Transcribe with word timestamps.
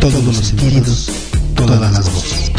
Todos 0.00 0.24
los 0.24 0.36
sentidos, 0.36 1.10
todas 1.54 1.80
las 1.92 2.12
voces. 2.12 2.57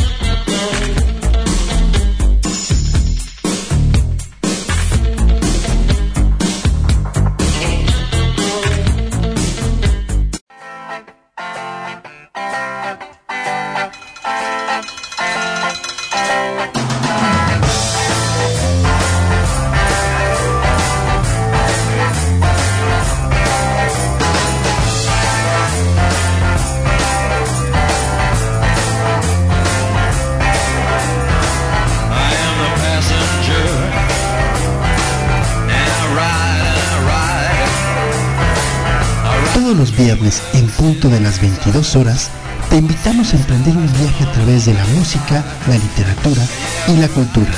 Las 41.30 41.42
22 41.42 41.96
horas, 41.96 42.30
te 42.72 42.78
invitamos 42.78 43.32
a 43.32 43.38
emprender 43.38 43.78
un 43.78 43.86
viaje 43.94 44.24
a 44.24 44.32
través 44.32 44.66
de 44.66 44.74
la 44.74 44.84
música, 44.96 45.44
la 45.68 45.76
literatura 45.76 46.42
y 46.88 46.98
la 46.98 47.08
cultura. 47.08 47.52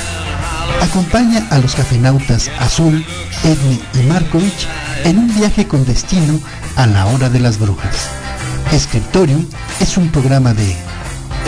Acompaña 0.82 1.46
a 1.50 1.58
los 1.58 1.74
cafenautas 1.74 2.50
Azul, 2.58 3.02
Edme 3.44 3.80
y 3.94 4.06
Markovich 4.08 4.68
en 5.04 5.20
un 5.20 5.34
viaje 5.34 5.66
con 5.66 5.86
destino 5.86 6.38
a 6.76 6.86
la 6.86 7.06
hora 7.06 7.30
de 7.30 7.40
las 7.40 7.58
brujas. 7.58 8.10
Scriptorium 8.78 9.46
es 9.80 9.96
un 9.96 10.10
programa 10.10 10.52
de 10.52 10.76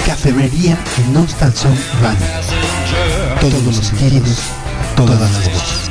cafetería 0.06 0.78
en 0.96 1.12
Nostalson 1.12 1.76
Radio. 2.00 2.26
Todos 3.38 3.62
los 3.64 3.76
sentidos, 3.76 4.38
todas 4.96 5.20
las 5.20 5.44
voces. 5.44 5.90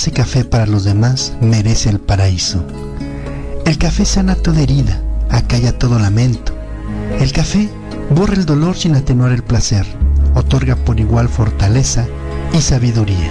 Hace 0.00 0.12
café 0.12 0.46
para 0.46 0.64
los 0.64 0.84
demás 0.84 1.34
merece 1.42 1.90
el 1.90 2.00
paraíso. 2.00 2.64
El 3.66 3.76
café 3.76 4.06
sana 4.06 4.34
toda 4.34 4.62
herida, 4.62 4.98
acalla 5.28 5.78
todo 5.78 5.98
lamento. 5.98 6.54
El 7.18 7.32
café 7.32 7.68
borra 8.08 8.32
el 8.32 8.46
dolor 8.46 8.78
sin 8.78 8.94
atenuar 8.94 9.30
el 9.32 9.42
placer, 9.42 9.84
otorga 10.34 10.74
por 10.74 10.98
igual 10.98 11.28
fortaleza 11.28 12.06
y 12.54 12.62
sabiduría. 12.62 13.30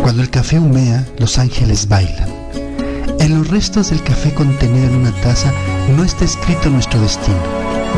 Cuando 0.00 0.22
el 0.22 0.30
café 0.30 0.58
humea, 0.58 1.06
los 1.18 1.38
ángeles 1.38 1.88
bailan. 1.88 2.30
En 3.18 3.36
los 3.36 3.48
restos 3.48 3.90
del 3.90 4.02
café 4.02 4.32
contenido 4.32 4.86
en 4.86 4.94
una 4.94 5.12
taza 5.20 5.52
no 5.94 6.04
está 6.04 6.24
escrito 6.24 6.70
nuestro 6.70 7.02
destino, 7.02 7.36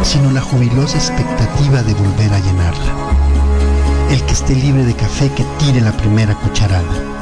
sino 0.03 0.33
la 0.33 0.41
jubilosa 0.41 0.99
expectativa 0.99 1.85
de 1.85 1.95
volver 1.95 2.33
a 2.33 2.41
llenarla. 2.41 2.93
El 4.11 4.21
que 4.25 4.33
esté 4.33 4.57
libre 4.57 4.85
de 4.85 4.97
café 4.97 5.31
que 5.37 5.45
tire 5.61 5.81
la 5.81 5.97
primera 5.97 6.35
cucharada. 6.35 7.13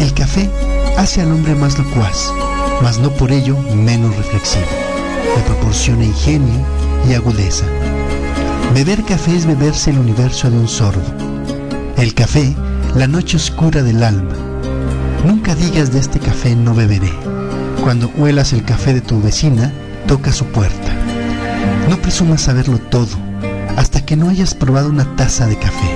El 0.00 0.14
café 0.14 0.48
hace 0.96 1.20
al 1.20 1.30
hombre 1.30 1.54
más 1.54 1.78
locuaz, 1.78 2.32
mas 2.82 2.98
no 2.98 3.10
por 3.10 3.30
ello 3.30 3.54
menos 3.58 4.16
reflexivo. 4.16 4.64
Le 5.36 5.42
proporciona 5.42 6.04
ingenio 6.04 6.58
y 7.06 7.12
agudeza. 7.12 7.66
Beber 8.74 9.04
café 9.04 9.36
es 9.36 9.44
beberse 9.44 9.90
el 9.90 9.98
universo 9.98 10.50
de 10.50 10.58
un 10.58 10.68
sorbo. 10.68 11.02
El 11.98 12.14
café, 12.14 12.56
la 12.94 13.06
noche 13.06 13.36
oscura 13.36 13.82
del 13.82 14.02
alma. 14.02 14.34
Nunca 15.26 15.54
digas 15.54 15.92
de 15.92 15.98
este 15.98 16.18
café 16.18 16.56
no 16.56 16.74
beberé. 16.74 17.12
Cuando 17.82 18.10
huelas 18.16 18.54
el 18.54 18.64
café 18.64 18.94
de 18.94 19.02
tu 19.02 19.20
vecina, 19.20 19.70
toca 20.06 20.32
su 20.32 20.46
puerta. 20.46 20.94
No 21.90 21.98
presumas 21.98 22.40
saberlo 22.40 22.78
todo 22.78 23.18
hasta 23.76 24.02
que 24.06 24.16
no 24.16 24.30
hayas 24.30 24.54
probado 24.54 24.88
una 24.88 25.14
taza 25.16 25.46
de 25.46 25.58
café. 25.58 25.94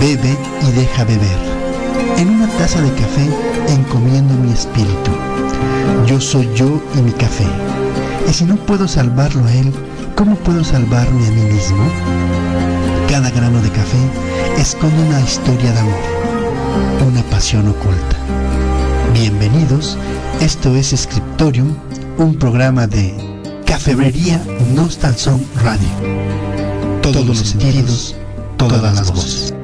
Bebe 0.00 0.34
y 0.66 0.70
deja 0.72 1.04
beber 1.04 1.51
en 2.16 2.28
una 2.28 2.46
taza 2.58 2.80
de 2.80 2.92
café 2.92 3.28
encomiendo 3.68 4.34
mi 4.34 4.52
espíritu. 4.52 5.10
Yo 6.06 6.20
soy 6.20 6.48
yo 6.54 6.80
y 6.96 7.02
mi 7.02 7.12
café. 7.12 7.46
Y 8.28 8.32
si 8.32 8.44
no 8.44 8.56
puedo 8.56 8.86
salvarlo 8.86 9.44
a 9.44 9.52
él, 9.52 9.72
¿cómo 10.16 10.36
puedo 10.36 10.64
salvarme 10.64 11.26
a 11.26 11.30
mí 11.30 11.42
mismo? 11.52 11.84
Cada 13.08 13.30
grano 13.30 13.60
de 13.60 13.70
café 13.70 13.98
esconde 14.58 15.02
una 15.02 15.20
historia 15.20 15.72
de 15.72 15.78
amor, 15.80 16.00
una 17.06 17.22
pasión 17.24 17.68
oculta. 17.68 18.16
Bienvenidos, 19.12 19.98
esto 20.40 20.74
es 20.74 20.94
Scriptorium, 20.96 21.74
un 22.18 22.36
programa 22.36 22.86
de 22.86 23.14
Cafebrería 23.66 24.42
Nostalson 24.74 25.44
Radio. 25.62 25.88
Todos 27.02 27.26
los 27.26 27.38
sentidos, 27.38 28.16
todas 28.56 28.82
las 28.82 29.12
voces. 29.12 29.54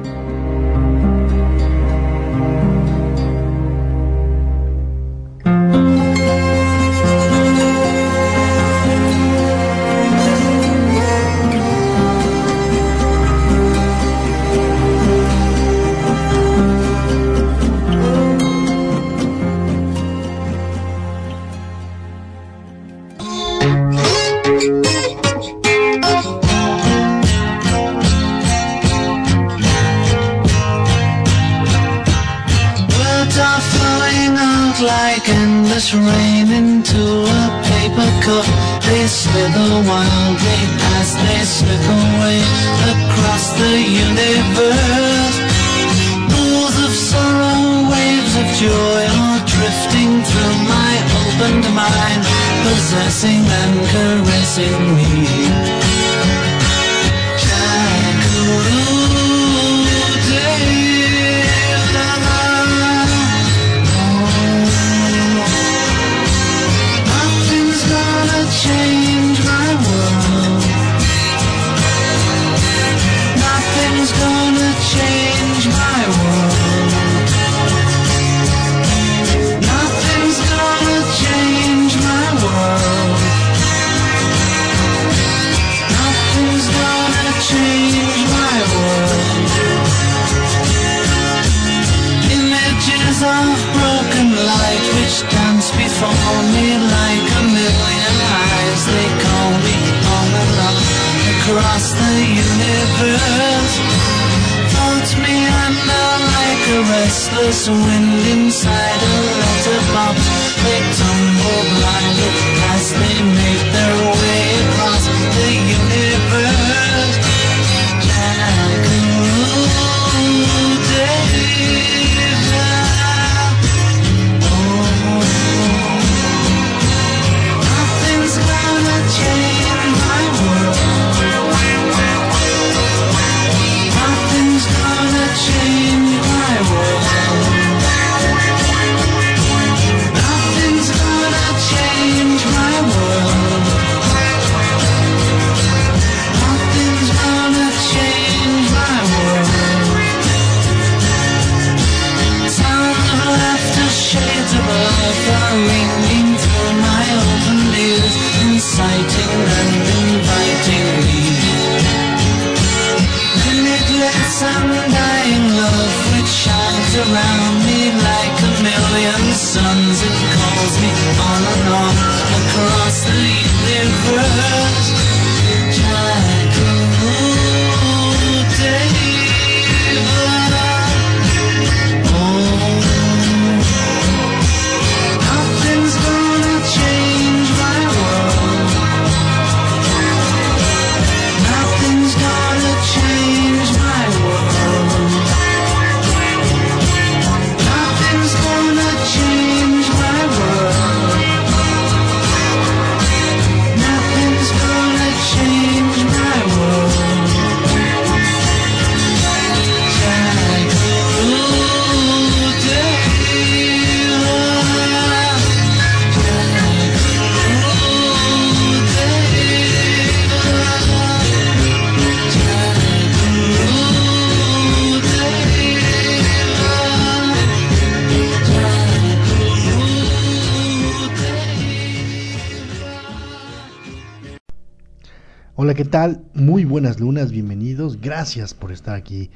Hola, 235.69 235.77
¿qué 235.77 235.85
tal? 235.85 236.23
Muy 236.33 236.65
buenas 236.65 236.99
lunas, 236.99 237.31
bienvenidos. 237.31 238.01
Gracias 238.01 238.55
por 238.55 238.71
estar 238.71 238.95
aquí 238.95 239.29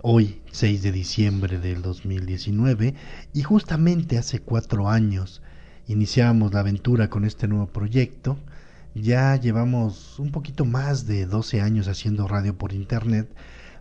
hoy, 0.00 0.40
6 0.52 0.80
de 0.80 0.92
diciembre 0.92 1.58
del 1.58 1.82
2019. 1.82 2.94
Y 3.32 3.42
justamente 3.42 4.16
hace 4.16 4.38
cuatro 4.38 4.88
años 4.88 5.42
iniciamos 5.88 6.54
la 6.54 6.60
aventura 6.60 7.10
con 7.10 7.24
este 7.24 7.48
nuevo 7.48 7.66
proyecto. 7.66 8.38
Ya 8.94 9.34
llevamos 9.34 10.20
un 10.20 10.30
poquito 10.30 10.64
más 10.64 11.08
de 11.08 11.26
12 11.26 11.60
años 11.60 11.88
haciendo 11.88 12.28
radio 12.28 12.56
por 12.56 12.72
internet, 12.72 13.28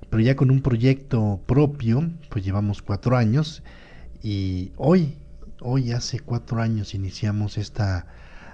pero 0.09 0.23
ya 0.23 0.35
con 0.35 0.49
un 0.49 0.63
proyecto 0.63 1.39
propio, 1.45 2.09
pues 2.31 2.43
llevamos 2.43 2.81
cuatro 2.81 3.15
años. 3.15 3.61
Y 4.23 4.71
hoy, 4.75 5.19
hoy 5.61 5.91
hace 5.91 6.19
cuatro 6.19 6.63
años 6.63 6.95
iniciamos 6.95 7.59
esta 7.59 8.07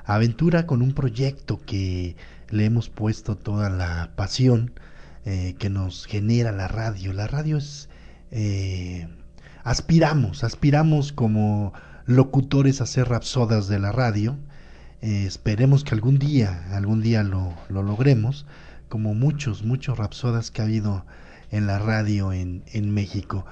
aventura 0.03 0.67
con 0.67 0.81
un 0.81 0.91
proyecto 0.91 1.61
que 1.65 2.17
le 2.49 2.65
hemos 2.65 2.89
puesto 2.89 3.35
toda 3.35 3.69
la 3.69 4.11
pasión 4.15 4.73
eh, 5.25 5.55
que 5.59 5.69
nos 5.69 6.05
genera 6.05 6.51
la 6.51 6.67
radio. 6.67 7.13
La 7.13 7.27
radio 7.27 7.57
es... 7.57 7.89
eh, 8.31 9.07
aspiramos, 9.63 10.43
aspiramos 10.43 11.11
como 11.11 11.73
locutores 12.05 12.81
a 12.81 12.85
ser 12.85 13.09
rapsodas 13.09 13.67
de 13.67 13.79
la 13.79 13.91
radio. 13.91 14.37
Eh, 15.01 15.25
esperemos 15.25 15.83
que 15.83 15.95
algún 15.95 16.19
día, 16.19 16.65
algún 16.75 17.01
día 17.01 17.23
lo, 17.23 17.53
lo 17.69 17.83
logremos, 17.83 18.45
como 18.89 19.13
muchos, 19.13 19.63
muchos 19.63 19.97
rapsodas 19.97 20.51
que 20.51 20.61
ha 20.61 20.65
habido 20.65 21.05
en 21.51 21.67
la 21.67 21.79
radio 21.79 22.31
en, 22.33 22.63
en 22.73 22.93
México. 22.93 23.45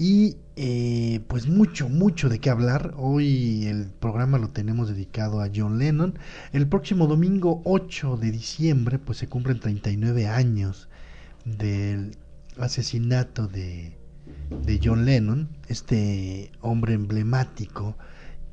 Y 0.00 0.36
eh, 0.54 1.24
pues 1.26 1.48
mucho, 1.48 1.88
mucho 1.88 2.28
de 2.28 2.38
qué 2.38 2.50
hablar. 2.50 2.94
Hoy 2.96 3.66
el 3.66 3.86
programa 3.86 4.38
lo 4.38 4.50
tenemos 4.50 4.88
dedicado 4.88 5.40
a 5.40 5.50
John 5.52 5.80
Lennon. 5.80 6.16
El 6.52 6.68
próximo 6.68 7.08
domingo 7.08 7.62
8 7.64 8.16
de 8.16 8.30
diciembre 8.30 9.00
pues 9.00 9.18
se 9.18 9.28
cumplen 9.28 9.58
39 9.58 10.28
años 10.28 10.88
del 11.44 12.16
asesinato 12.58 13.48
de, 13.48 13.98
de 14.64 14.80
John 14.80 15.04
Lennon, 15.04 15.48
este 15.66 16.52
hombre 16.60 16.94
emblemático 16.94 17.96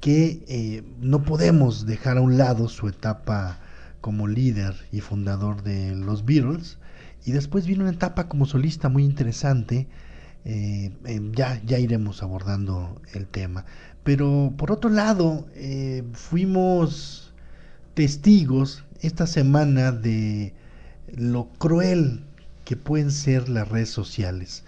que 0.02 0.44
eh, 0.48 0.84
no 1.00 1.24
podemos 1.24 1.86
dejar 1.86 2.18
a 2.18 2.22
un 2.22 2.40
lado 2.40 2.70
su 2.70 2.88
etapa 2.88 3.60
como 4.02 4.28
líder 4.28 4.74
y 4.92 5.02
fundador 5.02 5.62
de 5.62 5.96
los 5.96 6.26
Beatles. 6.26 6.80
Y 7.24 7.34
después 7.34 7.68
vino 7.68 7.84
una 7.84 7.94
etapa 7.94 8.28
como 8.28 8.48
solista 8.48 8.90
muy 8.90 9.04
interesante 9.04 9.88
eh, 10.46 10.92
eh, 11.06 11.22
ya, 11.34 11.62
ya 11.66 11.80
iremos 11.80 12.24
abordando 12.24 13.02
el 13.14 13.28
tema. 13.28 13.66
Pero 14.04 14.54
por 14.58 14.72
otro 14.72 14.90
lado, 14.90 15.48
eh, 15.56 16.04
fuimos 16.14 17.34
testigos 17.94 18.84
esta 19.02 19.28
semana 19.28 19.92
de 19.92 20.54
lo 21.16 21.50
cruel 21.58 22.24
que 22.66 22.76
pueden 22.78 23.12
ser 23.12 23.50
las 23.50 23.70
redes 23.70 23.90
sociales. 23.90 24.64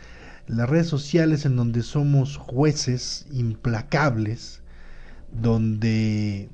Las 0.48 0.69
redes 0.69 0.88
sociales 0.88 1.46
en 1.46 1.55
donde 1.55 1.84
somos 1.84 2.38
jueces 2.38 3.25
implacables, 3.31 4.62
donde 5.31 6.50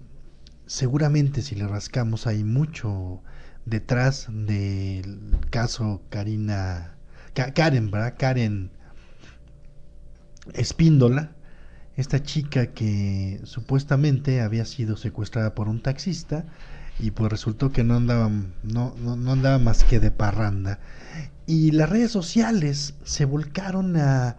seguramente 0.65 1.41
si 1.41 1.55
le 1.55 1.67
rascamos 1.67 2.27
hay 2.27 2.43
mucho 2.43 3.21
detrás 3.65 4.27
del 4.29 5.19
caso 5.49 6.01
Karina, 6.09 6.95
Ka- 7.33 7.53
Karen, 7.53 7.91
¿verdad? 7.91 8.15
Karen 8.17 8.71
Espíndola, 10.53 11.31
esta 11.95 12.21
chica 12.21 12.67
que 12.67 13.39
supuestamente 13.43 14.41
había 14.41 14.65
sido 14.65 14.97
secuestrada 14.97 15.55
por 15.55 15.69
un 15.69 15.81
taxista 15.81 16.45
y 16.99 17.11
pues 17.11 17.31
resultó 17.31 17.71
que 17.71 17.83
no 17.83 17.95
andaba, 17.95 18.29
no, 18.63 18.95
no, 18.97 19.15
no 19.15 19.31
andaba 19.31 19.59
más 19.59 19.83
que 19.83 19.99
de 19.99 20.11
parranda. 20.11 20.79
Y 21.45 21.71
las 21.71 21.89
redes 21.89 22.11
sociales 22.11 22.95
se 23.03 23.25
volcaron 23.25 23.97
a, 23.97 24.37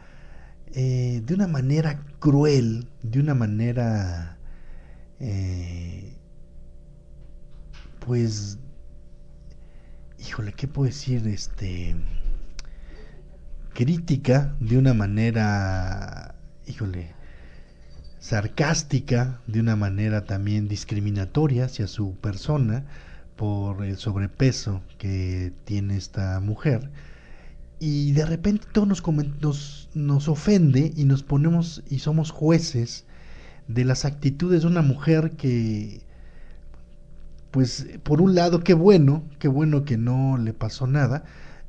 eh, 0.72 1.22
de 1.24 1.34
una 1.34 1.46
manera 1.46 2.00
cruel, 2.18 2.88
de 3.02 3.20
una 3.20 3.34
manera, 3.34 4.38
eh, 5.20 6.16
pues, 8.00 8.58
híjole, 10.18 10.52
¿qué 10.52 10.66
puedo 10.66 10.86
decir? 10.86 11.26
Este, 11.28 11.94
crítica, 13.74 14.54
de 14.60 14.78
una 14.78 14.94
manera, 14.94 16.34
híjole, 16.66 17.12
sarcástica, 18.20 19.40
de 19.46 19.60
una 19.60 19.76
manera 19.76 20.24
también 20.24 20.68
discriminatoria 20.68 21.66
hacia 21.66 21.86
su 21.86 22.16
persona 22.16 22.86
por 23.36 23.84
el 23.84 23.98
sobrepeso 23.98 24.80
que 24.96 25.52
tiene 25.64 25.96
esta 25.96 26.40
mujer. 26.40 26.90
Y 27.80 28.12
de 28.12 28.24
repente 28.24 28.66
todo 28.72 28.86
nos, 28.86 29.02
nos, 29.40 29.90
nos 29.94 30.28
ofende 30.28 30.92
y 30.96 31.04
nos 31.04 31.22
ponemos 31.22 31.82
y 31.90 31.98
somos 31.98 32.30
jueces 32.30 33.04
de 33.68 33.84
las 33.84 34.04
actitudes 34.04 34.62
de 34.62 34.68
una 34.68 34.82
mujer 34.82 35.32
que, 35.32 36.00
pues, 37.50 37.86
por 38.02 38.20
un 38.22 38.34
lado, 38.34 38.60
qué 38.60 38.74
bueno, 38.74 39.24
qué 39.38 39.48
bueno 39.48 39.84
que 39.84 39.98
no 39.98 40.38
le 40.38 40.52
pasó 40.52 40.86
nada. 40.86 41.24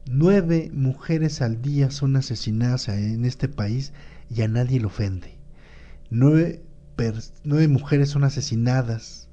Nueve 0.07 0.69
mujeres 0.71 1.41
al 1.41 1.63
día 1.63 1.89
son 1.89 2.15
asesinadas 2.15 2.89
en 2.89 3.25
este 3.25 3.49
país 3.49 3.91
y 4.29 4.43
a 4.43 4.47
nadie 4.47 4.79
le 4.79 4.85
ofende. 4.85 5.33
Nueve, 6.11 6.61
nueve 7.43 7.67
mujeres 7.67 8.09
son 8.09 8.23
asesinadas 8.23 9.27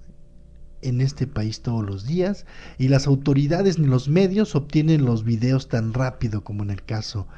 en 0.80 1.02
este 1.02 1.26
país 1.26 1.60
todos 1.60 1.84
los 1.84 2.06
días 2.06 2.46
y 2.78 2.88
las 2.88 3.06
autoridades 3.06 3.78
ni 3.78 3.86
los 3.86 4.08
medios 4.08 4.54
obtienen 4.54 5.04
los 5.04 5.24
videos 5.24 5.68
tan 5.68 5.92
rápido 5.92 6.42
como 6.42 6.62
en 6.62 6.70
el 6.70 6.82
caso 6.82 7.28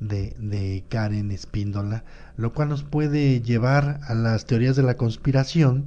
de, 0.00 0.34
de, 0.40 0.82
Karen 0.88 1.30
Espíndola, 1.30 2.04
lo 2.36 2.52
cual 2.52 2.70
nos 2.70 2.82
puede 2.82 3.40
llevar 3.40 4.00
a 4.02 4.14
las 4.14 4.46
teorías 4.46 4.74
de 4.74 4.82
la 4.82 4.96
conspiración 4.96 5.86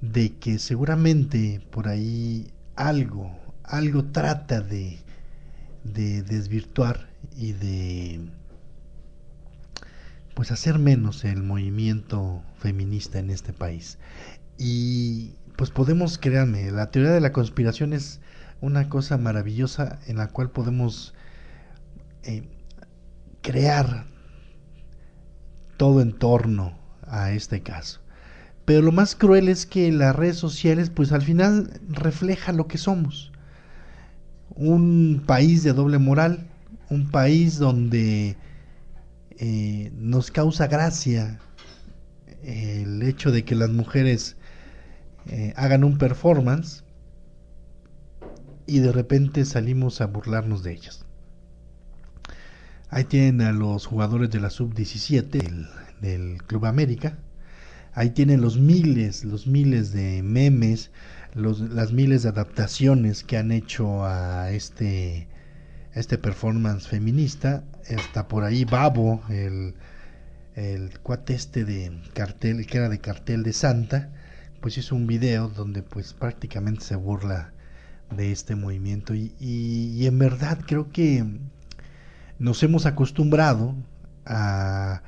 de 0.00 0.32
que 0.38 0.58
seguramente 0.58 1.60
por 1.70 1.86
ahí 1.86 2.50
algo, 2.76 3.30
algo 3.62 4.04
trata 4.06 4.62
de, 4.62 5.00
de 5.84 6.22
desvirtuar 6.22 7.08
y 7.36 7.52
de 7.52 8.20
pues 10.34 10.50
hacer 10.50 10.78
menos 10.78 11.24
el 11.24 11.42
movimiento 11.42 12.42
feminista 12.58 13.18
en 13.18 13.30
este 13.30 13.52
país. 13.52 13.98
Y 14.58 15.34
pues 15.56 15.70
podemos, 15.70 16.18
créanme, 16.18 16.70
la 16.70 16.90
teoría 16.90 17.12
de 17.12 17.20
la 17.20 17.32
conspiración 17.32 17.92
es 17.92 18.20
una 18.60 18.88
cosa 18.88 19.18
maravillosa 19.18 19.98
en 20.06 20.16
la 20.16 20.28
cual 20.28 20.50
podemos 20.50 21.14
eh, 22.22 22.48
crear 23.42 24.06
todo 25.76 26.00
en 26.00 26.12
torno 26.12 26.78
a 27.06 27.32
este 27.32 27.62
caso. 27.62 28.00
Pero 28.64 28.82
lo 28.82 28.92
más 28.92 29.16
cruel 29.16 29.48
es 29.48 29.66
que 29.66 29.90
las 29.90 30.14
redes 30.14 30.36
sociales, 30.36 30.90
pues 30.90 31.12
al 31.12 31.22
final 31.22 31.80
refleja 31.88 32.52
lo 32.52 32.68
que 32.68 32.78
somos. 32.78 33.32
Un 34.54 35.22
país 35.26 35.62
de 35.62 35.72
doble 35.72 35.98
moral, 35.98 36.46
un 36.90 37.10
país 37.10 37.58
donde 37.58 38.36
eh, 39.38 39.90
nos 39.94 40.30
causa 40.30 40.66
gracia 40.66 41.40
el 42.42 43.02
hecho 43.02 43.30
de 43.30 43.44
que 43.44 43.54
las 43.54 43.70
mujeres 43.70 44.36
eh, 45.26 45.52
hagan 45.56 45.84
un 45.84 45.98
performance 45.98 46.84
y 48.66 48.80
de 48.80 48.92
repente 48.92 49.44
salimos 49.44 50.00
a 50.00 50.06
burlarnos 50.06 50.62
de 50.62 50.72
ellas. 50.72 51.04
Ahí 52.88 53.04
tienen 53.04 53.40
a 53.42 53.52
los 53.52 53.86
jugadores 53.86 54.30
de 54.30 54.40
la 54.40 54.50
sub-17 54.50 55.28
del, 55.30 55.68
del, 56.00 56.42
Club 56.42 56.66
América. 56.66 57.18
Ahí 57.92 58.10
tienen 58.10 58.40
los 58.40 58.58
miles, 58.58 59.24
los 59.24 59.46
miles 59.46 59.92
de 59.92 60.22
memes, 60.22 60.90
los, 61.34 61.60
las 61.60 61.92
miles 61.92 62.22
de 62.22 62.30
adaptaciones 62.30 63.24
que 63.24 63.36
han 63.36 63.52
hecho 63.52 64.04
a 64.04 64.50
este, 64.50 65.28
este 65.94 66.18
performance 66.18 66.86
feminista. 66.86 67.64
Está 67.86 68.28
por 68.28 68.44
ahí 68.44 68.64
Babo, 68.64 69.22
el, 69.28 69.74
el 70.54 70.98
cuate 71.00 71.34
este 71.34 71.64
de 71.64 71.92
cartel, 72.14 72.66
que 72.66 72.78
era 72.78 72.88
de 72.88 72.98
cartel 72.98 73.42
de 73.42 73.52
Santa, 73.52 74.10
pues 74.60 74.76
hizo 74.78 74.94
un 74.94 75.06
video 75.06 75.48
donde 75.48 75.82
pues 75.82 76.12
prácticamente 76.12 76.84
se 76.84 76.96
burla 76.96 77.52
de 78.14 78.32
este 78.32 78.56
movimiento 78.56 79.14
y, 79.14 79.32
y 79.38 80.04
en 80.06 80.18
verdad 80.18 80.58
creo 80.66 80.90
que 80.90 81.24
nos 82.40 82.62
hemos 82.62 82.86
acostumbrado 82.86 83.76
a, 84.26 85.02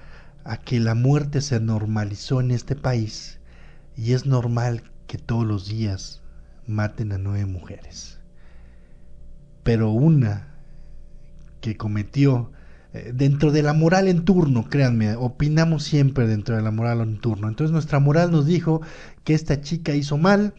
a 0.44 0.56
que 0.58 0.80
la 0.80 0.94
muerte 0.94 1.40
se 1.40 1.60
normalizó 1.60 2.40
en 2.40 2.50
este 2.50 2.76
país 2.76 3.40
y 3.96 4.12
es 4.12 4.26
normal 4.26 4.82
que 5.12 5.19
todos 5.19 5.45
los 5.45 5.69
días 5.69 6.23
maten 6.66 7.12
a 7.12 7.19
nueve 7.19 7.45
mujeres. 7.45 8.19
Pero 9.62 9.90
una 9.90 10.54
que 11.61 11.76
cometió 11.76 12.50
eh, 12.95 13.12
dentro 13.14 13.52
de 13.52 13.62
la 13.62 13.75
moral 13.75 14.09
en 14.09 14.25
turno, 14.25 14.71
créanme, 14.71 15.14
opinamos 15.16 15.85
siempre 15.85 16.26
dentro 16.26 16.57
de 16.57 16.62
la 16.62 16.71
moral 16.71 17.02
en 17.02 17.19
turno. 17.19 17.49
Entonces 17.49 17.73
nuestra 17.73 17.99
moral 17.99 18.31
nos 18.31 18.47
dijo 18.47 18.81
que 19.23 19.35
esta 19.35 19.61
chica 19.61 19.95
hizo 19.95 20.16
mal, 20.16 20.54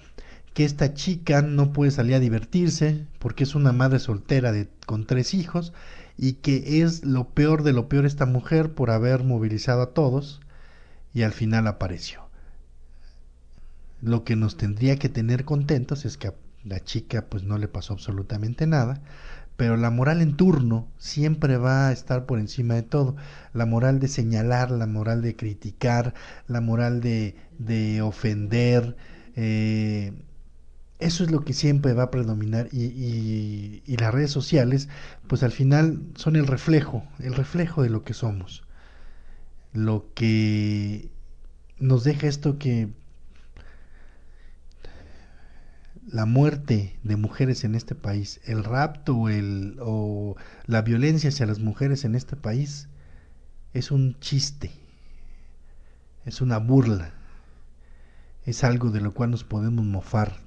que 0.54 0.66
esta 0.66 0.94
chica 0.94 1.42
no 1.42 1.74
puede 1.74 1.90
salir 1.90 2.14
a 2.14 2.20
divertirse 2.20 3.08
porque 3.18 3.46
es 3.46 3.56
una 3.56 3.72
madre 3.72 3.98
soltera 3.98 4.54
con 4.86 5.08
tres 5.08 5.34
hijos 5.34 5.74
y 6.16 6.34
que 6.34 6.84
es 6.84 7.04
lo 7.04 7.30
peor 7.30 7.64
de 7.64 7.74
lo 7.74 7.90
peor 7.90 8.06
esta 8.06 8.28
mujer 8.28 8.76
por 8.76 8.92
haber 8.92 9.24
movilizado 9.24 9.82
a 9.82 9.94
todos 9.96 10.42
y 11.12 11.24
al 11.24 11.32
final 11.32 11.66
apareció. 11.66 12.23
Lo 14.04 14.26
que 14.26 14.36
nos 14.36 14.58
tendría 14.58 14.98
que 14.98 15.08
tener 15.08 15.46
contentos 15.46 16.04
es 16.04 16.18
que 16.18 16.28
a 16.28 16.34
la 16.66 16.84
chica 16.84 17.26
pues 17.30 17.44
no 17.44 17.58
le 17.58 17.70
pasó 17.70 17.94
absolutamente 17.94 18.68
nada, 18.68 19.02
pero 19.56 19.78
la 19.78 19.92
moral 19.92 20.22
en 20.22 20.36
turno 20.36 20.90
siempre 20.98 21.56
va 21.56 21.88
a 21.88 21.94
estar 21.94 22.26
por 22.26 22.40
encima 22.40 22.74
de 22.74 22.84
todo. 22.84 23.16
La 23.54 23.66
moral 23.66 24.02
de 24.02 24.10
señalar, 24.10 24.72
la 24.72 24.88
moral 24.88 25.22
de 25.22 25.38
criticar, 25.38 26.14
la 26.48 26.60
moral 26.60 27.00
de, 27.00 27.36
de 27.60 28.02
ofender, 28.02 28.98
eh, 29.38 30.12
eso 31.00 31.24
es 31.24 31.32
lo 31.32 31.46
que 31.46 31.54
siempre 31.54 31.94
va 31.94 32.04
a 32.04 32.12
predominar 32.12 32.68
y, 32.74 33.82
y, 33.86 33.98
las 33.98 34.14
redes 34.14 34.32
sociales, 34.32 34.90
pues 35.28 35.44
al 35.44 35.52
final 35.52 36.02
son 36.16 36.36
el 36.36 36.48
reflejo, 36.48 37.06
el 37.20 37.36
reflejo 37.36 37.84
de 37.84 37.90
lo 37.90 38.04
que 38.04 38.14
somos. 38.14 38.64
Lo 39.72 40.14
que 40.14 41.10
nos 41.80 42.04
deja 42.04 42.28
esto 42.28 42.58
que 42.58 42.90
la 46.08 46.26
muerte 46.26 47.00
de 47.04 47.16
mujeres 47.16 47.64
en 47.64 47.76
este 47.76 47.96
país, 47.96 48.42
el 48.46 48.64
rapto 48.64 49.30
el, 49.30 49.78
o 49.82 50.36
la 50.66 50.82
violencia 50.82 51.30
hacia 51.30 51.46
las 51.46 51.60
mujeres 51.60 52.06
en 52.06 52.16
este 52.16 52.36
país 52.36 52.90
es 53.74 53.92
un 53.92 54.20
chiste, 54.20 54.72
es 56.26 56.42
una 56.42 56.58
burla, 56.58 57.14
es 58.46 58.64
algo 58.64 58.92
de 58.92 59.02
lo 59.02 59.14
cual 59.14 59.32
nos 59.32 59.44
podemos 59.44 59.86
mofar 59.86 60.44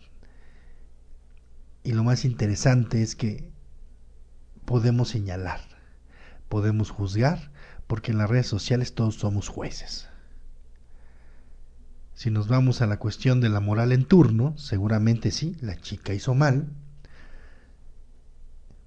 y 1.86 1.92
lo 1.92 2.02
más 2.02 2.24
interesante 2.24 3.00
es 3.00 3.14
que 3.14 3.48
podemos 4.64 5.08
señalar, 5.08 5.60
podemos 6.48 6.90
juzgar, 6.90 7.52
porque 7.86 8.10
en 8.10 8.18
las 8.18 8.28
redes 8.28 8.48
sociales 8.48 8.92
todos 8.92 9.14
somos 9.14 9.48
jueces. 9.48 10.08
Si 12.16 12.30
nos 12.30 12.48
vamos 12.48 12.80
a 12.80 12.86
la 12.86 12.98
cuestión 12.98 13.42
de 13.42 13.50
la 13.50 13.60
moral 13.60 13.92
en 13.92 14.06
turno, 14.06 14.56
seguramente 14.56 15.30
sí, 15.30 15.54
la 15.60 15.76
chica 15.76 16.14
hizo 16.14 16.34
mal. 16.34 16.70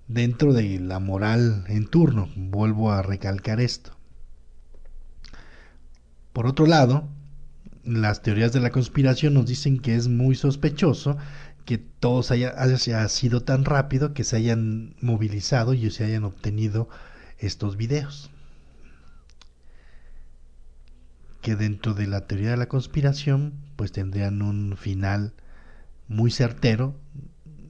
Dentro 0.07 0.51
de 0.51 0.79
la 0.79 0.97
moral 0.99 1.63
en 1.67 1.85
turno, 1.85 2.27
vuelvo 2.35 2.91
a 2.91 3.03
recalcar 3.03 3.61
esto. 3.61 3.95
Por 6.33 6.47
otro 6.47 6.65
lado, 6.65 7.07
las 7.83 8.23
teorías 8.23 8.51
de 8.51 8.61
la 8.61 8.71
conspiración 8.71 9.35
nos 9.35 9.45
dicen 9.45 9.77
que 9.77 9.93
es 9.93 10.07
muy 10.07 10.33
sospechoso 10.33 11.15
que 11.65 11.77
todos 11.77 12.31
haya, 12.31 12.55
haya 12.57 13.07
sido 13.09 13.43
tan 13.43 13.63
rápido 13.63 14.15
que 14.15 14.23
se 14.23 14.37
hayan 14.37 14.95
movilizado 15.01 15.75
y 15.75 15.87
se 15.91 16.03
hayan 16.03 16.23
obtenido 16.23 16.89
estos 17.37 17.77
videos. 17.77 18.31
Que 21.49 21.55
dentro 21.55 21.95
de 21.95 22.05
la 22.05 22.27
teoría 22.27 22.51
de 22.51 22.57
la 22.57 22.67
conspiración, 22.67 23.55
pues 23.75 23.91
tendrían 23.91 24.43
un 24.43 24.77
final 24.77 25.33
muy 26.07 26.29
certero 26.29 26.93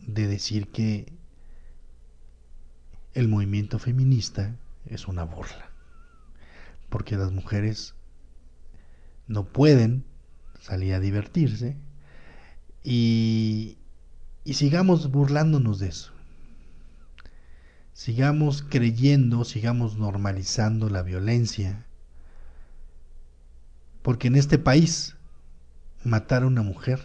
de 0.05 0.27
decir 0.27 0.67
que 0.67 1.13
el 3.13 3.29
movimiento 3.29 3.79
feminista 3.79 4.53
es 4.85 5.07
una 5.07 5.23
burla. 5.23 5.69
Porque 6.89 7.15
las 7.15 7.31
mujeres 7.31 7.95
no 9.27 9.45
pueden 9.45 10.03
salir 10.59 10.93
a 10.93 10.99
divertirse 10.99 11.77
y, 12.83 13.77
y 14.43 14.55
sigamos 14.55 15.09
burlándonos 15.09 15.79
de 15.79 15.87
eso. 15.87 16.11
Sigamos 17.93 18.61
creyendo, 18.61 19.45
sigamos 19.45 19.95
normalizando 19.95 20.89
la 20.89 21.01
violencia. 21.01 21.85
Porque 24.09 24.27
en 24.27 24.37
este 24.37 24.57
país 24.57 25.15
matar 26.03 26.41
a 26.41 26.47
una 26.47 26.63
mujer, 26.63 26.99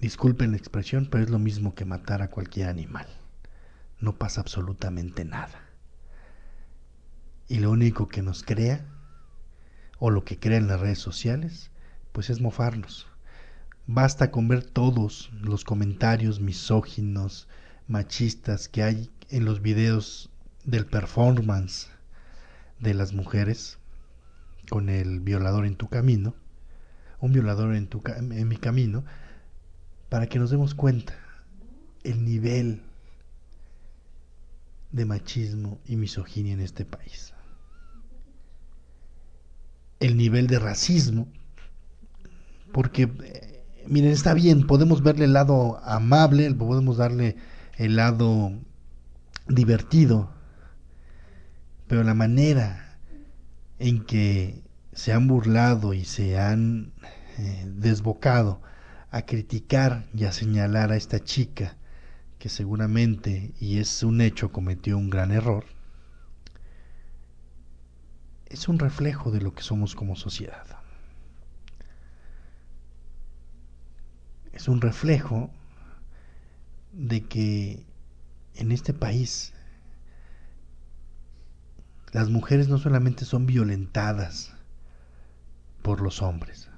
disculpen 0.00 0.52
la 0.52 0.56
expresión, 0.56 1.08
pero 1.10 1.24
es 1.24 1.28
lo 1.28 1.38
mismo 1.38 1.74
que 1.74 1.84
matar 1.84 2.22
a 2.22 2.30
cualquier 2.30 2.70
animal. 2.70 3.06
No 4.00 4.16
pasa 4.16 4.40
absolutamente 4.40 5.26
nada. 5.26 5.60
Y 7.48 7.58
lo 7.58 7.70
único 7.70 8.08
que 8.08 8.22
nos 8.22 8.42
crea, 8.42 8.82
o 9.98 10.08
lo 10.08 10.24
que 10.24 10.38
crea 10.38 10.56
en 10.56 10.68
las 10.68 10.80
redes 10.80 11.00
sociales, 11.00 11.70
pues 12.12 12.30
es 12.30 12.40
mofarnos. 12.40 13.08
Basta 13.86 14.30
con 14.30 14.48
ver 14.48 14.64
todos 14.64 15.30
los 15.34 15.64
comentarios 15.64 16.40
misóginos, 16.40 17.46
machistas 17.88 18.70
que 18.70 18.82
hay 18.82 19.10
en 19.28 19.44
los 19.44 19.60
videos 19.60 20.30
del 20.64 20.86
performance 20.86 21.90
de 22.80 22.94
las 22.94 23.12
mujeres 23.12 23.77
con 24.70 24.88
el 24.88 25.20
violador 25.20 25.66
en 25.66 25.76
tu 25.76 25.88
camino, 25.88 26.34
un 27.20 27.32
violador 27.32 27.74
en, 27.74 27.88
tu, 27.88 28.02
en 28.06 28.48
mi 28.48 28.56
camino, 28.56 29.04
para 30.08 30.26
que 30.26 30.38
nos 30.38 30.50
demos 30.50 30.74
cuenta 30.74 31.14
el 32.04 32.24
nivel 32.24 32.82
de 34.92 35.04
machismo 35.04 35.80
y 35.86 35.96
misoginia 35.96 36.54
en 36.54 36.60
este 36.60 36.84
país. 36.84 37.34
el 40.00 40.16
nivel 40.16 40.46
de 40.46 40.58
racismo, 40.58 41.28
porque, 42.72 43.10
eh, 43.24 43.64
miren, 43.86 44.12
está 44.12 44.34
bien, 44.34 44.66
podemos 44.66 45.02
verle 45.02 45.24
el 45.24 45.32
lado 45.32 45.80
amable, 45.84 46.52
podemos 46.54 46.98
darle 46.98 47.36
el 47.76 47.96
lado 47.96 48.52
divertido, 49.48 50.30
pero 51.86 52.04
la 52.04 52.14
manera 52.14 52.87
en 53.78 54.04
que 54.04 54.62
se 54.92 55.12
han 55.12 55.28
burlado 55.28 55.94
y 55.94 56.04
se 56.04 56.38
han 56.38 56.92
eh, 57.38 57.64
desbocado 57.66 58.60
a 59.10 59.22
criticar 59.22 60.06
y 60.14 60.24
a 60.24 60.32
señalar 60.32 60.92
a 60.92 60.96
esta 60.96 61.20
chica 61.22 61.76
que 62.38 62.48
seguramente, 62.48 63.52
y 63.58 63.78
es 63.78 64.02
un 64.02 64.20
hecho, 64.20 64.52
cometió 64.52 64.96
un 64.96 65.10
gran 65.10 65.32
error, 65.32 65.64
es 68.46 68.68
un 68.68 68.78
reflejo 68.78 69.30
de 69.30 69.40
lo 69.40 69.54
que 69.54 69.62
somos 69.62 69.94
como 69.94 70.16
sociedad. 70.16 70.66
Es 74.52 74.68
un 74.68 74.80
reflejo 74.80 75.50
de 76.92 77.24
que 77.24 77.86
en 78.54 78.72
este 78.72 78.92
país 78.94 79.52
las 82.12 82.30
mujeres 82.30 82.68
no 82.68 82.78
solamente 82.78 83.24
son 83.24 83.46
violentadas 83.46 84.52
por 85.82 86.00
los 86.00 86.22
hombres, 86.22 86.68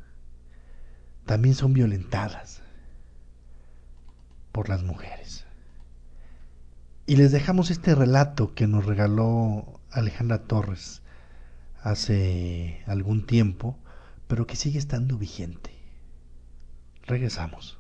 también 1.27 1.55
son 1.55 1.73
violentadas 1.73 2.63
por 4.53 4.69
las 4.69 4.83
mujeres. 4.83 5.47
Y 7.07 7.17
les 7.17 7.33
dejamos 7.33 7.71
este 7.71 7.95
relato 7.95 8.55
que 8.55 8.67
nos 8.67 8.87
regaló 8.87 9.81
Alejandra 9.91 10.43
Torres 10.43 11.03
hace 11.83 12.83
algún 12.87 13.27
tiempo, 13.27 13.77
pero 14.29 14.47
que 14.47 14.57
sigue 14.57 14.79
estando 14.79 15.17
vigente. 15.19 15.71
Regresamos. 17.07 17.79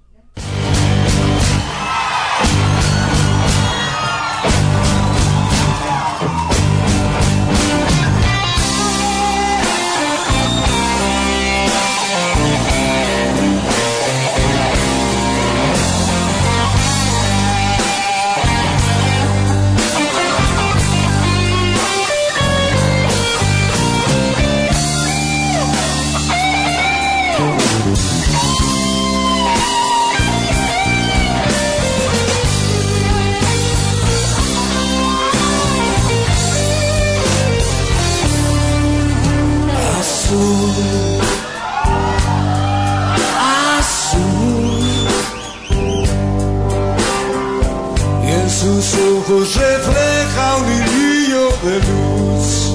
Refleja 49.38 50.56
un 50.56 50.64
brillo 50.64 51.48
de 51.62 51.78
luz. 51.88 52.74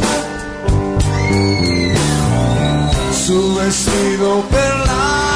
Su 3.12 3.56
vestido 3.56 4.42
perlado 4.50 5.35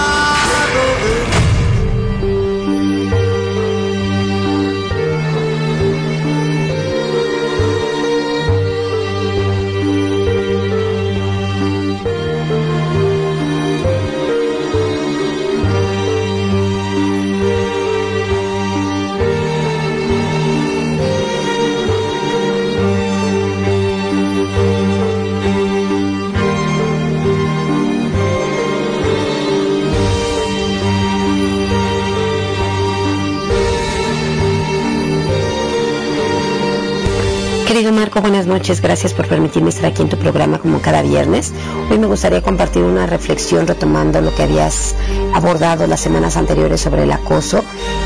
Buenas 38.21 38.47
noches. 38.47 38.81
Gracias 38.81 39.13
por 39.13 39.27
permitirme 39.27 39.69
estar 39.69 39.85
aquí 39.85 40.01
en 40.01 40.09
tu 40.09 40.17
programa 40.17 40.59
como 40.59 40.81
cada 40.81 41.01
viernes. 41.01 41.53
Hoy 41.89 41.97
me 41.99 42.05
gustaría 42.05 42.41
compartir 42.41 42.83
una 42.83 43.07
reflexión 43.07 43.65
retomando 43.65 44.19
lo 44.19 44.35
que 44.35 44.43
habías 44.43 44.93
abordado 45.33 45.87
las 45.87 46.01
semanas 46.01 46.35
anteriores 46.35 46.81
sobre 46.81 47.03
el 47.03 47.11
acoso 47.13 47.63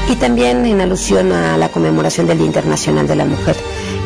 y 0.07 0.15
también 0.15 0.65
en 0.67 0.81
alusión 0.81 1.31
a 1.31 1.57
la 1.57 1.69
conmemoración 1.69 2.27
del 2.27 2.37
Día 2.37 2.45
Internacional 2.45 3.07
de 3.07 3.15
la 3.15 3.25
Mujer. 3.25 3.55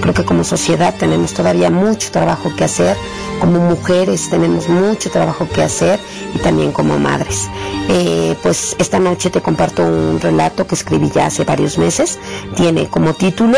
Creo 0.01 0.13
que 0.13 0.23
como 0.23 0.45
sociedad 0.45 0.95
tenemos 0.97 1.33
todavía 1.33 1.69
mucho 1.69 2.09
trabajo 2.09 2.55
que 2.55 2.63
hacer, 2.63 2.95
como 3.41 3.59
mujeres 3.59 4.29
tenemos 4.29 4.69
mucho 4.69 5.11
trabajo 5.11 5.47
que 5.53 5.61
hacer 5.61 5.99
y 6.33 6.39
también 6.39 6.71
como 6.71 6.97
madres. 6.97 7.49
Eh, 7.89 8.35
pues 8.41 8.77
esta 8.79 8.97
noche 8.97 9.29
te 9.29 9.41
comparto 9.41 9.83
un 9.83 10.21
relato 10.21 10.65
que 10.65 10.75
escribí 10.75 11.11
ya 11.13 11.25
hace 11.25 11.43
varios 11.43 11.77
meses. 11.77 12.17
Tiene 12.55 12.87
como 12.87 13.13
título 13.13 13.57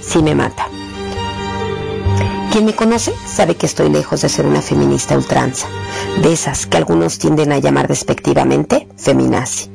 Si 0.00 0.22
me 0.22 0.36
mata. 0.36 0.68
Quien 2.50 2.64
me 2.64 2.74
conoce 2.74 3.14
sabe 3.26 3.54
que 3.54 3.66
estoy 3.66 3.90
lejos 3.90 4.22
de 4.22 4.28
ser 4.28 4.44
una 4.44 4.60
feminista 4.60 5.16
ultranza, 5.16 5.68
de 6.20 6.32
esas 6.32 6.66
que 6.66 6.78
algunos 6.78 7.20
tienden 7.20 7.52
a 7.52 7.58
llamar 7.58 7.86
despectivamente 7.86 8.88
feminazi. 8.96 9.70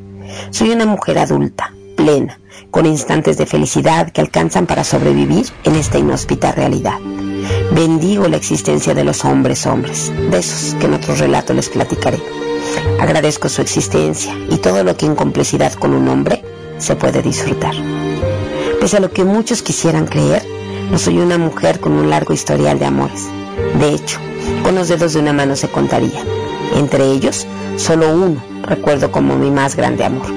Soy 0.50 0.72
una 0.72 0.86
mujer 0.86 1.20
adulta, 1.20 1.74
plena, 1.96 2.42
con 2.72 2.86
instantes 2.86 3.38
de 3.38 3.46
felicidad 3.46 4.12
que 4.12 4.20
alcanzan 4.20 4.66
para 4.66 4.84
sobrevivir 4.84 5.46
en 5.64 5.76
esta 5.76 6.00
inhóspita 6.00 6.52
realidad. 6.52 7.00
Bendigo 7.72 8.28
la 8.28 8.36
existencia 8.36 8.94
de 8.94 9.06
los 9.06 9.24
hombres 9.24 9.66
hombres, 9.66 10.12
de 10.30 10.38
esos 10.38 10.74
que 10.76 10.88
en 10.88 10.96
otro 10.96 11.16
relato 11.16 11.54
les 11.54 11.70
platicaré. 11.70 12.20
Agradezco 13.00 13.48
su 13.48 13.62
existencia 13.62 14.36
y 14.50 14.58
todo 14.58 14.84
lo 14.84 14.98
que 14.98 15.06
en 15.06 15.16
complicidad 15.16 15.72
con 15.74 15.94
un 15.94 16.10
hombre 16.10 16.44
se 16.78 16.98
puede 16.98 17.22
disfrutar. 17.22 17.74
Pese 18.82 18.98
a 18.98 19.00
lo 19.00 19.12
que 19.12 19.24
muchos 19.24 19.62
quisieran 19.62 20.08
creer, 20.08 20.46
no 20.92 20.98
soy 20.98 21.20
una 21.20 21.38
mujer 21.38 21.80
con 21.80 21.94
un 21.94 22.10
largo 22.10 22.34
historial 22.34 22.80
de 22.80 22.86
amores. 22.86 23.28
De 23.80 23.94
hecho, 23.94 24.20
con 24.64 24.76
los 24.76 24.88
dedos 24.88 25.14
de 25.14 25.20
una 25.20 25.34
mano 25.34 25.56
se 25.56 25.70
contaría. 25.70 26.22
Entre 26.76 27.12
ellos, 27.12 27.48
solo 27.78 28.14
uno 28.14 28.44
recuerdo 28.64 29.12
como 29.12 29.36
mi 29.38 29.52
más 29.52 29.76
grande 29.76 30.04
amor, 30.06 30.28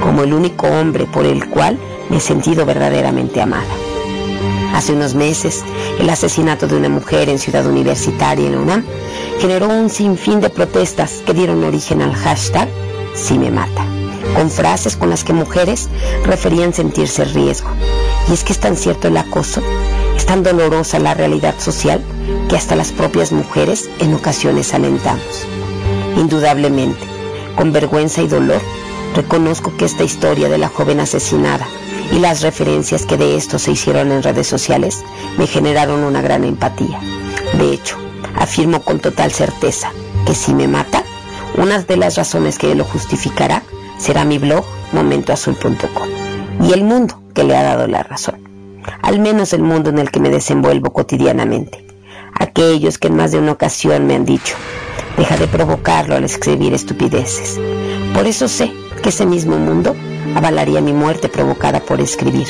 como 0.00 0.22
el 0.22 0.32
único 0.32 0.66
hombre 0.66 1.06
por 1.06 1.24
el 1.24 1.48
cual 1.48 1.78
me 2.08 2.18
he 2.18 2.20
sentido 2.20 2.66
verdaderamente 2.66 3.40
amada. 3.40 3.64
Hace 4.74 4.92
unos 4.92 5.14
meses, 5.14 5.64
el 5.98 6.10
asesinato 6.10 6.66
de 6.66 6.76
una 6.76 6.88
mujer 6.88 7.28
en 7.28 7.38
Ciudad 7.38 7.66
Universitaria 7.66 8.46
en 8.46 8.56
UNAM 8.56 8.84
generó 9.40 9.68
un 9.68 9.88
sinfín 9.88 10.40
de 10.40 10.50
protestas 10.50 11.22
que 11.24 11.32
dieron 11.34 11.64
origen 11.64 12.02
al 12.02 12.14
hashtag 12.14 12.68
Si 13.14 13.38
me 13.38 13.50
mata, 13.50 13.86
con 14.34 14.50
frases 14.50 14.96
con 14.96 15.08
las 15.08 15.24
que 15.24 15.32
mujeres 15.32 15.88
referían 16.24 16.74
sentirse 16.74 17.24
riesgo. 17.24 17.70
Y 18.28 18.32
es 18.32 18.44
que 18.44 18.52
es 18.52 18.60
tan 18.60 18.76
cierto 18.76 19.08
el 19.08 19.16
acoso 19.16 19.62
es 20.16 20.24
tan 20.24 20.42
dolorosa 20.42 20.98
la 20.98 21.14
realidad 21.14 21.54
social 21.58 22.02
que 22.48 22.56
hasta 22.56 22.74
las 22.74 22.90
propias 22.90 23.32
mujeres 23.32 23.88
en 24.00 24.14
ocasiones 24.14 24.72
alentamos. 24.72 25.46
Indudablemente, 26.16 27.06
con 27.54 27.72
vergüenza 27.72 28.22
y 28.22 28.26
dolor, 28.26 28.60
reconozco 29.14 29.76
que 29.76 29.84
esta 29.84 30.04
historia 30.04 30.48
de 30.48 30.58
la 30.58 30.68
joven 30.68 31.00
asesinada 31.00 31.66
y 32.12 32.18
las 32.18 32.40
referencias 32.40 33.04
que 33.04 33.16
de 33.16 33.36
esto 33.36 33.58
se 33.58 33.72
hicieron 33.72 34.10
en 34.10 34.22
redes 34.22 34.46
sociales 34.46 35.02
me 35.36 35.46
generaron 35.46 36.02
una 36.02 36.22
gran 36.22 36.44
empatía. 36.44 36.98
De 37.58 37.72
hecho, 37.72 37.96
afirmo 38.36 38.82
con 38.82 39.00
total 39.00 39.32
certeza 39.32 39.92
que 40.26 40.34
si 40.34 40.54
me 40.54 40.66
mata, 40.66 41.04
una 41.56 41.82
de 41.82 41.96
las 41.96 42.16
razones 42.16 42.58
que 42.58 42.74
lo 42.74 42.84
justificará 42.84 43.62
será 43.98 44.24
mi 44.24 44.38
blog 44.38 44.64
momentoazul.com 44.92 46.25
y 46.62 46.72
el 46.72 46.84
mundo 46.84 47.20
que 47.34 47.44
le 47.44 47.56
ha 47.56 47.62
dado 47.62 47.86
la 47.86 48.02
razón 48.02 48.46
al 49.02 49.20
menos 49.20 49.52
el 49.52 49.62
mundo 49.62 49.90
en 49.90 49.98
el 49.98 50.10
que 50.10 50.20
me 50.20 50.30
desenvuelvo 50.30 50.92
cotidianamente. 50.92 51.84
Aquellos 52.38 52.98
que 52.98 53.08
en 53.08 53.16
más 53.16 53.32
de 53.32 53.38
una 53.38 53.52
ocasión 53.52 54.06
me 54.06 54.14
han 54.14 54.24
dicho, 54.24 54.54
deja 55.16 55.36
de 55.36 55.46
provocarlo 55.46 56.16
al 56.16 56.24
escribir 56.24 56.74
estupideces. 56.74 57.58
Por 58.14 58.26
eso 58.26 58.48
sé 58.48 58.72
que 59.02 59.08
ese 59.10 59.26
mismo 59.26 59.56
mundo 59.58 59.94
avalaría 60.34 60.80
mi 60.80 60.92
muerte 60.92 61.28
provocada 61.28 61.80
por 61.80 62.00
escribir, 62.00 62.46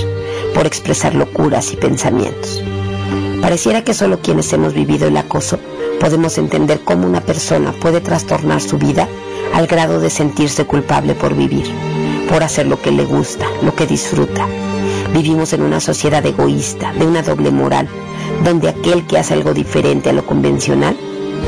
por 0.55 0.66
expresar 0.66 1.14
locuras 1.14 1.73
y 1.73 1.77
pensamientos. 1.77 2.62
Pareciera 3.40 3.85
que 3.85 3.95
solo 3.95 4.21
quienes 4.21 4.53
hemos 4.53 4.75
vivido 4.75 5.07
el 5.07 5.16
acoso 5.16 5.59
podemos 6.01 6.37
entender 6.37 6.81
cómo 6.81 7.07
una 7.07 7.21
persona 7.21 7.73
puede 7.73 8.01
trastornar 8.01 8.61
su 8.61 8.77
vida 8.77 9.09
al 9.55 9.66
grado 9.66 10.01
de 10.01 10.11
sentirse 10.11 10.64
culpable 10.64 11.14
por 11.14 11.35
vivir, 11.35 11.66
por 12.29 12.43
hacer 12.43 12.67
lo 12.67 12.81
que 12.81 12.91
le 12.91 13.05
gusta, 13.05 13.47
lo 13.62 13.75
que 13.75 13.87
disfruta. 13.87 14.47
Vivimos 15.12 15.53
en 15.53 15.62
una 15.62 15.81
sociedad 15.81 16.25
egoísta, 16.25 16.93
de 16.93 17.07
una 17.07 17.23
doble 17.23 17.51
moral, 17.51 17.89
donde 18.45 18.69
aquel 18.69 19.07
que 19.07 19.19
hace 19.19 19.35
algo 19.35 19.55
diferente 19.55 20.11
a 20.11 20.12
lo 20.12 20.27
convencional 20.27 20.97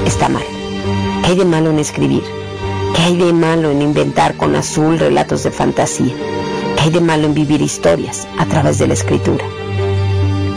está 0.07 0.29
mal. 0.29 0.45
¿Qué 1.23 1.31
hay 1.31 1.37
de 1.37 1.45
malo 1.45 1.71
en 1.71 1.79
escribir? 1.79 2.23
¿Qué 2.95 3.03
hay 3.03 3.17
de 3.17 3.33
malo 3.33 3.71
en 3.71 3.83
inventar 3.83 4.37
con 4.37 4.57
azul 4.57 4.99
relatos 4.99 5.43
de 5.43 5.51
fantasía? 5.51 6.15
¿Qué 6.77 6.83
hay 6.85 6.91
de 6.91 7.01
malo 7.01 7.27
en 7.27 7.35
vivir 7.35 7.61
historias 7.61 8.27
a 8.39 8.47
través 8.47 8.79
de 8.79 8.89
la 8.89 8.95
escritura? 8.95 9.45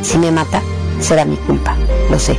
Si 0.02 0.18
me 0.18 0.32
mata, 0.32 0.62
será 1.00 1.26
mi 1.26 1.36
culpa, 1.36 1.76
lo 2.10 2.20
sé. 2.20 2.38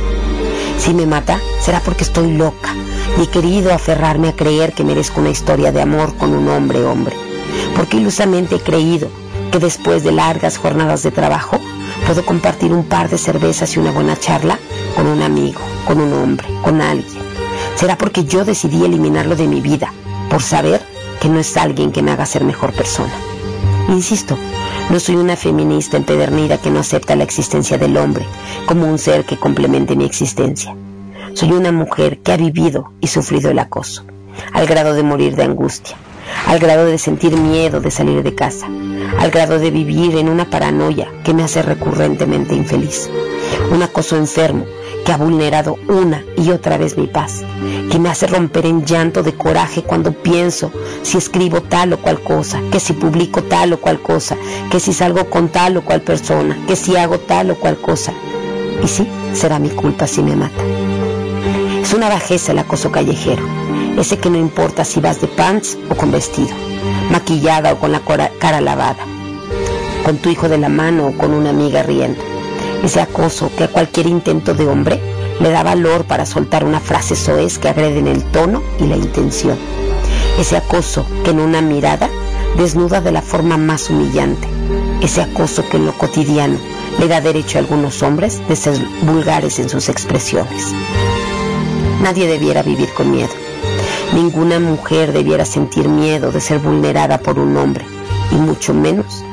Si 0.79 0.93
me 0.93 1.05
mata, 1.05 1.39
será 1.61 1.79
porque 1.79 2.03
estoy 2.03 2.33
loca 2.33 2.73
y 3.17 3.23
he 3.23 3.27
querido 3.27 3.73
aferrarme 3.73 4.29
a 4.29 4.35
creer 4.35 4.73
que 4.73 4.83
merezco 4.83 5.21
una 5.21 5.29
historia 5.29 5.71
de 5.71 5.81
amor 5.81 6.15
con 6.17 6.33
un 6.33 6.47
hombre 6.49 6.83
hombre. 6.83 7.22
Porque 7.75 7.97
ilusamente 7.97 8.55
he 8.55 8.59
creído 8.59 9.09
que 9.51 9.59
después 9.59 10.03
de 10.03 10.11
largas 10.11 10.57
jornadas 10.57 11.03
de 11.03 11.11
trabajo 11.11 11.59
puedo 12.05 12.25
compartir 12.25 12.71
un 12.71 12.83
par 12.83 13.09
de 13.09 13.17
cervezas 13.17 13.75
y 13.75 13.79
una 13.79 13.91
buena 13.91 14.17
charla 14.17 14.59
con 14.95 15.07
un 15.07 15.21
amigo, 15.21 15.61
con 15.85 16.01
un 16.01 16.13
hombre, 16.13 16.47
con 16.63 16.81
alguien. 16.81 17.23
Será 17.75 17.97
porque 17.97 18.25
yo 18.25 18.45
decidí 18.45 18.83
eliminarlo 18.83 19.35
de 19.35 19.47
mi 19.47 19.61
vida 19.61 19.93
por 20.29 20.41
saber 20.41 20.81
que 21.19 21.29
no 21.29 21.39
es 21.39 21.55
alguien 21.57 21.91
que 21.91 22.01
me 22.01 22.11
haga 22.11 22.25
ser 22.25 22.43
mejor 22.43 22.73
persona. 22.73 23.13
Insisto, 23.89 24.37
no 24.89 24.99
soy 24.99 25.15
una 25.15 25.35
feminista 25.35 25.97
empedernida 25.97 26.57
que 26.57 26.69
no 26.69 26.79
acepta 26.79 27.15
la 27.15 27.23
existencia 27.23 27.77
del 27.77 27.97
hombre 27.97 28.25
como 28.65 28.87
un 28.87 28.97
ser 28.97 29.25
que 29.25 29.37
complemente 29.37 29.95
mi 29.95 30.05
existencia. 30.05 30.75
Soy 31.33 31.51
una 31.51 31.71
mujer 31.71 32.19
que 32.19 32.31
ha 32.31 32.37
vivido 32.37 32.91
y 33.01 33.07
sufrido 33.07 33.49
el 33.51 33.59
acoso, 33.59 34.03
al 34.53 34.67
grado 34.67 34.93
de 34.93 35.03
morir 35.03 35.35
de 35.35 35.43
angustia, 35.43 35.95
al 36.47 36.59
grado 36.59 36.85
de 36.85 36.97
sentir 36.97 37.35
miedo 37.37 37.79
de 37.79 37.91
salir 37.91 38.23
de 38.23 38.35
casa, 38.35 38.67
al 39.19 39.31
grado 39.31 39.59
de 39.59 39.71
vivir 39.71 40.17
en 40.17 40.29
una 40.29 40.49
paranoia 40.49 41.11
que 41.23 41.33
me 41.33 41.43
hace 41.43 41.61
recurrentemente 41.61 42.55
infeliz. 42.55 43.09
Un 43.71 43.81
acoso 43.81 44.15
enfermo 44.17 44.65
que 45.05 45.11
ha 45.11 45.17
vulnerado 45.17 45.77
una 45.87 46.23
y 46.37 46.51
otra 46.51 46.77
vez 46.77 46.97
mi 46.97 47.07
paz, 47.07 47.43
que 47.91 47.99
me 47.99 48.09
hace 48.09 48.27
romper 48.27 48.65
en 48.65 48.85
llanto 48.85 49.21
de 49.21 49.33
coraje 49.33 49.83
cuando 49.83 50.13
pienso 50.13 50.71
si 51.01 51.17
escribo 51.17 51.61
tal 51.61 51.93
o 51.93 51.97
cual 51.97 52.21
cosa, 52.21 52.61
que 52.71 52.79
si 52.79 52.93
publico 52.93 53.43
tal 53.43 53.73
o 53.73 53.81
cual 53.81 53.99
cosa, 54.01 54.37
que 54.71 54.79
si 54.79 54.93
salgo 54.93 55.29
con 55.29 55.49
tal 55.49 55.77
o 55.77 55.81
cual 55.83 56.01
persona, 56.01 56.57
que 56.67 56.75
si 56.75 56.95
hago 56.95 57.19
tal 57.19 57.51
o 57.51 57.55
cual 57.55 57.77
cosa. 57.77 58.13
Y 58.83 58.87
sí, 58.87 59.07
será 59.33 59.59
mi 59.59 59.69
culpa 59.69 60.07
si 60.07 60.21
me 60.21 60.35
mata. 60.35 60.63
Es 61.81 61.93
una 61.93 62.09
bajeza 62.09 62.53
el 62.53 62.59
acoso 62.59 62.91
callejero, 62.91 63.43
ese 63.97 64.17
que 64.17 64.29
no 64.29 64.37
importa 64.37 64.85
si 64.85 64.99
vas 64.99 65.21
de 65.21 65.27
pants 65.27 65.77
o 65.89 65.95
con 65.95 66.11
vestido, 66.11 66.55
maquillada 67.11 67.73
o 67.73 67.79
con 67.79 67.91
la 67.91 68.01
cara 68.39 68.61
lavada, 68.61 69.05
con 70.03 70.17
tu 70.17 70.29
hijo 70.29 70.49
de 70.49 70.57
la 70.57 70.69
mano 70.69 71.07
o 71.07 71.17
con 71.17 71.33
una 71.33 71.49
amiga 71.51 71.83
riendo 71.83 72.33
ese 72.83 72.99
acoso 72.99 73.49
que 73.57 73.63
a 73.63 73.67
cualquier 73.69 74.07
intento 74.07 74.53
de 74.53 74.67
hombre 74.67 74.99
le 75.39 75.49
da 75.49 75.63
valor 75.63 76.03
para 76.03 76.25
soltar 76.25 76.65
una 76.65 76.81
frase 76.81 77.15
soez 77.15 77.57
que 77.57 77.69
agrede 77.69 77.99
en 77.99 78.07
el 78.07 78.23
tono 78.23 78.61
y 78.77 78.83
la 78.83 78.97
intención. 78.97 79.57
Ese 80.37 80.57
acoso 80.57 81.05
que 81.23 81.31
en 81.31 81.39
una 81.39 81.61
mirada 81.61 82.09
desnuda 82.57 82.99
de 82.99 83.11
la 83.11 83.21
forma 83.21 83.57
más 83.57 83.89
humillante. 83.89 84.47
Ese 85.01 85.21
acoso 85.21 85.67
que 85.69 85.77
en 85.77 85.85
lo 85.85 85.93
cotidiano 85.97 86.57
le 86.99 87.07
da 87.07 87.21
derecho 87.21 87.57
a 87.57 87.61
algunos 87.61 88.03
hombres 88.03 88.45
de 88.47 88.55
ser 88.55 88.77
vulgares 89.03 89.59
en 89.59 89.69
sus 89.69 89.87
expresiones. 89.89 90.73
Nadie 92.01 92.27
debiera 92.27 92.63
vivir 92.63 92.89
con 92.93 93.11
miedo. 93.11 93.42
Ninguna 94.11 94.59
mujer 94.59 95.13
debiera 95.13 95.45
sentir 95.45 95.87
miedo 95.87 96.31
de 96.31 96.41
ser 96.41 96.59
vulnerada 96.59 97.17
por 97.19 97.39
un 97.39 97.55
hombre, 97.57 97.85
y 98.31 98.35
mucho 98.35 98.73
menos 98.73 99.23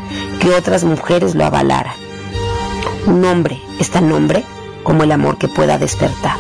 que 0.41 0.51
otras 0.51 0.85
mujeres 0.85 1.35
lo 1.35 1.45
avalaran. 1.45 1.95
Un 3.07 3.25
hombre 3.25 3.61
es 3.79 3.91
tan 3.91 4.11
hombre 4.13 4.45
como 4.83 5.05
el 5.05 5.13
amor 5.13 5.39
que 5.39 5.49
pueda 5.49 5.79
despertar. 5.79 6.37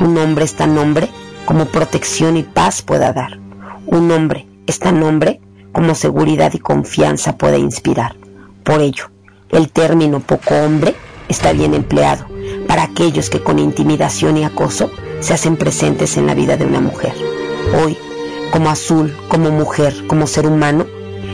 Un 0.00 0.16
hombre 0.18 0.44
es 0.44 0.54
tan 0.54 0.76
hombre 0.78 1.08
como 1.44 1.66
protección 1.66 2.36
y 2.36 2.42
paz 2.42 2.82
pueda 2.82 3.12
dar. 3.12 3.38
Un 3.86 4.10
hombre 4.10 4.46
es 4.66 4.78
tan 4.78 5.02
hombre 5.02 5.40
como 5.72 5.94
seguridad 5.94 6.52
y 6.54 6.58
confianza 6.58 7.36
pueda 7.36 7.58
inspirar. 7.58 8.16
Por 8.64 8.80
ello, 8.80 9.10
el 9.50 9.70
término 9.70 10.20
poco 10.20 10.54
hombre 10.54 10.94
está 11.28 11.52
bien 11.52 11.74
empleado 11.74 12.26
para 12.66 12.82
aquellos 12.82 13.30
que 13.30 13.42
con 13.42 13.58
intimidación 13.58 14.36
y 14.36 14.44
acoso 14.44 14.90
se 15.20 15.34
hacen 15.34 15.56
presentes 15.56 16.16
en 16.16 16.26
la 16.26 16.34
vida 16.34 16.56
de 16.56 16.66
una 16.66 16.80
mujer. 16.80 17.14
Hoy, 17.74 17.96
como 18.52 18.70
azul, 18.70 19.16
como 19.28 19.50
mujer, 19.50 20.06
como 20.06 20.26
ser 20.26 20.46
humano, 20.46 20.86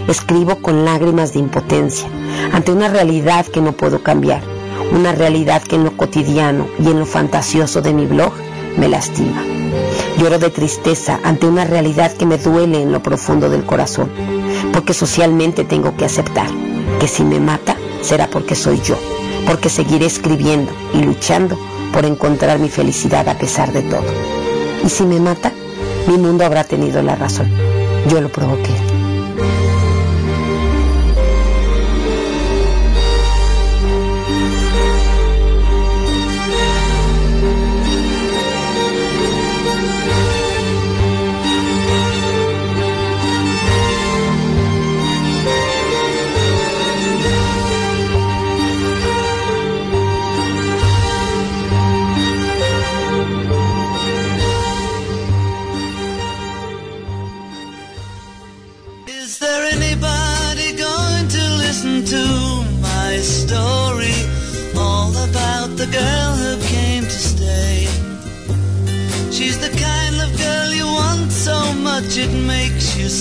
escribo 0.08 0.56
con 0.56 0.84
lágrimas 0.84 1.32
de 1.32 1.38
impotencia 1.38 2.08
ante 2.52 2.72
una 2.72 2.88
realidad 2.88 3.46
que 3.46 3.60
no 3.60 3.72
puedo 3.72 4.02
cambiar 4.02 4.42
una 4.92 5.12
realidad 5.12 5.62
que 5.62 5.76
en 5.76 5.84
lo 5.84 5.96
cotidiano 5.96 6.68
y 6.78 6.88
en 6.88 6.98
lo 7.00 7.06
fantasioso 7.06 7.82
de 7.82 7.92
mi 7.92 8.06
blog 8.06 8.32
me 8.76 8.88
lastima. 8.88 9.42
Lloro 10.18 10.38
de 10.38 10.50
tristeza 10.50 11.20
ante 11.24 11.46
una 11.46 11.64
realidad 11.64 12.12
que 12.12 12.26
me 12.26 12.38
duele 12.38 12.82
en 12.82 12.92
lo 12.92 13.02
profundo 13.02 13.50
del 13.50 13.64
corazón, 13.64 14.10
porque 14.72 14.94
socialmente 14.94 15.64
tengo 15.64 15.96
que 15.96 16.04
aceptar 16.04 16.48
que 17.00 17.08
si 17.08 17.24
me 17.24 17.40
mata 17.40 17.76
será 18.02 18.28
porque 18.28 18.54
soy 18.54 18.80
yo, 18.80 18.96
porque 19.46 19.68
seguiré 19.68 20.06
escribiendo 20.06 20.72
y 20.92 21.02
luchando 21.02 21.58
por 21.92 22.04
encontrar 22.04 22.58
mi 22.58 22.68
felicidad 22.68 23.28
a 23.28 23.38
pesar 23.38 23.72
de 23.72 23.82
todo. 23.82 24.04
Y 24.84 24.88
si 24.90 25.04
me 25.04 25.18
mata, 25.18 25.52
mi 26.06 26.18
mundo 26.18 26.44
habrá 26.44 26.64
tenido 26.64 27.02
la 27.02 27.16
razón. 27.16 27.50
Yo 28.08 28.20
lo 28.20 28.28
provoqué. 28.28 28.93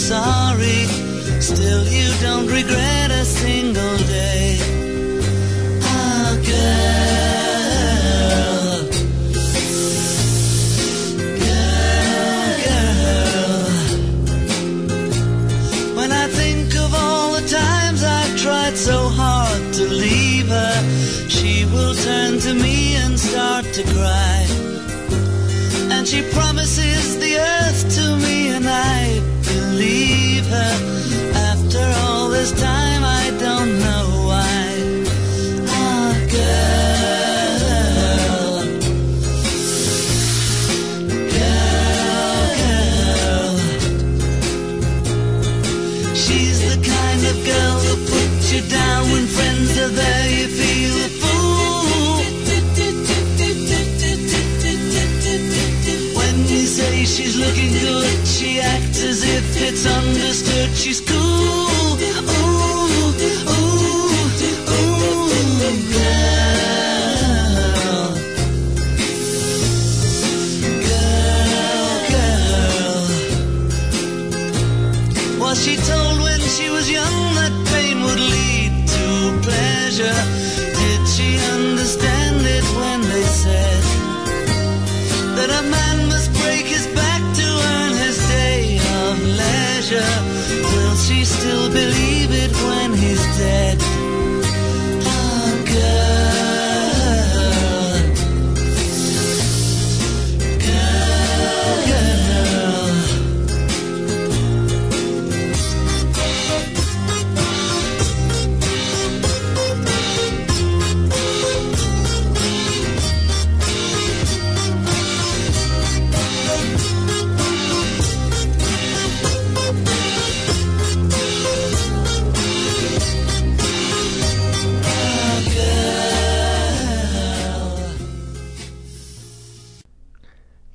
Sorry. 0.04 0.84
Still, 1.40 1.84
you 1.88 2.10
don't 2.22 2.48
regret 2.48 3.10
a 3.12 3.24
single 3.24 3.98
day. 4.20 4.58
Ah, 5.82 6.36
girl. 6.50 6.74
Girl, 11.44 12.52
girl. 12.66 13.62
When 15.98 16.12
I 16.12 16.28
think 16.40 16.76
of 16.76 16.94
all 16.94 17.32
the 17.40 17.46
times 17.48 18.04
I've 18.04 18.36
tried 18.46 18.76
so 18.76 18.98
hard 19.22 19.74
to 19.78 19.84
leave 19.88 20.50
her, 20.50 20.76
she 21.30 21.64
will 21.74 21.96
turn 22.10 22.40
to 22.40 22.54
me 22.54 22.96
and 23.04 23.18
start 23.18 23.66
to 23.78 23.84
cry. 23.96 24.40
And 25.94 26.06
she 26.06 26.22
promises 26.38 27.18
the 27.24 27.34
earth 27.38 27.82
to 27.98 28.06
me 28.18 28.33
After 30.54 31.84
all 32.06 32.30
this 32.30 32.52
time, 32.52 32.93
misunderstood. 59.84 60.76
She's 60.76 61.02
cool. 61.02 61.23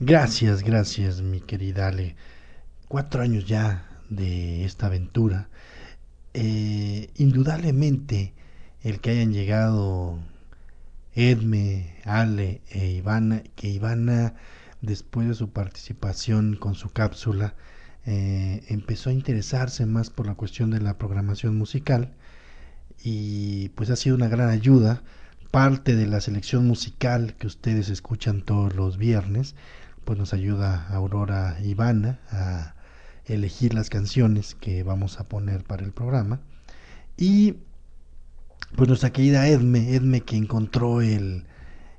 Gracias, 0.08 0.62
gracias, 0.62 1.20
mi 1.20 1.38
querida 1.38 1.88
Ale. 1.88 2.16
Cuatro 2.88 3.20
años 3.20 3.44
ya 3.44 3.86
de 4.08 4.64
esta 4.64 4.86
aventura. 4.86 5.50
Eh, 6.32 7.10
indudablemente, 7.16 8.32
el 8.80 9.00
que 9.00 9.10
hayan 9.10 9.34
llegado 9.34 10.18
Edme, 11.12 11.94
Ale 12.06 12.62
e 12.70 12.92
Ivana, 12.92 13.42
que 13.54 13.68
Ivana, 13.68 14.32
después 14.80 15.28
de 15.28 15.34
su 15.34 15.50
participación 15.50 16.56
con 16.56 16.74
su 16.74 16.88
cápsula, 16.88 17.54
eh, 18.06 18.64
empezó 18.68 19.10
a 19.10 19.12
interesarse 19.12 19.84
más 19.84 20.08
por 20.08 20.26
la 20.26 20.36
cuestión 20.36 20.70
de 20.70 20.80
la 20.80 20.96
programación 20.96 21.58
musical 21.58 22.14
y 23.04 23.68
pues 23.74 23.90
ha 23.90 23.96
sido 23.96 24.16
una 24.16 24.28
gran 24.28 24.48
ayuda. 24.48 25.02
Parte 25.50 25.96
de 25.96 26.06
la 26.06 26.22
selección 26.22 26.66
musical 26.66 27.34
que 27.34 27.46
ustedes 27.46 27.90
escuchan 27.90 28.40
todos 28.40 28.74
los 28.74 28.96
viernes 28.96 29.54
pues 30.08 30.18
nos 30.18 30.32
ayuda 30.32 30.86
Aurora 30.88 31.58
Ivana 31.62 32.18
a 32.30 32.74
elegir 33.26 33.74
las 33.74 33.90
canciones 33.90 34.54
que 34.54 34.82
vamos 34.82 35.20
a 35.20 35.24
poner 35.24 35.64
para 35.64 35.84
el 35.84 35.92
programa. 35.92 36.40
Y 37.18 37.56
pues 38.74 38.88
nuestra 38.88 39.10
querida 39.12 39.46
Edme, 39.48 39.94
Edme 39.94 40.22
que 40.22 40.38
encontró 40.38 41.02
el, 41.02 41.44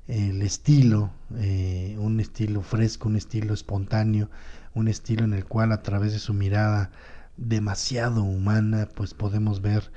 el 0.07 0.41
estilo, 0.41 1.11
eh, 1.37 1.97
un 1.99 2.19
estilo 2.19 2.63
fresco, 2.63 3.09
un 3.09 3.15
estilo 3.15 3.53
espontáneo, 3.53 4.31
un 4.73 4.87
estilo 4.87 5.23
en 5.23 5.33
el 5.35 5.45
cual 5.45 5.71
a 5.71 5.83
través 5.83 6.11
de 6.11 6.17
su 6.17 6.33
mirada 6.33 6.89
demasiado 7.37 8.23
humana, 8.23 8.89
pues 8.95 9.13
podemos 9.13 9.61
ver 9.61 9.91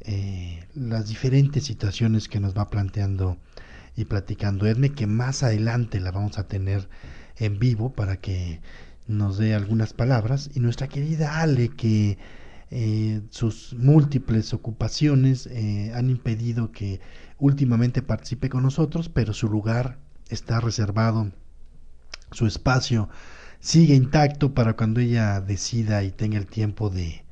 eh, 0.00 0.66
las 0.72 1.08
diferentes 1.08 1.64
situaciones 1.64 2.28
que 2.28 2.40
nos 2.40 2.56
va 2.56 2.70
planteando 2.70 3.36
y 3.94 4.06
platicando 4.06 4.66
Edme, 4.66 4.88
que 4.88 5.06
más 5.06 5.42
adelante 5.42 6.00
la 6.00 6.12
vamos 6.12 6.38
a 6.38 6.48
tener 6.48 6.88
en 7.38 7.58
vivo 7.58 7.92
para 7.92 8.20
que 8.20 8.60
nos 9.06 9.38
dé 9.38 9.54
algunas 9.54 9.92
palabras. 9.92 10.50
Y 10.54 10.60
nuestra 10.60 10.88
querida 10.88 11.40
Ale 11.40 11.70
que 11.70 12.18
eh, 12.70 13.22
sus 13.30 13.74
múltiples 13.74 14.52
ocupaciones 14.52 15.46
eh, 15.46 15.92
han 15.94 16.10
impedido 16.10 16.70
que 16.70 17.00
últimamente 17.38 18.02
participe 18.02 18.50
con 18.50 18.62
nosotros 18.62 19.08
pero 19.08 19.32
su 19.32 19.48
lugar 19.48 19.98
está 20.28 20.60
reservado. 20.60 21.32
Su 22.32 22.46
espacio 22.46 23.08
sigue 23.60 23.94
intacto 23.94 24.54
para 24.54 24.74
cuando 24.76 25.00
ella 25.00 25.40
decida 25.40 26.04
y 26.04 26.10
tenga 26.10 26.38
el 26.38 26.46
tiempo 26.46 26.90
de, 26.90 27.24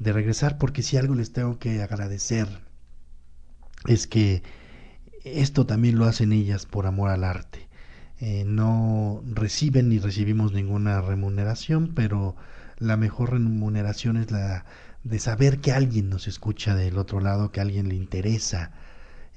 de 0.00 0.12
regresar 0.12 0.58
porque 0.58 0.82
si 0.82 0.96
algo 0.96 1.14
les 1.14 1.32
tengo 1.32 1.58
que 1.58 1.82
agradecer 1.82 2.48
es 3.86 4.06
que 4.06 4.42
esto 5.24 5.66
también 5.66 5.98
lo 5.98 6.06
hacen 6.06 6.32
ellas 6.32 6.66
por 6.66 6.86
amor 6.86 7.10
al 7.10 7.24
arte 7.24 7.69
eh, 8.20 8.44
no 8.46 9.22
reciben 9.24 9.88
ni 9.88 9.98
recibimos 9.98 10.52
ninguna 10.52 11.00
remuneración, 11.00 11.92
pero 11.94 12.36
la 12.78 12.96
mejor 12.96 13.32
remuneración 13.32 14.18
es 14.18 14.30
la 14.30 14.66
de 15.04 15.18
saber 15.18 15.60
que 15.60 15.72
alguien 15.72 16.10
nos 16.10 16.28
escucha 16.28 16.74
del 16.74 16.98
otro 16.98 17.20
lado, 17.20 17.50
que 17.50 17.60
a 17.60 17.62
alguien 17.62 17.88
le 17.88 17.94
interesa 17.94 18.72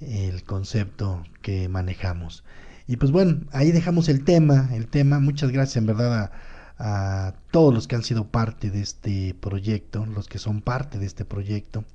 el 0.02 0.44
concepto 0.44 1.24
que 1.42 1.70
manejamos. 1.70 2.44
Y 2.86 2.98
pues 2.98 3.12
bueno, 3.12 3.42
ahí 3.54 3.72
dejamos 3.72 4.10
el 4.10 4.26
tema, 4.26 4.70
el 4.74 4.88
tema. 4.88 5.20
Muchas 5.20 5.52
gracias 5.52 5.78
en 5.78 5.86
verdad 5.86 6.32
a, 6.78 7.28
a 7.28 7.36
todos 7.52 7.74
los 7.74 7.88
que 7.88 7.96
han 7.96 8.04
sido 8.04 8.28
parte 8.28 8.70
de 8.70 8.82
este 8.82 9.34
proyecto, 9.40 10.06
los 10.06 10.28
que 10.28 10.40
son 10.40 10.62
parte 10.62 11.00
de 11.00 11.06
este 11.06 11.24
proyecto. 11.24 11.86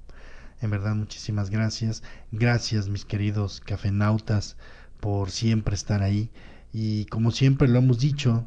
En 0.63 0.71
verdad, 0.71 0.95
muchísimas 0.95 1.51
gracias. 1.51 2.03
Gracias, 2.33 2.89
mis 2.89 3.05
queridos 3.05 3.61
cafenautas, 3.61 4.57
por 5.01 5.31
siempre 5.31 5.75
estar 5.75 6.03
ahí. 6.03 6.31
Y 6.73 7.07
como 7.07 7.31
siempre 7.31 7.69
lo 7.69 7.79
hemos 7.79 7.99
dicho, 7.99 8.47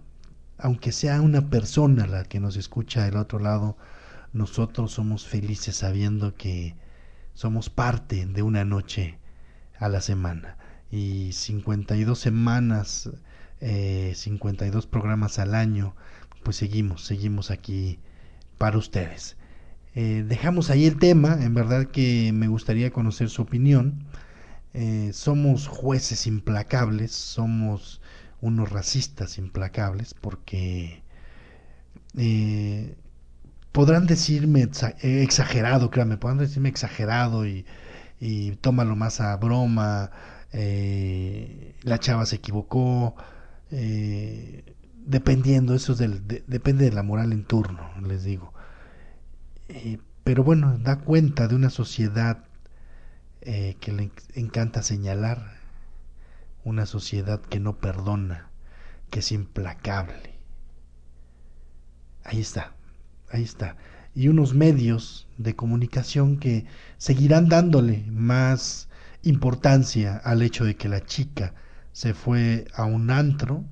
aunque 0.57 0.91
sea 0.91 1.21
una 1.21 1.49
persona 1.49 2.07
la 2.07 2.23
que 2.25 2.39
nos 2.39 2.55
escucha 2.55 3.05
del 3.05 3.17
otro 3.17 3.39
lado, 3.39 3.77
nosotros 4.33 4.91
somos 4.91 5.25
felices 5.25 5.75
sabiendo 5.75 6.35
que 6.35 6.75
somos 7.33 7.69
parte 7.69 8.25
de 8.25 8.41
una 8.43 8.63
noche 8.65 9.17
a 9.79 9.89
la 9.89 10.01
semana. 10.01 10.57
Y 10.91 11.31
52 11.33 12.19
semanas, 12.19 13.09
eh, 13.59 14.13
52 14.15 14.87
programas 14.87 15.39
al 15.39 15.55
año, 15.55 15.95
pues 16.43 16.57
seguimos, 16.57 17.05
seguimos 17.05 17.51
aquí 17.51 17.99
para 18.57 18.77
ustedes. 18.77 19.37
Eh, 19.95 20.23
dejamos 20.27 20.69
ahí 20.69 20.85
el 20.85 20.99
tema, 20.99 21.43
en 21.43 21.53
verdad 21.53 21.87
que 21.87 22.31
me 22.33 22.47
gustaría 22.47 22.91
conocer 22.91 23.29
su 23.29 23.41
opinión. 23.41 24.05
Eh, 24.73 25.11
somos 25.13 25.67
jueces 25.67 26.27
implacables, 26.27 27.11
somos 27.11 28.00
unos 28.41 28.71
racistas 28.71 29.37
implacables 29.37 30.13
porque 30.15 31.03
eh, 32.17 32.95
podrán 33.71 34.07
decirme 34.07 34.63
eh, 35.03 35.23
exagerado, 35.23 35.91
créanme, 35.91 36.17
podrán 36.17 36.39
decirme 36.39 36.69
exagerado 36.69 37.47
y, 37.47 37.65
y 38.19 38.53
tómalo 38.57 38.95
más 38.97 39.21
a 39.21 39.35
broma, 39.37 40.11
eh, 40.53 41.75
la 41.83 41.99
chava 41.99 42.25
se 42.25 42.37
equivocó, 42.37 43.15
dependiendo, 45.05 45.75
eso 45.75 45.93
es 45.93 45.97
del, 45.99 46.27
de- 46.27 46.43
depende 46.47 46.85
de 46.85 46.91
la 46.91 47.03
moral 47.03 47.33
en 47.33 47.43
turno, 47.45 47.89
les 48.07 48.23
digo. 48.23 48.53
Pero 50.23 50.43
bueno, 50.43 50.77
da 50.79 50.99
cuenta 50.99 51.47
de 51.47 51.55
una 51.55 51.69
sociedad 51.69 52.43
que 53.79 53.91
le 53.91 54.03
en- 54.03 54.11
encanta 54.35 54.83
señalar, 54.83 55.60
una 56.63 56.85
sociedad 56.85 57.41
que 57.41 57.59
no 57.59 57.77
perdona, 57.77 58.49
que 59.09 59.19
es 59.19 59.31
implacable. 59.31 60.35
Ahí 62.23 62.39
está, 62.39 62.73
ahí 63.29 63.43
está. 63.43 63.77
Y 64.13 64.27
unos 64.27 64.53
medios 64.53 65.27
de 65.37 65.55
comunicación 65.55 66.37
que 66.37 66.65
seguirán 66.97 67.49
dándole 67.49 68.05
más 68.11 68.89
importancia 69.23 70.17
al 70.17 70.41
hecho 70.41 70.65
de 70.65 70.75
que 70.75 70.89
la 70.89 71.05
chica 71.05 71.53
se 71.93 72.13
fue 72.13 72.67
a 72.73 72.85
un 72.85 73.11
antro, 73.11 73.63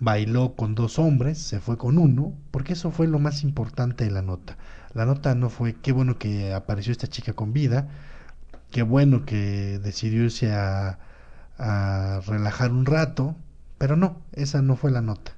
bailó 0.00 0.54
con 0.54 0.74
dos 0.74 0.98
hombres, 0.98 1.38
se 1.38 1.60
fue 1.60 1.76
con 1.76 1.98
uno, 1.98 2.34
porque 2.50 2.74
eso 2.74 2.90
fue 2.90 3.06
lo 3.08 3.18
más 3.18 3.42
importante 3.42 4.04
de 4.04 4.10
la 4.10 4.22
nota. 4.22 4.56
La 4.94 5.04
nota 5.04 5.34
no 5.34 5.50
fue 5.50 5.74
qué 5.74 5.92
bueno 5.92 6.18
que 6.18 6.52
apareció 6.52 6.92
esta 6.92 7.08
chica 7.08 7.32
con 7.32 7.52
vida, 7.52 7.88
qué 8.70 8.82
bueno 8.82 9.24
que 9.24 9.78
decidió 9.82 10.24
irse 10.24 10.52
a, 10.52 10.98
a 11.58 12.20
relajar 12.26 12.70
un 12.72 12.86
rato, 12.86 13.36
pero 13.78 13.96
no, 13.96 14.22
esa 14.32 14.62
no 14.62 14.76
fue 14.76 14.90
la 14.90 15.02
nota. 15.02 15.32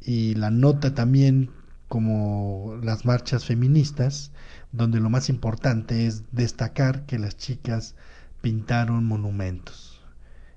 Y 0.00 0.34
la 0.34 0.50
nota 0.50 0.94
también, 0.94 1.50
como 1.88 2.78
las 2.82 3.04
marchas 3.04 3.44
feministas, 3.44 4.32
donde 4.72 5.00
lo 5.00 5.10
más 5.10 5.28
importante 5.28 6.06
es 6.06 6.24
destacar 6.32 7.06
que 7.06 7.18
las 7.18 7.36
chicas 7.36 7.94
pintaron 8.40 9.04
monumentos 9.04 10.00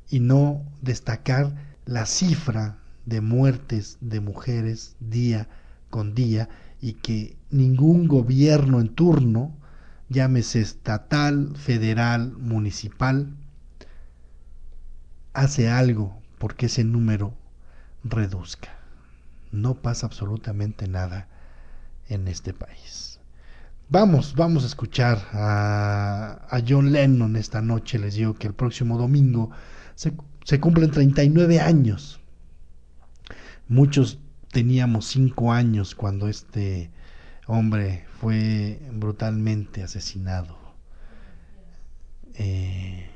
y 0.09 0.19
no 0.19 0.63
destacar 0.81 1.55
la 1.85 2.05
cifra 2.05 2.77
de 3.05 3.21
muertes 3.21 3.97
de 4.01 4.19
mujeres 4.19 4.95
día 4.99 5.47
con 5.89 6.13
día 6.13 6.49
y 6.81 6.93
que 6.93 7.37
ningún 7.49 8.07
gobierno 8.07 8.79
en 8.79 8.89
turno, 8.89 9.55
llámese 10.09 10.61
estatal, 10.61 11.55
federal, 11.55 12.33
municipal, 12.33 13.35
hace 15.39 15.69
algo 15.69 16.21
porque 16.37 16.67
ese 16.67 16.83
número 16.83 17.33
reduzca. 18.03 18.69
No 19.51 19.75
pasa 19.75 20.05
absolutamente 20.05 20.87
nada 20.87 21.27
en 22.07 22.27
este 22.27 22.53
país. 22.53 23.19
Vamos, 23.89 24.35
vamos 24.35 24.63
a 24.63 24.67
escuchar 24.67 25.17
a, 25.31 26.45
a 26.49 26.61
John 26.67 26.91
Lennon 26.91 27.35
esta 27.35 27.61
noche. 27.61 27.97
Les 27.97 28.15
digo 28.15 28.35
que 28.35 28.47
el 28.47 28.53
próximo 28.53 28.97
domingo 28.97 29.49
se, 29.95 30.13
se 30.43 30.59
cumplen 30.59 30.91
39 30.91 31.59
años. 31.59 32.19
Muchos 33.67 34.19
teníamos 34.51 35.05
5 35.07 35.51
años 35.53 35.95
cuando 35.95 36.27
este 36.27 36.91
hombre 37.47 38.05
fue 38.19 38.79
brutalmente 38.93 39.83
asesinado. 39.83 40.57
Eh, 42.35 43.09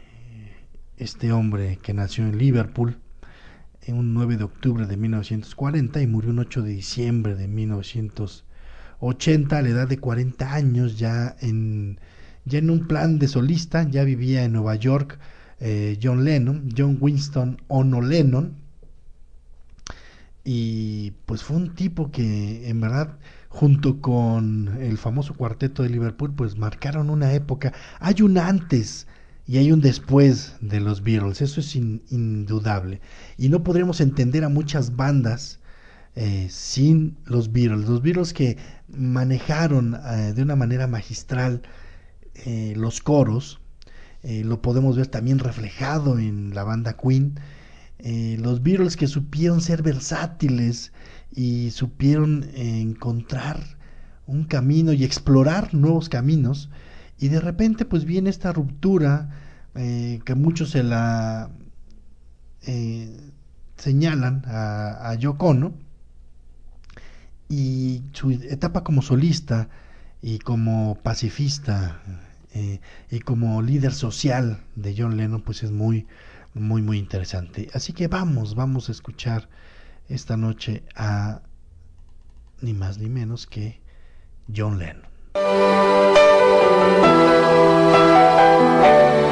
este 1.03 1.31
hombre 1.31 1.77
que 1.81 1.93
nació 1.93 2.25
en 2.25 2.37
Liverpool 2.37 2.97
en 3.85 3.97
un 3.97 4.13
9 4.13 4.37
de 4.37 4.45
octubre 4.45 4.87
de 4.87 4.95
1940 4.95 6.01
y 6.01 6.07
murió 6.07 6.31
un 6.31 6.39
8 6.39 6.61
de 6.61 6.71
diciembre 6.71 7.35
de 7.35 7.49
1980 7.49 9.57
a 9.57 9.61
la 9.61 9.69
edad 9.69 9.85
de 9.87 9.97
40 9.97 10.53
años 10.53 10.97
ya 10.97 11.35
en, 11.41 11.99
ya 12.45 12.59
en 12.59 12.69
un 12.69 12.87
plan 12.87 13.19
de 13.19 13.27
solista, 13.27 13.83
ya 13.89 14.05
vivía 14.05 14.45
en 14.45 14.53
Nueva 14.53 14.75
York 14.75 15.19
eh, 15.59 15.99
John 16.01 16.23
Lennon, 16.23 16.69
John 16.75 16.97
Winston 16.99 17.61
Ono 17.67 18.01
Lennon. 18.01 18.55
Y 20.45 21.11
pues 21.25 21.43
fue 21.43 21.55
un 21.55 21.73
tipo 21.73 22.11
que 22.11 22.69
en 22.69 22.81
verdad 22.81 23.17
junto 23.47 24.01
con 24.01 24.77
el 24.81 24.97
famoso 24.97 25.35
cuarteto 25.35 25.83
de 25.83 25.89
Liverpool 25.89 26.33
pues 26.33 26.57
marcaron 26.57 27.09
una 27.09 27.31
época, 27.33 27.71
hay 27.99 28.21
un 28.21 28.37
antes 28.37 29.07
y 29.45 29.57
hay 29.57 29.71
un 29.71 29.81
después 29.81 30.55
de 30.61 30.79
los 30.79 31.03
Beatles, 31.03 31.41
eso 31.41 31.59
es 31.59 31.75
indudable. 31.75 33.01
Y 33.37 33.49
no 33.49 33.63
podremos 33.63 33.99
entender 33.99 34.43
a 34.45 34.49
muchas 34.49 34.95
bandas 34.95 35.59
eh, 36.15 36.47
sin 36.49 37.17
los 37.25 37.51
Beatles. 37.51 37.89
Los 37.89 38.01
Beatles 38.01 38.33
que 38.33 38.57
manejaron 38.87 39.95
eh, 39.95 40.33
de 40.33 40.41
una 40.41 40.55
manera 40.55 40.87
magistral 40.87 41.63
eh, 42.35 42.73
los 42.77 43.01
coros, 43.01 43.59
lo 44.23 44.61
podemos 44.61 44.95
ver 44.95 45.07
también 45.07 45.37
reflejado 45.37 46.17
en 46.17 46.55
la 46.55 46.63
banda 46.63 46.95
Queen. 46.95 47.35
los 48.39 48.63
Beatles 48.63 48.95
que 48.95 49.07
supieron 49.07 49.59
ser 49.59 49.83
versátiles 49.83 50.93
y 51.35 51.71
supieron 51.71 52.49
encontrar 52.55 53.59
un 54.25 54.45
camino 54.45 54.93
y 54.93 55.03
explorar 55.03 55.73
nuevos 55.73 56.07
caminos 56.07 56.69
y 57.19 57.29
de 57.29 57.39
repente 57.39 57.85
pues 57.85 58.05
viene 58.05 58.29
esta 58.29 58.51
ruptura 58.51 59.29
eh, 59.75 60.21
que 60.25 60.35
muchos 60.35 60.71
se 60.71 60.83
la 60.83 61.49
eh, 62.63 63.31
señalan 63.77 64.43
a, 64.45 65.09
a 65.09 65.15
Yoko 65.15 65.73
y 67.49 68.03
su 68.13 68.31
etapa 68.31 68.83
como 68.83 69.01
solista 69.01 69.69
y 70.21 70.39
como 70.39 70.95
pacifista 71.03 72.01
eh, 72.53 72.79
y 73.09 73.19
como 73.19 73.61
líder 73.61 73.93
social 73.93 74.63
de 74.75 74.95
John 74.97 75.17
Lennon 75.17 75.41
pues 75.41 75.63
es 75.63 75.71
muy 75.71 76.07
muy 76.53 76.81
muy 76.81 76.99
interesante. 76.99 77.69
Así 77.73 77.93
que 77.93 78.07
vamos 78.07 78.55
vamos 78.55 78.89
a 78.89 78.91
escuchar 78.91 79.49
esta 80.07 80.37
noche 80.37 80.83
a 80.95 81.41
ni 82.61 82.73
más 82.73 82.97
ni 82.99 83.09
menos 83.09 83.47
que 83.47 83.81
John 84.55 84.79
Lennon 84.79 85.12
began 85.35 86.13
to 89.13 89.22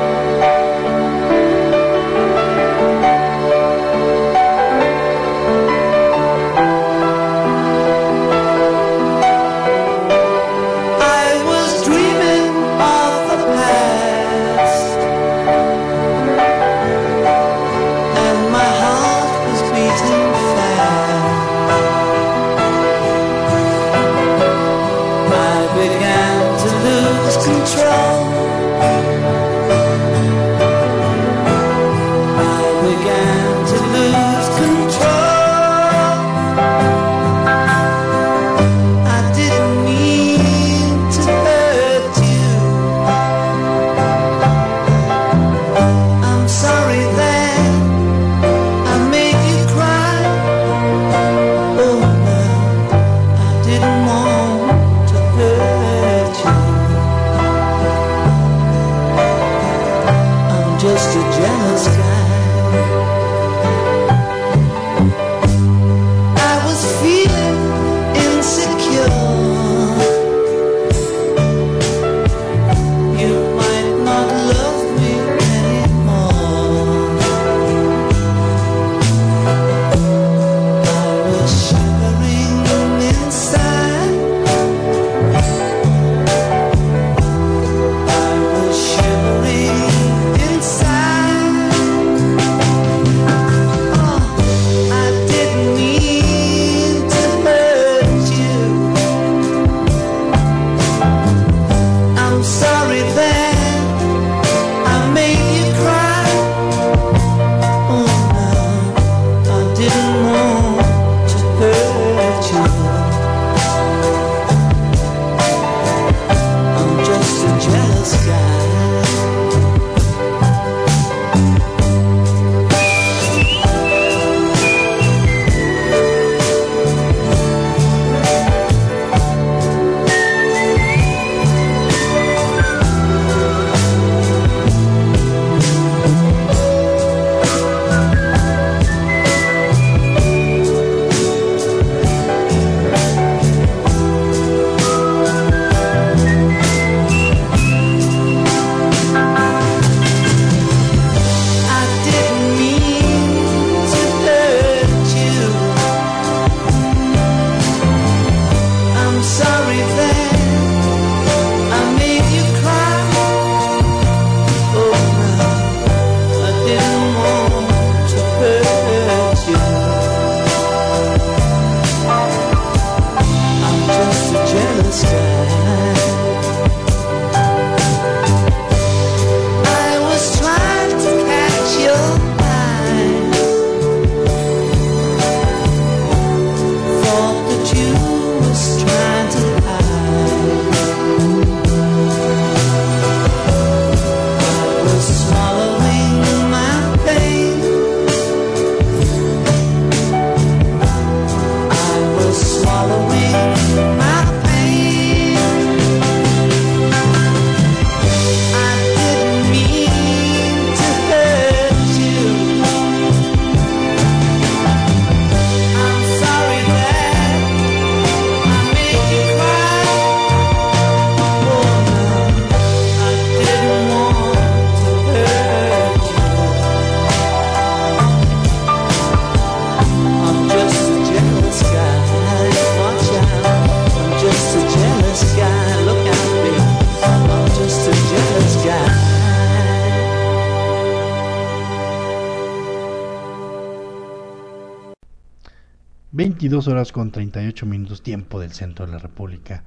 22 246.41 246.67
horas 246.69 246.91
con 246.91 247.11
38 247.11 247.67
minutos 247.67 248.01
tiempo 248.01 248.39
del 248.39 248.51
centro 248.51 248.87
de 248.87 248.93
la 248.93 248.97
República. 248.97 249.63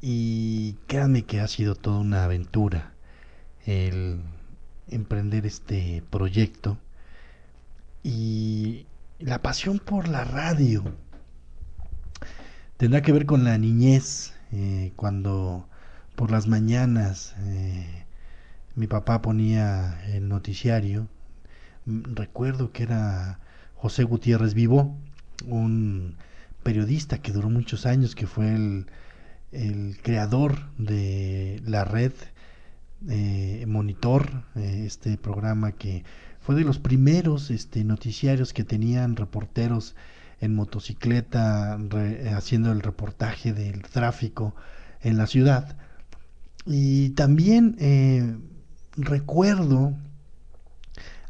Y 0.00 0.72
créanme 0.88 1.22
que 1.22 1.38
ha 1.38 1.46
sido 1.46 1.76
toda 1.76 2.00
una 2.00 2.24
aventura 2.24 2.92
el 3.66 4.20
emprender 4.88 5.46
este 5.46 6.02
proyecto. 6.10 6.76
Y 8.02 8.86
la 9.20 9.42
pasión 9.42 9.78
por 9.78 10.08
la 10.08 10.24
radio 10.24 10.82
tendrá 12.78 13.00
que 13.02 13.12
ver 13.12 13.24
con 13.24 13.44
la 13.44 13.56
niñez, 13.56 14.34
eh, 14.50 14.92
cuando 14.96 15.68
por 16.16 16.32
las 16.32 16.48
mañanas 16.48 17.36
eh, 17.42 18.06
mi 18.74 18.88
papá 18.88 19.22
ponía 19.22 20.04
el 20.08 20.28
noticiario, 20.28 21.06
recuerdo 21.86 22.72
que 22.72 22.82
era 22.82 23.38
José 23.76 24.02
Gutiérrez 24.02 24.54
Vivo, 24.54 24.96
un 25.46 26.16
periodista 26.62 27.18
que 27.18 27.32
duró 27.32 27.50
muchos 27.50 27.86
años, 27.86 28.14
que 28.14 28.26
fue 28.26 28.54
el, 28.54 28.86
el 29.52 29.98
creador 30.02 30.70
de 30.78 31.60
la 31.64 31.84
red 31.84 32.12
eh, 33.08 33.64
Monitor, 33.66 34.44
eh, 34.54 34.84
este 34.86 35.16
programa 35.16 35.72
que 35.72 36.04
fue 36.40 36.54
de 36.54 36.62
los 36.62 36.78
primeros 36.78 37.50
este, 37.50 37.84
noticiarios 37.84 38.52
que 38.52 38.64
tenían 38.64 39.16
reporteros 39.16 39.94
en 40.40 40.54
motocicleta 40.54 41.78
haciendo 42.34 42.72
el 42.72 42.80
reportaje 42.80 43.52
del 43.52 43.82
tráfico 43.82 44.54
en 45.00 45.16
la 45.16 45.26
ciudad. 45.26 45.76
Y 46.66 47.10
también 47.10 47.76
eh, 47.78 48.36
recuerdo 48.96 49.94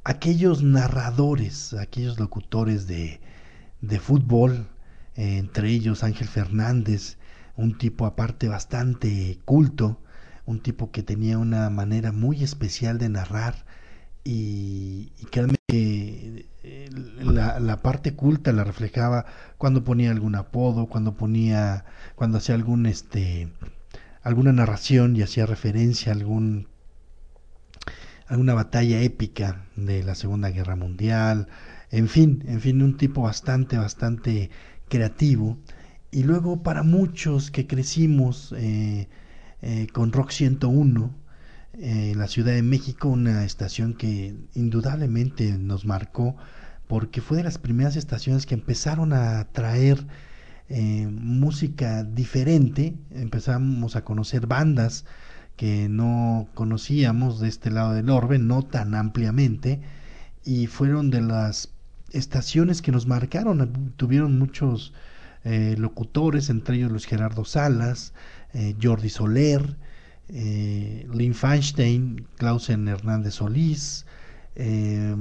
aquellos 0.04 0.62
narradores, 0.62 1.74
aquellos 1.74 2.18
locutores 2.18 2.86
de, 2.86 3.20
de 3.82 4.00
fútbol, 4.00 4.68
entre 5.14 5.68
ellos 5.68 6.02
Ángel 6.04 6.28
Fernández, 6.28 7.18
un 7.56 7.76
tipo 7.76 8.06
aparte 8.06 8.48
bastante 8.48 9.38
culto, 9.44 10.00
un 10.46 10.60
tipo 10.60 10.90
que 10.90 11.02
tenía 11.02 11.38
una 11.38 11.68
manera 11.70 12.12
muy 12.12 12.42
especial 12.42 12.98
de 12.98 13.10
narrar 13.10 13.66
y, 14.24 15.12
que 15.30 16.46
eh, 16.62 16.90
la, 17.20 17.60
la, 17.60 17.82
parte 17.82 18.14
culta 18.14 18.52
la 18.52 18.64
reflejaba 18.64 19.26
cuando 19.58 19.84
ponía 19.84 20.10
algún 20.10 20.34
apodo, 20.34 20.86
cuando 20.86 21.14
ponía, 21.14 21.84
cuando 22.14 22.38
hacía 22.38 22.54
algún 22.54 22.86
este 22.86 23.48
alguna 24.22 24.52
narración 24.52 25.16
y 25.16 25.22
hacía 25.22 25.46
referencia 25.46 26.12
a 26.12 26.14
algún 26.14 26.68
alguna 28.32 28.54
batalla 28.54 29.02
épica 29.02 29.66
de 29.76 30.02
la 30.02 30.14
Segunda 30.14 30.48
Guerra 30.48 30.74
Mundial, 30.74 31.48
en 31.90 32.08
fin, 32.08 32.42
en 32.46 32.62
fin, 32.62 32.80
un 32.80 32.96
tipo 32.96 33.20
bastante, 33.20 33.76
bastante 33.76 34.48
creativo. 34.88 35.58
Y 36.10 36.22
luego 36.22 36.62
para 36.62 36.82
muchos 36.82 37.50
que 37.50 37.66
crecimos 37.66 38.54
eh, 38.56 39.08
eh, 39.60 39.86
con 39.92 40.12
Rock 40.12 40.30
101, 40.30 41.14
eh, 41.74 42.12
en 42.12 42.18
la 42.18 42.26
Ciudad 42.26 42.54
de 42.54 42.62
México, 42.62 43.08
una 43.08 43.44
estación 43.44 43.92
que 43.92 44.34
indudablemente 44.54 45.52
nos 45.58 45.84
marcó 45.84 46.34
porque 46.86 47.20
fue 47.20 47.36
de 47.36 47.44
las 47.44 47.58
primeras 47.58 47.96
estaciones 47.96 48.46
que 48.46 48.54
empezaron 48.54 49.12
a 49.12 49.46
traer 49.52 50.06
música 50.70 52.02
diferente, 52.02 52.94
empezamos 53.10 53.94
a 53.94 54.04
conocer 54.04 54.46
bandas 54.46 55.04
que 55.62 55.88
no 55.88 56.48
conocíamos 56.54 57.38
de 57.38 57.46
este 57.46 57.70
lado 57.70 57.92
del 57.92 58.10
orbe, 58.10 58.40
no 58.40 58.64
tan 58.64 58.96
ampliamente, 58.96 59.80
y 60.44 60.66
fueron 60.66 61.10
de 61.10 61.20
las 61.20 61.68
estaciones 62.10 62.82
que 62.82 62.90
nos 62.90 63.06
marcaron, 63.06 63.92
tuvieron 63.96 64.40
muchos 64.40 64.92
eh, 65.44 65.76
locutores, 65.78 66.50
entre 66.50 66.78
ellos 66.78 66.90
Luis 66.90 67.06
Gerardo 67.06 67.44
Salas, 67.44 68.12
eh, 68.54 68.74
Jordi 68.82 69.08
Soler, 69.08 69.76
eh, 70.30 71.06
Lynn 71.14 71.32
Feinstein, 71.32 72.26
Clausen 72.38 72.88
Hernández 72.88 73.34
Solís, 73.34 74.04
eh, 74.56 75.14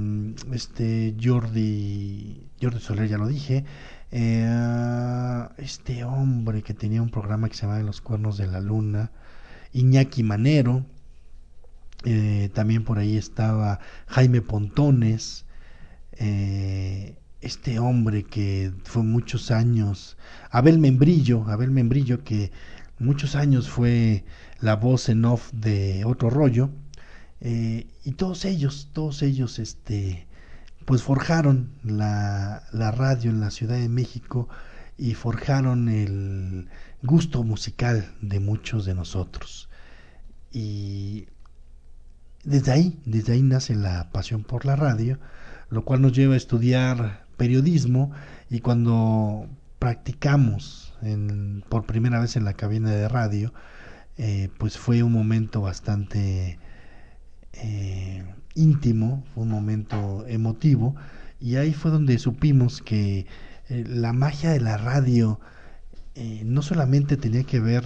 este 0.52 1.14
Jordi, 1.22 2.48
Jordi 2.60 2.80
Soler 2.80 3.08
ya 3.08 3.18
lo 3.18 3.28
dije, 3.28 3.64
este 4.10 6.02
hombre 6.02 6.62
que 6.62 6.74
tenía 6.74 7.00
un 7.00 7.10
programa 7.10 7.48
que 7.48 7.54
se 7.54 7.62
llamaba 7.62 7.84
Los 7.84 8.00
Cuernos 8.00 8.38
de 8.38 8.48
la 8.48 8.60
Luna, 8.60 9.12
Iñaki 9.72 10.22
Manero, 10.22 10.84
también 12.54 12.84
por 12.84 12.98
ahí 12.98 13.16
estaba 13.16 13.78
Jaime 14.06 14.42
Pontones, 14.42 15.44
eh, 16.12 17.16
este 17.40 17.78
hombre 17.78 18.22
que 18.22 18.72
fue 18.84 19.02
muchos 19.02 19.50
años, 19.50 20.16
Abel 20.50 20.78
Membrillo, 20.78 21.44
Abel 21.48 21.70
Membrillo 21.70 22.22
que 22.22 22.52
muchos 23.00 23.34
años 23.34 23.68
fue 23.68 24.24
la 24.60 24.76
voz 24.76 25.08
en 25.08 25.24
off 25.24 25.50
de 25.52 26.04
otro 26.04 26.30
rollo, 26.30 26.70
eh, 27.40 27.88
y 28.04 28.12
todos 28.12 28.44
ellos, 28.44 28.90
todos 28.92 29.22
ellos, 29.22 29.58
este, 29.58 30.28
pues 30.84 31.02
forjaron 31.02 31.70
la, 31.82 32.62
la 32.72 32.92
radio 32.92 33.30
en 33.30 33.40
la 33.40 33.50
Ciudad 33.50 33.76
de 33.76 33.88
México 33.88 34.48
y 34.96 35.14
forjaron 35.14 35.88
el 35.88 36.68
gusto 37.02 37.42
musical 37.42 38.14
de 38.20 38.40
muchos 38.40 38.84
de 38.84 38.94
nosotros. 38.94 39.68
Y 40.52 41.26
desde 42.44 42.72
ahí, 42.72 43.00
desde 43.04 43.34
ahí 43.34 43.42
nace 43.42 43.74
la 43.74 44.10
pasión 44.10 44.44
por 44.44 44.64
la 44.64 44.76
radio, 44.76 45.18
lo 45.70 45.84
cual 45.84 46.02
nos 46.02 46.12
lleva 46.12 46.34
a 46.34 46.36
estudiar 46.36 47.26
periodismo 47.36 48.12
y 48.50 48.60
cuando 48.60 49.48
practicamos 49.78 50.94
en, 51.02 51.64
por 51.68 51.86
primera 51.86 52.20
vez 52.20 52.36
en 52.36 52.44
la 52.44 52.54
cabina 52.54 52.90
de 52.90 53.08
radio, 53.08 53.52
eh, 54.18 54.50
pues 54.58 54.78
fue 54.78 55.02
un 55.02 55.12
momento 55.12 55.62
bastante 55.62 56.58
eh, 57.54 58.24
íntimo, 58.54 59.24
fue 59.34 59.44
un 59.44 59.50
momento 59.50 60.24
emotivo 60.28 60.94
y 61.40 61.56
ahí 61.56 61.72
fue 61.72 61.90
donde 61.90 62.18
supimos 62.18 62.82
que 62.82 63.26
eh, 63.68 63.84
la 63.88 64.12
magia 64.12 64.50
de 64.50 64.60
la 64.60 64.76
radio 64.76 65.40
no 66.14 66.62
solamente 66.62 67.16
tenía 67.16 67.44
que 67.44 67.60
ver 67.60 67.84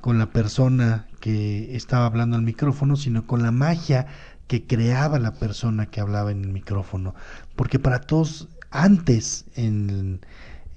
con 0.00 0.18
la 0.18 0.30
persona 0.32 1.06
que 1.20 1.76
estaba 1.76 2.06
hablando 2.06 2.36
al 2.36 2.42
micrófono, 2.42 2.96
sino 2.96 3.26
con 3.26 3.42
la 3.42 3.52
magia 3.52 4.06
que 4.46 4.66
creaba 4.66 5.18
la 5.18 5.34
persona 5.34 5.86
que 5.86 6.00
hablaba 6.00 6.32
en 6.32 6.42
el 6.42 6.50
micrófono. 6.50 7.14
Porque 7.54 7.78
para 7.78 8.00
todos, 8.00 8.48
antes, 8.70 9.44
en, 9.54 10.20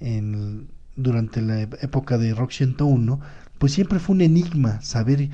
en, 0.00 0.68
durante 0.96 1.42
la 1.42 1.62
época 1.62 2.18
de 2.18 2.34
Rock 2.34 2.52
101, 2.52 3.20
pues 3.58 3.72
siempre 3.72 3.98
fue 3.98 4.14
un 4.14 4.20
enigma 4.20 4.80
saber 4.82 5.30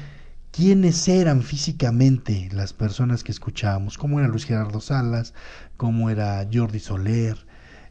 quiénes 0.52 1.06
eran 1.08 1.42
físicamente 1.42 2.48
las 2.52 2.72
personas 2.72 3.24
que 3.24 3.32
escuchábamos, 3.32 3.98
cómo 3.98 4.18
era 4.20 4.28
Luis 4.28 4.44
Gerardo 4.46 4.80
Salas, 4.80 5.34
cómo 5.76 6.10
era 6.10 6.46
Jordi 6.52 6.80
Soler, 6.80 7.36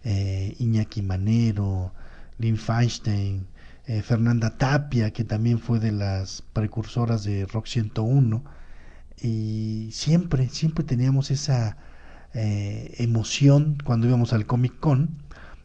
eh, 0.04 0.56
Iñaki 0.60 1.02
Manero, 1.02 1.94
Lynn 2.40 2.58
Feinstein, 2.58 3.48
eh, 3.86 4.02
Fernanda 4.02 4.58
Tapia, 4.58 5.12
que 5.12 5.24
también 5.24 5.60
fue 5.60 5.80
de 5.80 5.92
las 5.92 6.42
precursoras 6.54 7.24
de 7.24 7.46
Rock 7.46 7.68
101, 7.68 8.44
y 9.22 9.90
siempre, 9.92 10.50
siempre 10.50 10.84
teníamos 10.84 11.30
esa 11.30 11.78
eh, 12.34 12.96
emoción 12.98 13.78
cuando 13.84 14.08
íbamos 14.08 14.34
al 14.34 14.46
Comic 14.46 14.80
Con 14.80 15.24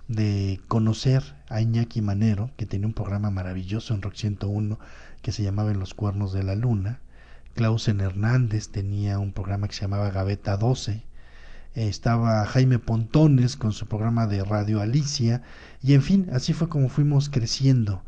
de 0.09 0.61
conocer 0.69 1.23
a 1.49 1.61
Iñaki 1.61 2.03
Manero, 2.03 2.51
que 2.57 2.67
tenía 2.67 2.87
un 2.87 2.95
programa 2.95 3.31
maravilloso 3.31 3.95
en 3.95 4.03
Rock 4.03 4.15
101 4.15 4.79
que 5.23 5.33
se 5.33 5.43
llamaba 5.43 5.71
En 5.71 5.79
los 5.79 5.95
Cuernos 5.95 6.33
de 6.33 6.43
la 6.43 6.55
Luna. 6.55 7.01
Clausen 7.55 8.01
Hernández 8.01 8.69
tenía 8.69 9.19
un 9.19 9.33
programa 9.33 9.69
que 9.69 9.75
se 9.75 9.83
llamaba 9.83 10.11
Gaveta 10.11 10.57
12. 10.57 11.03
estaba 11.75 12.45
Jaime 12.47 12.79
Pontones 12.79 13.57
con 13.57 13.73
su 13.73 13.87
programa 13.87 14.27
de 14.27 14.45
Radio 14.45 14.81
Alicia. 14.81 15.43
Y 15.85 15.93
en 15.93 16.01
fin, 16.01 16.29
así 16.33 16.55
fue 16.55 16.71
como 16.71 16.89
fuimos 16.89 17.29
creciendo 17.29 18.03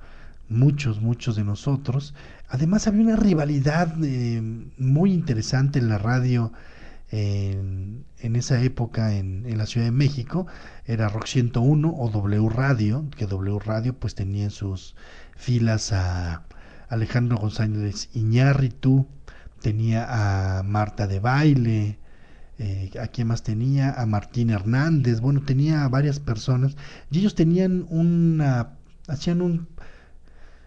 muchos, 0.48 1.02
muchos 1.02 1.36
de 1.36 1.44
nosotros. 1.44 2.14
Además 2.48 2.86
había 2.86 3.02
una 3.02 3.16
rivalidad 3.16 3.94
eh, 4.02 4.40
muy 4.78 5.12
interesante 5.12 5.78
en 5.78 5.90
la 5.90 5.98
radio 5.98 6.54
en, 7.10 8.06
en 8.20 8.34
esa 8.34 8.62
época 8.62 9.14
en, 9.14 9.44
en, 9.44 9.58
la 9.58 9.66
Ciudad 9.66 9.88
de 9.88 9.92
México. 9.92 10.46
Era 10.86 11.10
Rock 11.10 11.26
101 11.26 11.94
o 11.94 12.08
W 12.08 12.48
Radio, 12.48 13.04
que 13.14 13.26
W 13.26 13.58
Radio 13.58 13.92
pues 13.92 14.14
tenía 14.14 14.44
en 14.44 14.50
sus 14.50 14.96
filas 15.36 15.92
a 15.92 16.46
Alejandro 16.88 17.36
González 17.36 18.08
Iñárritu, 18.14 19.06
tenía 19.60 20.58
a 20.58 20.62
Marta 20.62 21.06
de 21.06 21.20
Baile, 21.20 21.98
eh, 22.58 22.90
¿a 23.00 23.08
quién 23.08 23.28
más 23.28 23.42
tenía? 23.42 23.92
A 23.92 24.06
Martín 24.06 24.50
Hernández, 24.50 25.20
bueno, 25.20 25.42
tenía 25.42 25.84
a 25.84 25.88
varias 25.88 26.20
personas 26.20 26.76
y 27.10 27.18
ellos 27.18 27.34
tenían 27.34 27.86
una, 27.90 28.76
hacían 29.08 29.42
un 29.42 29.68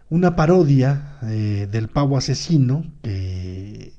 una 0.10 0.36
parodia 0.36 1.18
eh, 1.24 1.68
del 1.72 1.88
pavo 1.88 2.18
asesino 2.18 2.84
que 3.04 3.94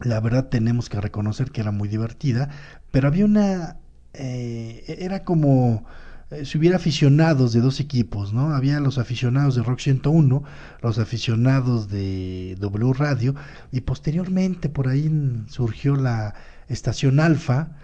la 0.00 0.20
verdad 0.20 0.48
tenemos 0.48 0.88
que 0.88 1.00
reconocer 1.00 1.50
que 1.50 1.60
era 1.60 1.70
muy 1.72 1.88
divertida, 1.88 2.50
pero 2.90 3.08
había 3.08 3.24
una, 3.24 3.78
eh, 4.12 4.96
era 4.98 5.24
como 5.24 5.84
eh, 6.30 6.44
si 6.44 6.58
hubiera 6.58 6.76
aficionados 6.76 7.52
de 7.52 7.60
dos 7.60 7.80
equipos, 7.80 8.32
¿no? 8.32 8.54
Había 8.54 8.78
los 8.80 8.98
aficionados 8.98 9.56
de 9.56 9.62
Rock 9.62 9.80
101, 9.80 10.42
los 10.82 10.98
aficionados 10.98 11.88
de 11.88 12.56
W 12.60 12.92
Radio, 12.92 13.34
y 13.72 13.80
posteriormente 13.80 14.68
por 14.68 14.88
ahí 14.88 15.10
surgió 15.48 15.96
la 15.96 16.34
estación 16.68 17.20
Alfa 17.20 17.76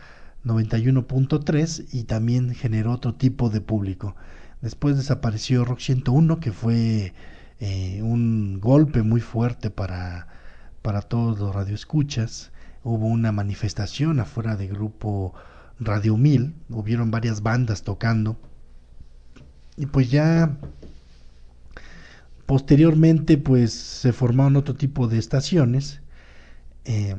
91.3 0.44 1.86
y 1.92 2.04
también 2.04 2.54
generó 2.54 2.92
otro 2.92 3.14
tipo 3.14 3.50
de 3.50 3.60
público. 3.60 4.16
Después 4.60 4.96
desapareció 4.96 5.64
Rock 5.64 5.80
101, 5.80 6.40
que 6.40 6.52
fue 6.52 7.12
eh, 7.60 8.00
un 8.02 8.60
golpe 8.60 9.02
muy 9.02 9.20
fuerte 9.20 9.70
para, 9.70 10.28
para 10.82 11.02
todos 11.02 11.38
los 11.38 11.54
radioescuchas. 11.54 12.52
Hubo 12.84 13.06
una 13.06 13.32
manifestación 13.32 14.20
afuera 14.20 14.56
del 14.56 14.68
grupo 14.68 15.34
Radio 15.78 16.16
1000, 16.16 16.54
hubieron 16.70 17.10
varias 17.10 17.42
bandas 17.42 17.82
tocando. 17.82 18.36
Y 19.76 19.86
pues 19.86 20.10
ya 20.10 20.56
posteriormente 22.46 23.38
pues 23.38 23.72
se 23.72 24.12
formaron 24.12 24.56
otro 24.56 24.74
tipo 24.74 25.08
de 25.08 25.18
estaciones. 25.18 26.00
Eh, 26.84 27.16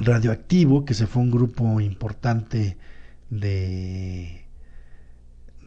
Radioactivo, 0.00 0.84
que 0.84 0.94
se 0.94 1.06
fue 1.06 1.22
un 1.22 1.30
grupo 1.30 1.80
importante 1.80 2.78
de, 3.28 4.44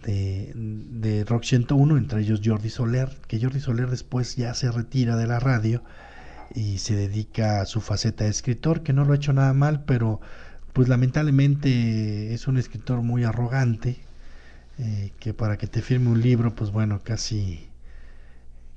de, 0.04 0.52
de, 0.56 1.24
Rock 1.24 1.44
101, 1.44 1.98
entre 1.98 2.22
ellos 2.22 2.42
Jordi 2.44 2.70
Soler, 2.70 3.10
que 3.28 3.40
Jordi 3.40 3.60
Soler 3.60 3.90
después 3.90 4.36
ya 4.36 4.54
se 4.56 4.72
retira 4.72 5.16
de 5.16 5.28
la 5.28 5.40
radio 5.40 5.84
y 6.54 6.80
se 6.80 6.96
dedica 6.96 7.62
a 7.62 7.66
su 7.66 7.80
faceta 7.80 8.24
de 8.24 8.32
escritor, 8.32 8.84
que 8.84 8.94
no 8.94 9.06
lo 9.06 9.14
ha 9.14 9.18
hecho 9.18 9.34
nada 9.34 9.54
mal, 9.54 9.84
pero 9.86 10.20
pues 10.74 10.90
lamentablemente 10.90 12.34
es 12.34 12.48
un 12.48 12.58
escritor 12.58 13.04
muy 13.04 13.24
arrogante, 13.24 14.00
eh, 14.80 15.12
que 15.20 15.34
para 15.36 15.58
que 15.58 15.68
te 15.68 15.82
firme 15.82 16.10
un 16.10 16.22
libro, 16.22 16.56
pues 16.56 16.72
bueno, 16.72 17.02
casi, 17.04 17.68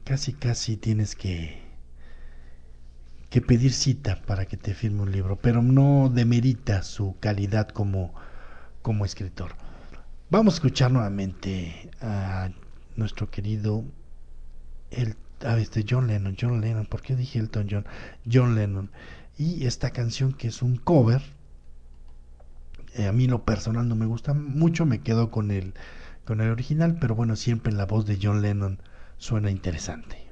casi, 0.04 0.34
casi 0.34 0.76
tienes 0.76 1.16
que, 1.16 1.65
que 3.30 3.40
pedir 3.40 3.72
cita 3.72 4.22
para 4.26 4.46
que 4.46 4.56
te 4.56 4.74
firme 4.74 5.02
un 5.02 5.12
libro, 5.12 5.36
pero 5.36 5.62
no 5.62 6.10
demerita 6.12 6.82
su 6.82 7.16
calidad 7.20 7.68
como, 7.68 8.14
como 8.82 9.04
escritor. 9.04 9.52
Vamos 10.30 10.54
a 10.54 10.56
escuchar 10.56 10.90
nuevamente 10.90 11.90
a 12.00 12.50
nuestro 12.96 13.30
querido 13.30 13.84
el, 14.90 15.16
a 15.44 15.58
este 15.58 15.84
John 15.88 16.06
Lennon, 16.06 16.36
John 16.40 16.60
Lennon, 16.60 16.86
¿por 16.86 17.02
qué 17.02 17.16
dije 17.16 17.38
Elton 17.38 17.66
John? 17.70 17.86
John 18.30 18.54
Lennon. 18.54 18.90
Y 19.38 19.66
esta 19.66 19.90
canción 19.90 20.32
que 20.32 20.48
es 20.48 20.62
un 20.62 20.76
cover 20.76 21.22
eh, 22.96 23.06
a 23.06 23.12
mí 23.12 23.26
lo 23.26 23.44
personal 23.44 23.88
no 23.88 23.94
me 23.94 24.06
gusta 24.06 24.32
mucho, 24.32 24.86
me 24.86 25.00
quedo 25.00 25.30
con 25.30 25.50
el, 25.50 25.74
con 26.24 26.40
el 26.40 26.50
original, 26.50 26.96
pero 26.98 27.14
bueno, 27.14 27.36
siempre 27.36 27.72
la 27.72 27.84
voz 27.84 28.06
de 28.06 28.18
John 28.20 28.40
Lennon 28.40 28.78
suena 29.18 29.50
interesante. 29.50 30.25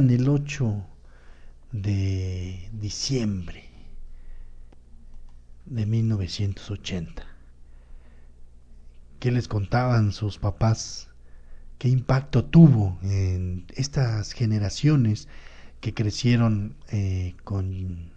¿Qué 0.00 0.06
hacían 0.06 0.20
el 0.20 0.28
8 0.30 0.86
de 1.72 2.70
diciembre 2.72 3.64
de 5.66 5.84
1980. 5.84 7.26
¿Qué 9.18 9.30
les 9.30 9.46
contaban 9.46 10.12
sus 10.12 10.38
papás? 10.38 11.10
¿Qué 11.76 11.88
impacto 11.88 12.46
tuvo 12.46 12.98
en 13.02 13.66
estas 13.74 14.32
generaciones 14.32 15.28
que 15.82 15.92
crecieron 15.92 16.76
eh, 16.88 17.34
con 17.44 18.10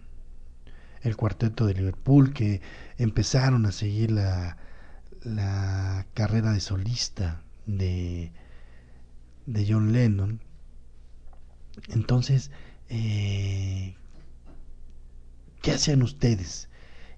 el 1.02 1.16
cuarteto 1.16 1.66
de 1.66 1.74
Liverpool, 1.74 2.32
que 2.32 2.62
empezaron 2.96 3.66
a 3.66 3.72
seguir 3.72 4.10
la, 4.10 4.56
la 5.22 6.06
carrera 6.14 6.52
de 6.52 6.60
solista 6.60 7.42
de, 7.66 8.32
de 9.44 9.66
John 9.68 9.92
Lennon? 9.92 10.40
Entonces, 11.88 12.50
eh, 12.88 13.94
¿qué 15.62 15.72
hacían 15.72 16.02
ustedes 16.02 16.68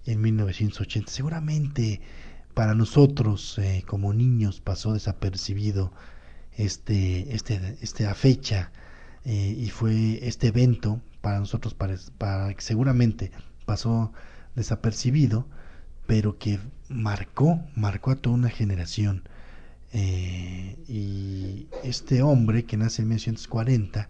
en 0.05 0.21
1980? 0.21 1.11
Seguramente 1.11 2.01
para 2.55 2.75
nosotros 2.75 3.59
eh, 3.59 3.85
como 3.87 4.15
niños 4.15 4.61
pasó 4.61 4.95
desapercibido 4.95 5.93
este, 6.57 7.35
este, 7.35 7.77
esta 7.83 8.15
fecha 8.15 8.73
eh, 9.25 9.55
y 9.59 9.69
fue 9.69 10.27
este 10.27 10.49
evento 10.49 11.03
para 11.21 11.39
nosotros 11.39 11.75
para, 11.75 11.97
para, 12.17 12.55
seguramente 12.59 13.31
pasó 13.67 14.13
desapercibido 14.55 15.47
pero 16.07 16.39
que 16.39 16.59
marcó 16.89 17.61
marcó 17.75 18.13
a 18.13 18.17
toda 18.17 18.37
una 18.37 18.49
generación 18.49 19.29
y 19.93 21.69
este 21.83 22.23
hombre 22.23 22.65
que 22.65 22.77
nace 22.77 23.03
en 23.03 23.09
1940 23.09 24.09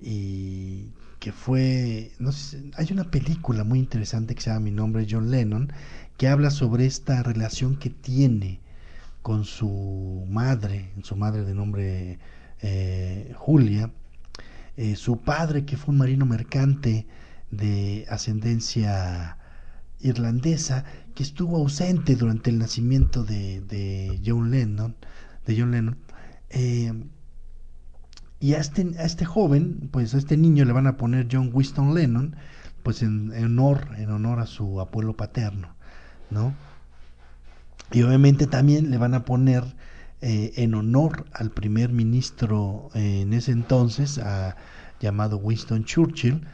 y 0.00 0.92
que 1.18 1.32
fue, 1.32 2.12
hay 2.76 2.92
una 2.92 3.10
película 3.10 3.64
muy 3.64 3.78
interesante 3.80 4.34
que 4.34 4.40
se 4.42 4.50
llama 4.50 4.60
Mi 4.60 4.70
nombre 4.70 5.02
es 5.02 5.08
John 5.10 5.30
Lennon, 5.30 5.72
que 6.16 6.28
habla 6.28 6.50
sobre 6.50 6.86
esta 6.86 7.22
relación 7.22 7.76
que 7.76 7.90
tiene 7.90 8.60
con 9.22 9.44
su 9.44 10.24
madre, 10.28 10.90
su 11.02 11.16
madre 11.16 11.44
de 11.44 11.54
nombre 11.54 12.18
eh, 12.60 13.32
Julia, 13.36 13.90
eh, 14.76 14.96
su 14.96 15.18
padre 15.18 15.64
que 15.64 15.76
fue 15.76 15.92
un 15.92 15.98
marino 15.98 16.24
mercante 16.24 17.06
de 17.50 18.06
ascendencia 18.08 19.38
irlandesa, 20.00 20.84
que 21.14 21.24
estuvo 21.24 21.56
ausente 21.56 22.14
durante 22.14 22.50
el 22.50 22.58
nacimiento 22.58 23.24
de, 23.24 23.60
de 23.62 24.20
John 24.24 24.50
Lennon, 24.50 24.94
de 25.46 25.58
John 25.58 25.72
Lennon, 25.72 25.98
eh, 26.50 26.92
y 28.40 28.54
a 28.54 28.58
este, 28.58 28.94
a 28.98 29.04
este 29.04 29.24
joven, 29.24 29.88
pues 29.90 30.14
a 30.14 30.18
este 30.18 30.36
niño 30.36 30.64
le 30.64 30.72
van 30.72 30.86
a 30.86 30.96
poner 30.96 31.28
John 31.30 31.50
Winston 31.52 31.94
Lennon, 31.94 32.36
pues 32.82 33.02
en, 33.02 33.32
honor, 33.32 33.88
en 33.98 34.10
honor 34.10 34.38
a 34.40 34.46
su 34.46 34.80
abuelo 34.80 35.16
paterno, 35.16 35.74
¿no? 36.30 36.54
Y 37.90 38.02
obviamente 38.02 38.46
también 38.46 38.90
le 38.90 38.98
van 38.98 39.14
a 39.14 39.24
poner 39.24 39.64
eh, 40.20 40.52
en 40.56 40.74
honor 40.74 41.26
al 41.32 41.50
primer 41.50 41.90
ministro 41.92 42.90
eh, 42.94 43.22
en 43.22 43.32
ese 43.32 43.52
entonces, 43.52 44.20
llamado 45.00 45.38
Winston 45.38 45.84
Churchill. 45.84 46.46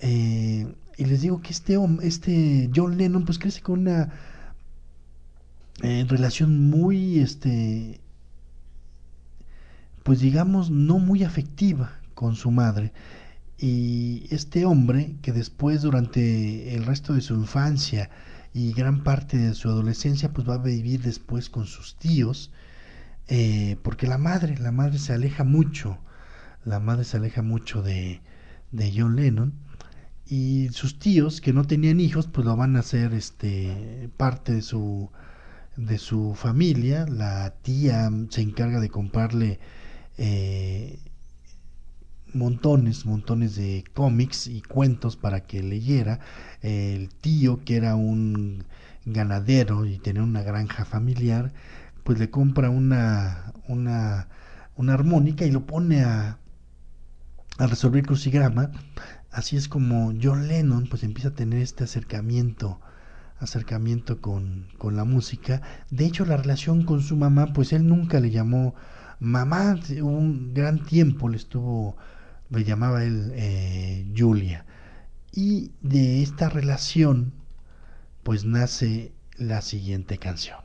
Eh, 0.00 0.72
y 0.96 1.04
les 1.06 1.22
digo 1.22 1.40
que 1.40 1.50
este, 1.50 1.76
este 2.02 2.70
John 2.74 2.96
Lennon 2.96 3.24
pues 3.24 3.38
crece 3.38 3.60
con 3.60 3.80
una 3.80 4.12
relación 5.80 6.70
muy 6.70 7.18
este, 7.18 8.00
pues 10.04 10.20
digamos, 10.20 10.70
no 10.70 11.00
muy 11.00 11.24
afectiva 11.24 11.98
con 12.14 12.36
su 12.36 12.52
madre. 12.52 12.92
Y 13.58 14.26
este 14.30 14.66
hombre, 14.66 15.16
que 15.22 15.32
después 15.32 15.82
durante 15.82 16.74
el 16.76 16.84
resto 16.86 17.14
de 17.14 17.22
su 17.22 17.34
infancia 17.34 18.10
y 18.52 18.72
gran 18.72 19.02
parte 19.02 19.38
de 19.38 19.54
su 19.54 19.68
adolescencia, 19.68 20.32
pues 20.32 20.48
va 20.48 20.54
a 20.54 20.58
vivir 20.58 21.02
después 21.02 21.48
con 21.48 21.66
sus 21.66 21.96
tíos, 21.96 22.52
eh, 23.28 23.76
porque 23.82 24.06
la 24.06 24.18
madre, 24.18 24.58
la 24.58 24.72
madre 24.72 24.98
se 24.98 25.14
aleja 25.14 25.42
mucho, 25.42 25.98
la 26.64 26.80
madre 26.80 27.04
se 27.04 27.16
aleja 27.16 27.42
mucho 27.42 27.82
de, 27.82 28.20
de 28.72 28.92
John 28.94 29.16
Lennon, 29.16 29.54
y 30.26 30.68
sus 30.70 30.98
tíos, 30.98 31.40
que 31.40 31.52
no 31.54 31.64
tenían 31.66 32.00
hijos, 32.00 32.26
pues 32.26 32.46
lo 32.46 32.56
van 32.56 32.76
a 32.76 32.80
hacer 32.80 33.14
este, 33.14 34.10
parte 34.18 34.54
de 34.54 34.62
su, 34.62 35.10
de 35.76 35.98
su 35.98 36.34
familia, 36.34 37.06
la 37.06 37.54
tía 37.62 38.10
se 38.28 38.42
encarga 38.42 38.80
de 38.80 38.90
comprarle 38.90 39.60
eh, 40.18 40.98
montones, 42.32 43.06
montones 43.06 43.56
de 43.56 43.84
cómics 43.94 44.46
y 44.46 44.62
cuentos 44.62 45.16
para 45.16 45.40
que 45.46 45.62
leyera. 45.62 46.20
El 46.62 47.08
tío, 47.08 47.64
que 47.64 47.76
era 47.76 47.94
un 47.96 48.64
ganadero 49.04 49.84
y 49.86 49.98
tenía 49.98 50.22
una 50.22 50.42
granja 50.42 50.84
familiar, 50.84 51.52
pues 52.04 52.18
le 52.18 52.30
compra 52.30 52.70
una, 52.70 53.52
una, 53.68 54.28
una 54.76 54.94
armónica 54.94 55.44
y 55.44 55.50
lo 55.50 55.66
pone 55.66 56.02
a, 56.02 56.38
a 57.58 57.66
resolver 57.66 58.04
crucigrama. 58.04 58.70
Así 59.30 59.56
es 59.56 59.68
como 59.68 60.12
John 60.22 60.48
Lennon 60.48 60.86
pues 60.88 61.02
empieza 61.02 61.28
a 61.28 61.34
tener 61.34 61.60
este 61.60 61.84
acercamiento 61.84 62.80
acercamiento 63.38 64.20
con, 64.20 64.68
con 64.78 64.96
la 64.96 65.04
música. 65.04 65.60
De 65.90 66.06
hecho, 66.06 66.24
la 66.24 66.36
relación 66.36 66.84
con 66.84 67.02
su 67.02 67.16
mamá, 67.16 67.52
pues 67.52 67.72
él 67.72 67.86
nunca 67.86 68.20
le 68.20 68.30
llamó 68.30 68.74
Mamá, 69.20 69.78
un 70.02 70.52
gran 70.54 70.84
tiempo 70.84 71.28
le 71.28 71.36
estuvo, 71.36 71.96
le 72.50 72.64
llamaba 72.64 73.04
él 73.04 73.32
eh, 73.34 74.06
Julia. 74.16 74.64
Y 75.32 75.72
de 75.80 76.22
esta 76.22 76.48
relación, 76.48 77.32
pues 78.22 78.44
nace 78.44 79.12
la 79.36 79.62
siguiente 79.62 80.18
canción. 80.18 80.58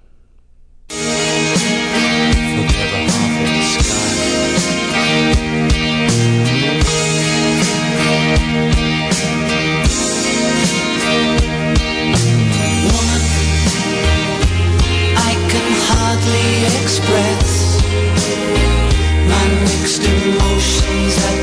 Express 16.82 17.49
The 20.02 20.30
emotions. 20.30 21.39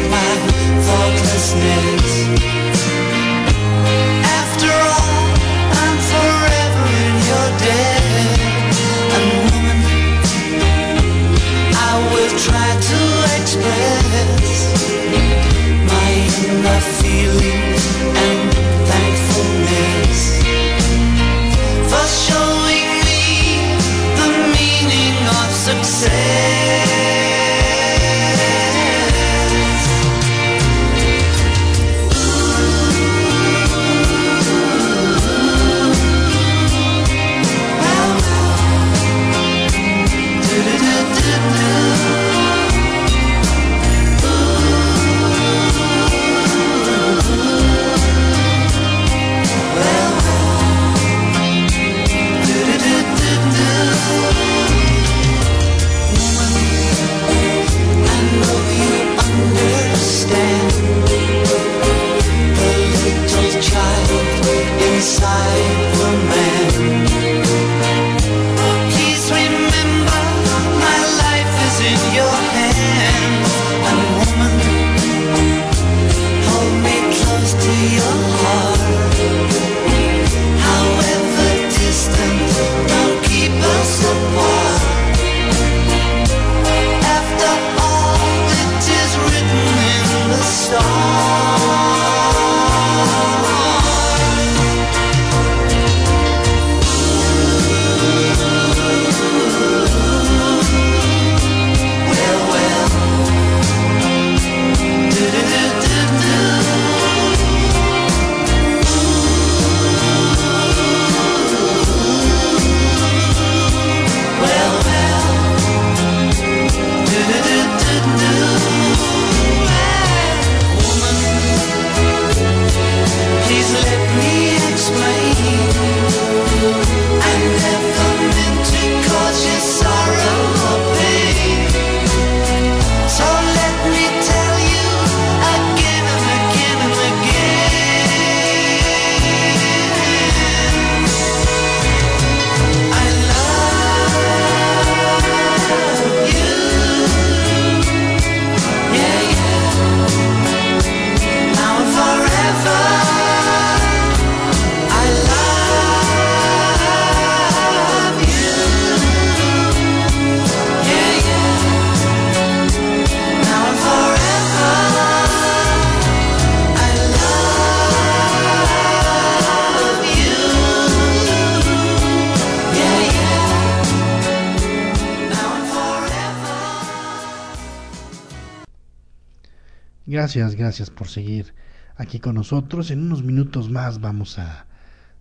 Gracias, 180.27 180.57
gracias 180.57 180.91
por 180.91 181.07
seguir 181.07 181.55
aquí 181.95 182.18
con 182.18 182.35
nosotros. 182.35 182.91
En 182.91 183.01
unos 183.01 183.22
minutos 183.22 183.70
más 183.70 184.01
vamos 184.01 184.41
a 184.41 184.66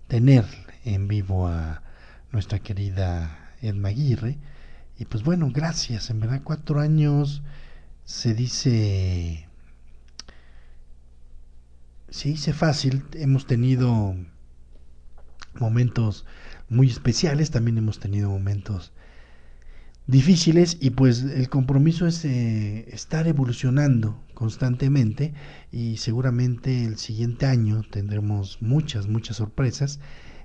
tener 0.08 0.46
en 0.84 1.08
vivo 1.08 1.48
a 1.48 1.84
nuestra 2.32 2.58
querida 2.58 3.54
Edma 3.62 3.90
Aguirre. 3.90 4.40
Y 4.98 5.06
pues 5.06 5.24
bueno, 5.24 5.52
gracias. 5.54 6.10
En 6.10 6.22
verdad, 6.22 6.42
cuatro 6.44 6.80
años 6.80 7.44
se 8.04 8.34
dice. 8.34 9.48
Se 12.10 12.30
dice 12.30 12.52
fácil. 12.52 13.06
Hemos 13.14 13.46
tenido 13.46 14.16
momentos 15.54 16.26
muy 16.68 16.90
especiales, 16.90 17.52
también 17.52 17.78
hemos 17.78 18.00
tenido 18.00 18.32
momentos 18.32 18.92
difíciles 20.08 20.78
y 20.80 20.92
pues 20.92 21.24
el 21.24 21.50
compromiso 21.50 22.06
es 22.06 22.24
eh, 22.26 22.86
estar 22.92 23.28
evolucionando 23.28 24.22
constantemente 24.34 25.34
y 25.72 25.98
seguramente 25.98 26.86
el 26.86 26.98
siguiente 26.98 27.46
año 27.46 27.82
tendremos 27.90 28.62
muchas, 28.62 29.08
muchas 29.08 29.38
sorpresas. 29.38 30.00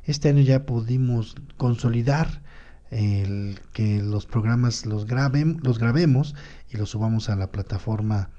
Este 0.04 0.28
año 0.28 0.42
ya 0.42 0.64
pudimos 0.64 1.36
consolidar 1.56 2.42
el 2.90 3.60
que 3.72 4.02
los 4.02 4.26
programas 4.26 4.86
los 4.86 5.06
graben, 5.06 5.60
los 5.62 5.78
grabemos 5.78 6.34
y 6.70 6.76
los 6.76 6.90
subamos 6.90 7.28
a 7.28 7.36
la 7.36 7.52
plataforma 7.52 8.30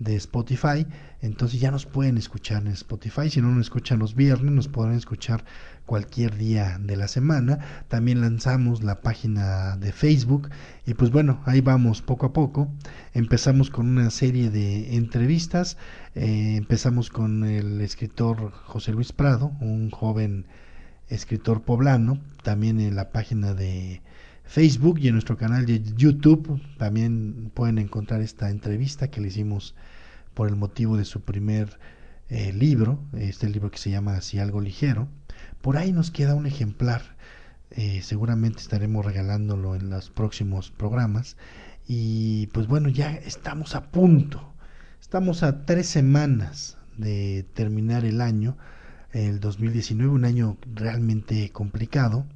de 0.00 0.16
Spotify, 0.16 0.86
entonces 1.20 1.60
ya 1.60 1.70
nos 1.70 1.86
pueden 1.86 2.16
escuchar 2.16 2.62
en 2.62 2.72
Spotify, 2.72 3.28
si 3.28 3.40
no 3.40 3.50
nos 3.50 3.66
escuchan 3.66 3.98
los 3.98 4.14
viernes, 4.14 4.50
nos 4.50 4.66
podrán 4.66 4.96
escuchar 4.96 5.44
cualquier 5.84 6.36
día 6.36 6.78
de 6.80 6.96
la 6.96 7.06
semana. 7.06 7.58
También 7.88 8.22
lanzamos 8.22 8.82
la 8.82 9.02
página 9.02 9.76
de 9.76 9.92
Facebook 9.92 10.48
y 10.86 10.94
pues 10.94 11.10
bueno, 11.10 11.42
ahí 11.44 11.60
vamos 11.60 12.00
poco 12.00 12.26
a 12.26 12.32
poco. 12.32 12.68
Empezamos 13.12 13.70
con 13.70 13.88
una 13.88 14.08
serie 14.10 14.50
de 14.50 14.96
entrevistas, 14.96 15.76
eh, 16.14 16.54
empezamos 16.56 17.10
con 17.10 17.44
el 17.44 17.80
escritor 17.82 18.52
José 18.52 18.92
Luis 18.92 19.12
Prado, 19.12 19.52
un 19.60 19.90
joven 19.90 20.46
escritor 21.08 21.62
poblano, 21.62 22.20
también 22.42 22.80
en 22.80 22.96
la 22.96 23.10
página 23.10 23.52
de 23.52 24.00
Facebook 24.44 24.98
y 24.98 25.06
en 25.06 25.14
nuestro 25.14 25.36
canal 25.36 25.64
de 25.64 25.80
YouTube 25.96 26.60
también 26.76 27.52
pueden 27.54 27.78
encontrar 27.78 28.20
esta 28.20 28.50
entrevista 28.50 29.08
que 29.08 29.20
le 29.20 29.28
hicimos 29.28 29.76
por 30.34 30.48
el 30.48 30.56
motivo 30.56 30.96
de 30.96 31.04
su 31.04 31.22
primer 31.22 31.78
eh, 32.28 32.52
libro, 32.52 33.00
este 33.16 33.48
libro 33.48 33.70
que 33.70 33.78
se 33.78 33.90
llama 33.90 34.14
Así 34.14 34.38
algo 34.38 34.60
ligero. 34.60 35.08
Por 35.60 35.76
ahí 35.76 35.92
nos 35.92 36.10
queda 36.10 36.34
un 36.34 36.46
ejemplar, 36.46 37.02
eh, 37.70 38.00
seguramente 38.02 38.60
estaremos 38.60 39.04
regalándolo 39.04 39.74
en 39.74 39.90
los 39.90 40.10
próximos 40.10 40.70
programas. 40.70 41.36
Y 41.86 42.46
pues 42.48 42.66
bueno, 42.66 42.88
ya 42.88 43.12
estamos 43.12 43.74
a 43.74 43.90
punto, 43.90 44.52
estamos 45.00 45.42
a 45.42 45.64
tres 45.64 45.88
semanas 45.88 46.78
de 46.96 47.44
terminar 47.54 48.04
el 48.04 48.20
año, 48.20 48.56
el 49.12 49.40
2019, 49.40 50.12
un 50.12 50.24
año 50.24 50.56
realmente 50.74 51.50
complicado 51.50 52.26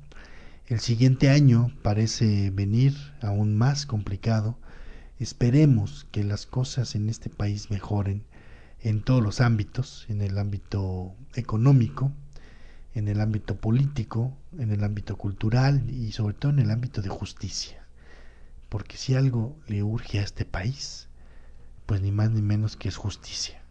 el 0.66 0.80
siguiente 0.80 1.28
año 1.28 1.70
parece 1.82 2.50
venir 2.50 2.94
aún 3.20 3.54
más 3.54 3.84
complicado. 3.84 4.58
Esperemos 5.24 6.06
que 6.12 6.22
las 6.22 6.44
cosas 6.44 6.94
en 6.94 7.08
este 7.08 7.30
país 7.30 7.70
mejoren 7.70 8.26
en 8.82 9.00
todos 9.00 9.22
los 9.22 9.40
ámbitos, 9.40 10.04
en 10.10 10.20
el 10.20 10.36
ámbito 10.36 11.14
económico, 11.34 12.12
en 12.94 13.08
el 13.08 13.22
ámbito 13.22 13.56
político, 13.56 14.36
en 14.58 14.70
el 14.70 14.84
ámbito 14.84 15.16
cultural 15.16 15.88
y 15.88 16.12
sobre 16.12 16.34
todo 16.34 16.52
en 16.52 16.58
el 16.58 16.70
ámbito 16.70 17.00
de 17.00 17.08
justicia. 17.08 17.86
Porque 18.68 18.98
si 18.98 19.14
algo 19.14 19.56
le 19.66 19.82
urge 19.82 20.18
a 20.18 20.24
este 20.24 20.44
país, 20.44 21.08
pues 21.86 22.02
ni 22.02 22.12
más 22.12 22.30
ni 22.30 22.42
menos 22.42 22.76
que 22.76 22.88
es 22.88 22.96
justicia. 22.98 23.64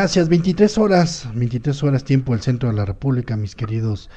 Gracias, 0.00 0.28
23 0.28 0.78
horas, 0.78 1.28
23 1.34 1.82
horas 1.82 2.04
tiempo 2.04 2.30
del 2.30 2.40
centro 2.40 2.68
de 2.68 2.76
la 2.76 2.84
República, 2.84 3.36
mis 3.36 3.56
queridos 3.56 4.10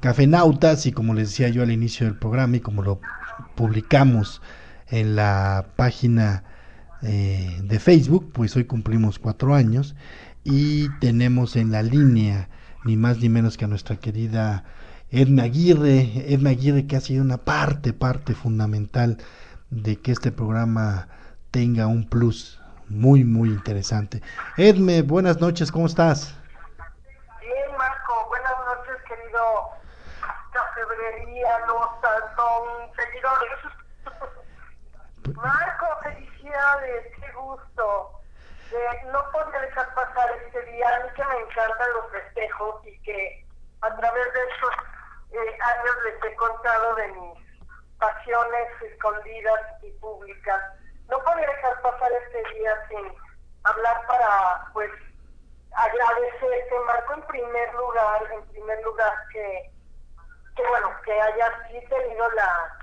cafenautas, 0.00 0.84
y 0.84 0.92
como 0.92 1.14
les 1.14 1.30
decía 1.30 1.48
yo 1.48 1.62
al 1.62 1.70
inicio 1.70 2.04
del 2.04 2.18
programa 2.18 2.58
y 2.58 2.60
como 2.60 2.82
lo 2.82 3.00
publicamos 3.54 4.42
en 4.88 5.16
la 5.16 5.68
página 5.74 6.44
eh, 7.00 7.62
de 7.64 7.78
Facebook, 7.78 8.30
pues 8.34 8.54
hoy 8.56 8.64
cumplimos 8.64 9.18
cuatro 9.18 9.54
años 9.54 9.96
y 10.44 10.90
tenemos 10.98 11.56
en 11.56 11.72
la 11.72 11.82
línea 11.82 12.50
ni 12.84 12.98
más 12.98 13.16
ni 13.20 13.30
menos 13.30 13.56
que 13.56 13.64
a 13.64 13.68
nuestra 13.68 13.96
querida 13.96 14.64
Edna 15.10 15.44
Aguirre, 15.44 16.30
Edna 16.30 16.50
Aguirre 16.50 16.86
que 16.86 16.96
ha 16.96 17.00
sido 17.00 17.24
una 17.24 17.38
parte, 17.38 17.94
parte 17.94 18.34
fundamental 18.34 19.16
de 19.70 19.96
que 19.96 20.12
este 20.12 20.30
programa 20.30 21.08
tenga 21.50 21.86
un 21.86 22.06
plus 22.06 22.58
muy, 22.92 23.24
muy 23.24 23.48
interesante. 23.48 24.22
Edme, 24.56 25.02
buenas 25.02 25.40
noches, 25.40 25.72
¿cómo 25.72 25.86
estás? 25.86 26.34
Bien, 27.40 27.76
Marco, 27.78 28.26
buenas 28.28 28.52
noches, 28.66 29.02
querido 29.08 29.70
Cafebrería, 30.52 31.58
Nota, 31.66 32.34
son 32.36 32.90
seguidores. 32.94 33.58
Marco, 35.36 35.86
felicidades, 36.02 37.06
qué 37.18 37.32
gusto. 37.32 38.20
Eh, 38.72 39.06
no 39.10 39.24
podía 39.32 39.60
dejar 39.60 39.94
pasar 39.94 40.30
este 40.44 40.62
día, 40.72 40.86
a 40.88 41.04
mí 41.04 41.10
que 41.16 41.24
me 41.24 41.40
encantan 41.40 41.92
los 41.94 42.10
festejos 42.12 42.86
y 42.86 42.98
que 43.00 43.46
a 43.80 43.96
través 43.96 44.32
de 44.34 44.40
estos 44.52 44.74
eh, 45.32 45.58
años 45.60 45.96
les 46.04 46.30
he 46.30 46.36
contado 46.36 46.94
de 46.96 47.08
mis 47.08 47.38
pasiones 47.98 48.68
escondidas 48.82 49.60
y 49.82 49.90
públicas. 49.92 50.62
No 51.12 51.22
podía 51.24 51.46
dejar 51.46 51.78
pasar 51.82 52.10
este 52.10 52.42
día 52.54 52.74
sin 52.88 53.12
hablar 53.64 54.06
para, 54.06 54.66
pues, 54.72 54.90
agradecerte, 55.74 56.80
Marco, 56.86 57.12
en 57.12 57.22
primer 57.24 57.74
lugar, 57.74 58.32
en 58.32 58.42
primer 58.48 58.82
lugar 58.82 59.12
que, 59.30 59.70
que 60.56 60.66
bueno, 60.68 60.88
que 61.04 61.12
hayas 61.12 61.52
sí 61.68 61.86
tenido 61.90 62.30
la 62.30 62.78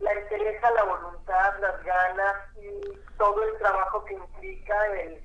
la 0.00 0.14
interés, 0.14 0.60
la 0.60 0.84
voluntad, 0.84 1.58
las 1.60 1.82
ganas 1.84 2.36
y 2.56 2.98
todo 3.16 3.42
el 3.42 3.56
trabajo 3.56 4.04
que 4.04 4.12
implica 4.12 4.86
el, 4.88 5.24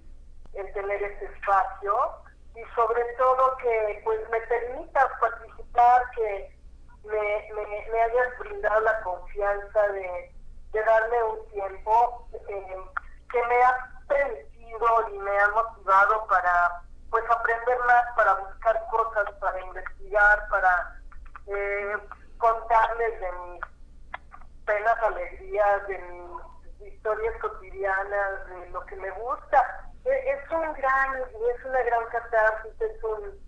el 0.53 0.73
tener 0.73 1.03
este 1.03 1.25
espacio 1.25 1.93
y 2.55 2.63
sobre 2.73 3.03
todo 3.17 3.57
que 3.57 4.01
pues 4.05 4.19
me 4.29 4.39
permitas 4.39 5.07
participar, 5.19 6.09
que 6.15 6.57
me, 7.03 7.49
me, 7.53 7.91
me 7.91 8.01
hayas 8.01 8.39
brindado 8.39 8.79
la 8.79 9.01
confianza 9.01 9.87
de, 9.89 10.32
de 10.73 10.83
darme 10.83 11.23
un 11.23 11.47
tiempo 11.49 12.27
eh, 12.49 12.77
que 13.31 13.43
me 13.47 13.63
ha 13.63 13.89
permitido 14.07 15.09
y 15.13 15.19
me 15.19 15.39
ha 15.39 15.47
motivado 15.49 16.27
para 16.27 16.81
pues 17.09 17.23
aprender 17.29 17.77
más, 17.85 18.03
para 18.15 18.33
buscar 18.35 18.85
cosas, 18.89 19.31
para 19.39 19.59
investigar, 19.61 20.47
para 20.49 20.99
eh, 21.47 21.97
contarles 22.39 23.19
de 23.19 23.31
mis 23.31 23.61
penas, 24.65 24.97
alegrías, 25.03 25.87
de 25.87 25.97
mis 25.99 26.93
historias 26.93 27.35
cotidianas, 27.39 28.47
de 28.47 28.69
lo 28.71 28.83
que 28.87 28.95
me 28.95 29.11
gusta. 29.11 29.89
E- 30.05 30.31
Es 30.31 30.51
un 30.51 30.73
gran, 30.73 31.13
es 31.21 31.65
una 31.65 31.81
gran 31.83 32.05
catarsis, 32.07 32.81
es 32.81 33.03
un, 33.03 33.39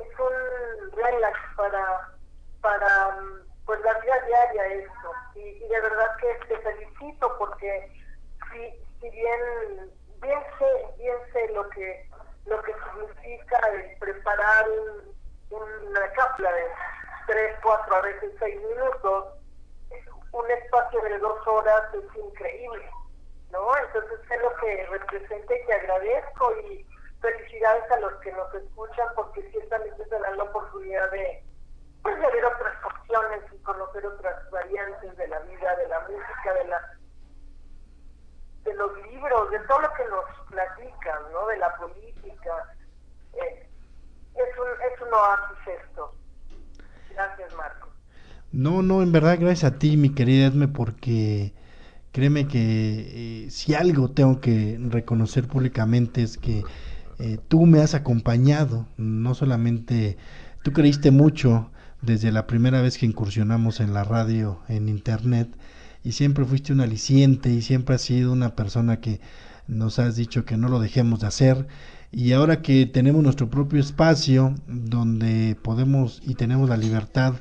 es 0.00 0.18
un 0.18 0.90
relax 0.96 1.38
para, 1.56 2.08
para 2.60 3.16
pues 3.72 3.84
la 3.84 3.94
vida 4.00 4.20
diaria 4.26 4.66
esto. 4.66 5.12
Y, 5.34 5.40
y 5.64 5.68
de 5.68 5.80
verdad 5.80 6.16
que 6.20 6.34
te 6.46 6.58
felicito 6.58 7.38
porque 7.38 7.90
si, 8.50 8.84
si 9.00 9.08
bien, 9.08 9.90
bien 10.20 10.38
sé, 10.58 10.94
bien 10.98 11.16
sé 11.32 11.48
lo 11.54 11.66
que, 11.70 12.06
lo 12.44 12.60
que 12.64 12.74
significa 12.74 13.58
el 13.70 13.96
preparar 13.96 14.68
un- 14.68 15.16
una 15.88 16.12
cápsula 16.12 16.52
de 16.52 16.66
tres, 17.26 17.56
cuatro, 17.62 17.96
a 17.96 18.02
veces 18.02 18.30
seis 18.38 18.60
minutos, 18.60 19.24
un 20.32 20.50
espacio 20.50 21.00
de 21.00 21.18
dos 21.18 21.46
horas 21.46 21.82
es 21.94 22.16
increíble, 22.22 22.90
¿no? 23.50 23.74
Entonces 23.78 24.18
sé 24.28 24.36
lo 24.36 24.54
que 24.56 24.86
representa 24.86 25.54
y 25.56 25.64
te 25.64 25.72
agradezco 25.72 26.56
y 26.60 26.86
felicidades 27.22 27.90
a 27.90 28.00
los 28.00 28.12
que 28.20 28.32
nos 28.32 28.54
escuchan 28.54 29.08
porque 29.16 29.42
ciertamente 29.50 30.04
se 30.04 30.18
dan 30.18 30.36
la 30.36 30.44
oportunidad 30.44 31.10
de, 31.10 31.42
pues, 32.02 32.16
de 32.16 32.26
ver 32.26 32.44
otras 32.44 32.74
opciones 32.84 33.40
y 33.52 33.58
conocer 33.62 34.06
otras 34.06 34.50
variantes 34.50 35.16
de 35.16 35.28
la 35.28 35.38
vida, 35.40 35.76
de 35.76 35.88
la 35.88 36.00
música, 36.00 36.54
de 36.54 36.68
la 36.68 36.98
de 38.64 38.74
los 38.74 38.92
libros, 39.10 39.50
de 39.50 39.58
todo 39.66 39.80
lo 39.80 39.88
que 39.94 40.04
nos 40.04 40.48
platican, 40.48 41.32
¿no? 41.32 41.46
De 41.48 41.58
la 41.58 41.74
política. 41.76 42.76
Eh, 43.34 43.68
es, 44.34 44.58
un, 44.58 44.68
es 44.92 45.00
un 45.00 45.14
oasis 45.14 45.82
esto. 45.82 46.14
Gracias, 47.12 47.54
Marco. 47.56 47.88
No, 48.52 48.82
no, 48.82 49.02
en 49.02 49.12
verdad 49.12 49.38
gracias 49.40 49.72
a 49.72 49.78
ti, 49.78 49.96
mi 49.96 50.14
querida 50.14 50.46
Edme, 50.46 50.68
porque 50.68 51.54
créeme 52.12 52.46
que 52.46 53.46
eh, 53.46 53.50
si 53.50 53.74
algo 53.74 54.10
tengo 54.10 54.40
que 54.40 54.78
reconocer 54.90 55.48
públicamente 55.48 56.22
es 56.22 56.38
que 56.38 56.62
eh, 57.18 57.38
tú 57.48 57.66
me 57.66 57.80
has 57.80 57.94
acompañado, 57.94 58.86
no 58.96 59.34
solamente 59.34 60.18
tú 60.62 60.72
creíste 60.72 61.10
mucho 61.10 61.70
desde 62.02 62.32
la 62.32 62.46
primera 62.46 62.82
vez 62.82 62.98
que 62.98 63.06
incursionamos 63.06 63.80
en 63.80 63.94
la 63.94 64.04
radio, 64.04 64.60
en 64.68 64.88
internet, 64.88 65.48
y 66.04 66.12
siempre 66.12 66.44
fuiste 66.44 66.72
un 66.72 66.80
aliciente 66.80 67.50
y 67.50 67.62
siempre 67.62 67.94
has 67.94 68.02
sido 68.02 68.32
una 68.32 68.56
persona 68.56 69.00
que 69.00 69.20
nos 69.68 69.98
has 69.98 70.16
dicho 70.16 70.44
que 70.44 70.56
no 70.56 70.68
lo 70.68 70.80
dejemos 70.80 71.20
de 71.20 71.28
hacer. 71.28 71.68
Y 72.10 72.32
ahora 72.32 72.60
que 72.60 72.86
tenemos 72.86 73.22
nuestro 73.22 73.48
propio 73.48 73.80
espacio 73.80 74.54
donde 74.66 75.56
podemos 75.62 76.20
y 76.26 76.34
tenemos 76.34 76.68
la 76.68 76.76
libertad 76.76 77.34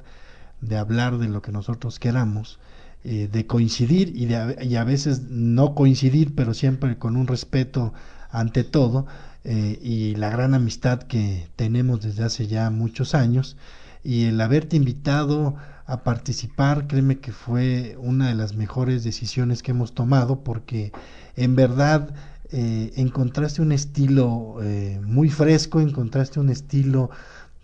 de 0.62 0.78
hablar 0.78 1.18
de 1.18 1.28
lo 1.28 1.42
que 1.42 1.52
nosotros 1.52 2.00
queramos, 2.00 2.60
eh, 3.04 3.28
de 3.32 3.48
coincidir 3.48 4.14
y, 4.16 4.28
de, 4.28 4.58
y 4.62 4.76
a 4.76 4.84
veces 4.84 5.24
no 5.30 5.74
coincidir, 5.74 6.36
pero 6.36 6.54
siempre 6.54 6.98
con 6.98 7.18
un 7.18 7.26
respeto 7.28 7.94
ante 8.30 8.64
todo 8.64 9.08
eh, 9.44 9.80
y 9.82 10.16
la 10.16 10.30
gran 10.30 10.54
amistad 10.54 11.02
que 11.02 11.48
tenemos 11.56 12.02
desde 12.02 12.24
hace 12.24 12.46
ya 12.48 12.70
muchos 12.70 13.16
años 13.16 13.58
y 14.04 14.26
el 14.26 14.42
haberte 14.42 14.76
invitado 14.76 15.56
a 15.86 16.04
participar, 16.04 16.88
créeme 16.88 17.20
que 17.20 17.32
fue 17.32 17.98
una 18.00 18.30
de 18.30 18.36
las 18.36 18.56
mejores 18.56 19.04
decisiones 19.04 19.62
que 19.62 19.72
hemos 19.72 19.94
tomado 19.94 20.44
porque 20.44 20.92
en 21.36 21.56
verdad 21.56 22.14
eh, 22.52 22.92
encontraste 22.96 23.62
un 23.62 23.72
estilo 23.72 24.58
eh, 24.62 25.00
muy 25.04 25.30
fresco, 25.30 25.82
encontraste 25.82 26.40
un 26.40 26.50
estilo 26.50 27.10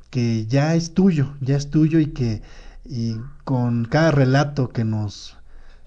que 0.10 0.46
ya 0.48 0.76
es 0.76 0.94
tuyo, 0.94 1.36
ya 1.42 1.56
es 1.56 1.70
tuyo 1.70 2.00
y 2.00 2.08
que 2.08 2.42
y 2.86 3.18
con 3.44 3.86
cada 3.86 4.12
relato 4.12 4.70
que 4.70 4.86
nos 4.86 5.38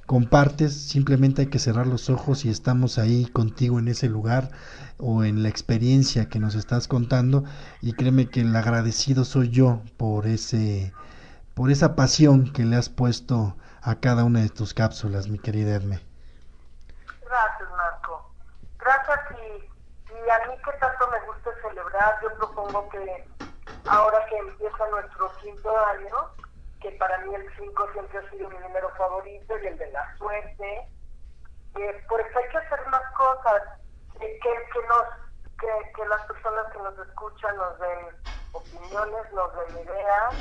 compartes 0.07 0.75
simplemente 0.75 1.43
hay 1.43 1.49
que 1.49 1.59
cerrar 1.59 1.87
los 1.87 2.11
ojos 2.11 2.45
y 2.45 2.51
estamos 2.51 2.99
ahí 2.99 3.27
contigo 3.27 3.79
en 3.79 3.89
ese 3.89 4.09
lugar 4.09 4.51
o 5.03 5.25
en 5.25 5.43
la 5.43 5.49
experiencia 5.49 6.29
que 6.29 6.39
nos 6.39 6.55
estás 6.55 6.89
contando 6.89 7.45
y 7.81 7.93
créeme 7.95 8.29
que 8.29 8.41
el 8.41 8.55
agradecido 8.55 9.25
soy 9.25 9.51
yo 9.51 9.83
por 9.97 10.27
ese 10.27 10.93
por 11.55 11.71
esa 11.71 11.95
pasión 11.97 12.53
que 12.53 12.65
le 12.65 12.77
has 12.77 12.89
puesto 12.89 13.57
a 13.83 13.97
cada 13.97 14.25
una 14.25 14.41
de 14.41 14.49
tus 14.49 14.73
cápsulas, 14.73 15.29
mi 15.29 15.39
querida 15.39 15.75
Edme. 15.75 16.01
Gracias, 17.23 17.71
Marco. 17.71 18.31
Gracias 18.79 19.21
y, 19.33 19.65
y 20.13 20.31
a 20.31 20.49
mí 20.49 20.55
que 20.65 20.73
tanto 20.79 21.09
me 21.11 21.27
gusta 21.27 21.51
celebrar, 21.63 22.19
yo 22.23 22.35
propongo 22.37 22.89
que 22.91 23.29
ahora 23.87 24.25
que 24.27 24.39
empieza 24.39 24.89
nuestro 24.91 25.31
quinto 25.43 25.71
año, 25.87 26.17
que 26.81 26.91
para 26.93 27.19
mí 27.19 27.35
el 27.35 27.47
5 27.59 27.89
siempre 27.93 28.19
ha 28.19 28.31
sido 28.31 28.49
mi 28.49 28.59
número 28.59 28.91
favorito 28.97 29.55
y 29.63 29.67
el 29.67 29.79
de 29.79 29.91
la 29.93 30.17
suerte, 30.17 30.89
eh, 31.77 32.05
pues 32.09 32.27
hay 32.37 32.51
que 32.51 32.59
hacer 32.59 32.87
más 32.89 33.03
cosas, 33.17 33.63
que, 34.21 34.39
que, 34.39 34.87
nos, 34.87 35.05
que, 35.59 36.05
las 36.07 36.23
personas 36.27 36.73
que 36.73 36.79
nos 36.79 36.99
escuchan 36.99 37.57
nos 37.57 37.79
den 37.79 38.07
opiniones, 38.53 39.33
nos 39.33 39.53
den 39.57 39.85
ideas, 39.85 40.35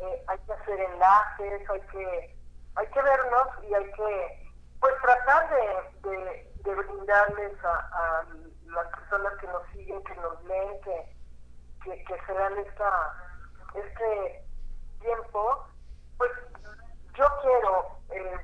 eh, 0.00 0.24
hay 0.28 0.38
que 0.38 0.52
hacer 0.52 0.80
enlaces, 0.80 1.70
hay 1.70 1.80
que, 1.80 2.36
hay 2.76 2.86
que 2.86 3.02
vernos 3.02 3.48
y 3.68 3.74
hay 3.74 3.92
que 3.92 4.52
pues 4.80 4.94
tratar 5.00 5.48
de, 5.50 6.52
brindarles 6.62 7.52
a, 7.64 8.24
las 8.66 8.86
personas 8.88 9.34
que 9.38 9.46
nos 9.48 9.66
siguen, 9.68 10.02
que 10.04 10.14
nos 10.16 10.42
leen, 10.44 10.80
que, 10.80 12.04
que, 12.04 12.20
se 12.26 12.32
dan 12.32 12.56
esta, 12.58 13.14
este 13.74 14.44
tiempo, 15.00 15.66
pues 16.16 16.30
yo 17.14 17.26
quiero, 17.42 17.98
eh, 18.10 18.36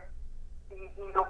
y 0.71 1.13
lo 1.13 1.27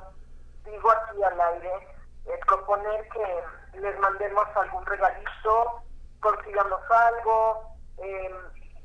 digo 0.65 0.91
aquí 0.91 1.23
al 1.23 1.41
aire, 1.41 1.98
eh, 2.29 2.41
proponer 2.47 3.09
que 3.09 3.79
les 3.81 3.99
mandemos 3.99 4.45
algún 4.55 4.85
regalito, 4.87 5.83
consigamos 6.21 6.81
algo. 6.91 7.77
eh, 7.99 8.35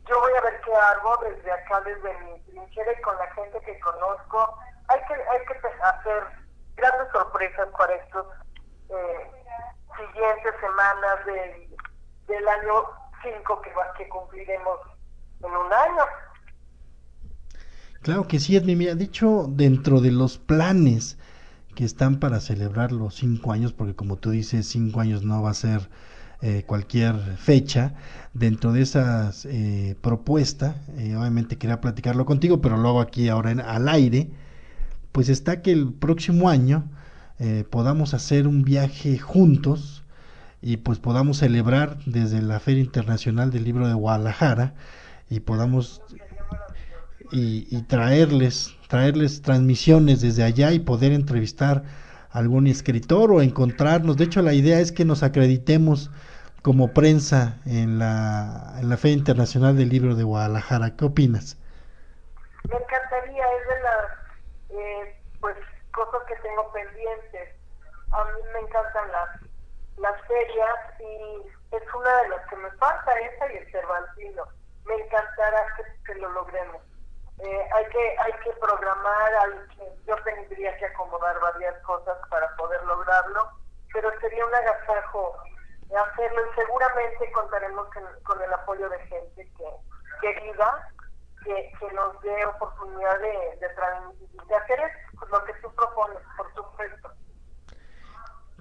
yo 0.05 0.19
voy 0.19 0.33
a 0.33 0.41
ver 0.41 0.61
qué 0.65 0.73
hago 0.75 1.17
desde 1.23 1.51
acá, 1.51 1.81
desde 1.81 2.17
mi 2.19 2.39
trinchera 2.41 2.91
y 2.91 3.01
con 3.01 3.17
la 3.17 3.27
gente 3.33 3.57
que 3.61 3.79
conozco. 3.79 4.57
Hay 4.89 4.99
que, 5.07 5.13
hay 5.13 5.45
que 5.45 5.67
hacer 5.81 6.23
grandes 6.75 7.11
sorpresas 7.13 7.69
para 7.77 7.95
estos 7.95 8.25
eh, 8.89 9.31
siguientes 9.97 10.53
semanas 10.59 11.25
de 11.25 11.73
del 12.27 12.47
año 12.47 12.83
5 13.21 13.61
que, 13.61 13.71
que 13.97 14.09
cumpliremos 14.09 14.79
en 15.41 15.51
un 15.51 15.73
año. 15.73 16.05
Claro 18.01 18.27
que 18.27 18.39
sí, 18.39 18.55
Edmi. 18.55 18.75
Mira, 18.75 18.95
dicho 18.95 19.45
dentro 19.47 20.01
de 20.01 20.11
los 20.11 20.37
planes 20.37 21.17
que 21.74 21.86
están 21.86 22.19
para 22.19 22.39
celebrar 22.39 22.91
los 22.91 23.15
cinco 23.15 23.51
años, 23.51 23.74
porque 23.74 23.95
como 23.95 24.17
tú 24.17 24.32
dices, 24.32 24.67
cinco 24.67 24.99
años 25.01 25.24
no 25.24 25.41
va 25.41 25.51
a 25.51 25.53
ser 25.53 25.89
eh, 26.41 26.63
cualquier 26.67 27.15
fecha, 27.38 27.93
dentro 28.34 28.74
de 28.74 28.82
esas 28.82 29.45
eh, 29.45 29.95
propuesta, 30.01 30.76
eh, 30.97 31.15
obviamente 31.15 31.57
quería 31.57 31.80
platicarlo 31.82 32.26
contigo, 32.26 32.61
pero 32.61 32.78
lo 32.78 32.89
hago 32.89 33.01
aquí 33.01 33.30
ahora 33.30 33.51
en- 33.51 33.61
al 33.61 33.88
aire, 33.88 34.30
pues 35.11 35.30
está 35.30 35.61
que 35.61 35.71
el 35.71 35.93
próximo 35.93 36.49
año 36.49 36.86
eh, 37.39 37.65
podamos 37.69 38.13
hacer 38.13 38.47
un 38.47 38.63
viaje 38.63 39.17
juntos 39.19 40.03
y 40.61 40.78
pues 40.78 40.99
podamos 40.99 41.38
celebrar 41.38 41.97
desde 42.05 42.41
la 42.41 42.59
Feria 42.59 42.84
Internacional 42.84 43.51
del 43.51 43.63
Libro 43.65 43.88
de 43.88 43.93
Guadalajara 43.93 44.74
y 45.30 45.39
podamos 45.41 46.01
y, 47.34 47.67
y 47.69 47.81
traerles 47.84 48.77
traerles 48.93 49.41
transmisiones 49.41 50.21
desde 50.21 50.43
allá 50.43 50.71
y 50.71 50.77
poder 50.77 51.13
entrevistar 51.13 51.81
a 52.29 52.38
algún 52.38 52.67
escritor 52.67 53.31
o 53.31 53.41
encontrarnos. 53.41 54.17
De 54.17 54.25
hecho, 54.25 54.43
la 54.43 54.53
idea 54.53 54.79
es 54.79 54.91
que 54.91 55.03
nos 55.03 55.23
acreditemos 55.23 56.11
como 56.61 56.93
prensa 56.93 57.57
en 57.65 57.97
la, 57.97 58.75
en 58.79 58.89
la 58.89 58.97
Feria 58.97 59.17
Internacional 59.17 59.75
del 59.75 59.89
Libro 59.89 60.13
de 60.13 60.23
Guadalajara. 60.23 60.95
¿Qué 60.95 61.05
opinas? 61.05 61.57
Me 62.69 62.75
encantaría, 62.75 63.43
es 63.57 63.67
de 63.67 63.81
las 63.81 64.79
eh, 64.79 65.19
pues, 65.41 65.57
cosas 65.91 66.21
que 66.27 66.36
tengo 66.47 66.71
pendientes. 66.71 67.49
A 68.11 68.23
mí 68.25 68.41
me 68.53 68.59
encantan 68.59 69.11
las, 69.11 69.41
las 69.97 70.21
ferias 70.27 70.79
y 70.99 71.75
es 71.75 71.84
una 71.97 72.13
de 72.21 72.29
las 72.29 72.47
que 72.47 72.57
me 72.57 72.69
falta, 72.77 73.11
esa 73.11 73.53
y 73.53 73.57
el 73.57 73.71
Cervantino. 73.71 74.43
Me 74.86 74.93
encantará 74.93 75.65
que, 75.75 76.13
que 76.13 76.19
lo 76.19 76.31
logremos. 76.31 76.92
Eh, 77.43 77.67
hay 77.73 77.85
que 77.87 78.15
hay 78.19 78.33
que 78.43 78.51
programar, 78.53 79.35
hay 79.35 79.51
que- 79.75 79.91
yo 80.07 80.15
tendría 80.23 80.77
que 80.77 80.85
acomodar 80.85 81.37
varias 81.41 81.75
cosas 81.83 82.17
para 82.29 82.47
poder 82.55 82.81
lograrlo, 82.85 83.49
pero 83.91 84.09
sería 84.21 84.45
un 84.45 84.55
agasajo 84.55 85.35
hacerlo 85.93 86.41
y 86.41 86.55
seguramente 86.55 87.31
contaremos 87.31 87.87
con, 88.23 88.41
el 88.41 88.53
apoyo 88.53 88.89
de 88.89 88.99
gente 88.99 89.51
que 89.57 89.65
que, 91.43 91.71
que 91.79 91.93
nos 91.93 92.21
dé 92.21 92.45
oportunidad 92.45 93.19
de, 93.19 93.59
de, 93.59 94.55
hacer 94.55 94.79
lo 95.29 95.43
que 95.43 95.53
tú 95.61 95.69
propones, 95.75 96.19
por 96.37 96.47
supuesto. 96.55 97.09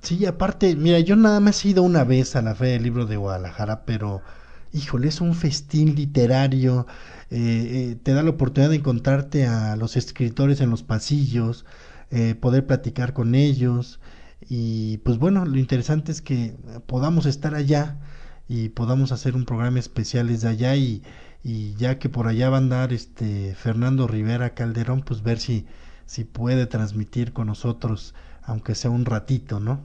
Sí, 0.02 0.26
aparte, 0.26 0.74
mira, 0.74 0.98
yo 0.98 1.14
nada 1.14 1.38
más 1.38 1.64
he 1.64 1.68
ido 1.68 1.82
una 1.84 2.02
vez 2.04 2.34
a 2.34 2.42
la 2.42 2.54
Feria 2.56 2.74
del 2.74 2.82
Libro 2.82 3.06
de 3.06 3.16
Guadalajara, 3.16 3.84
pero, 3.86 4.22
híjole, 4.72 5.08
es 5.08 5.20
un 5.20 5.34
festín 5.34 5.94
literario, 5.94 6.86
eh, 7.32 7.92
eh, 7.92 7.96
te 8.02 8.12
da 8.12 8.22
la 8.22 8.30
oportunidad 8.30 8.68
de 8.70 8.76
encontrarte 8.76 9.46
a 9.46 9.74
los 9.76 9.96
escritores 9.96 10.60
en 10.60 10.68
los 10.68 10.82
pasillos, 10.82 11.64
eh, 12.10 12.34
poder 12.34 12.66
platicar 12.66 13.14
con 13.14 13.34
ellos, 13.34 14.00
y 14.42 14.98
pues 14.98 15.18
bueno, 15.18 15.46
lo 15.46 15.58
interesante 15.58 16.12
es 16.12 16.20
que 16.20 16.56
podamos 16.86 17.24
estar 17.24 17.54
allá 17.54 17.96
y 18.48 18.68
podamos 18.68 19.12
hacer 19.12 19.34
un 19.34 19.46
programa 19.46 19.78
especial 19.78 20.28
desde 20.28 20.48
allá 20.48 20.76
y, 20.76 21.02
y 21.42 21.74
ya 21.76 21.98
que 21.98 22.10
por 22.10 22.26
allá 22.26 22.50
va 22.50 22.56
a 22.56 22.60
andar 22.60 22.92
este 22.92 23.54
Fernando 23.54 24.06
Rivera 24.06 24.54
Calderón, 24.54 25.02
pues 25.02 25.22
ver 25.22 25.38
si, 25.38 25.66
si 26.04 26.24
puede 26.24 26.66
transmitir 26.66 27.32
con 27.32 27.46
nosotros, 27.46 28.14
aunque 28.42 28.74
sea 28.74 28.90
un 28.90 29.06
ratito, 29.06 29.58
¿no? 29.58 29.80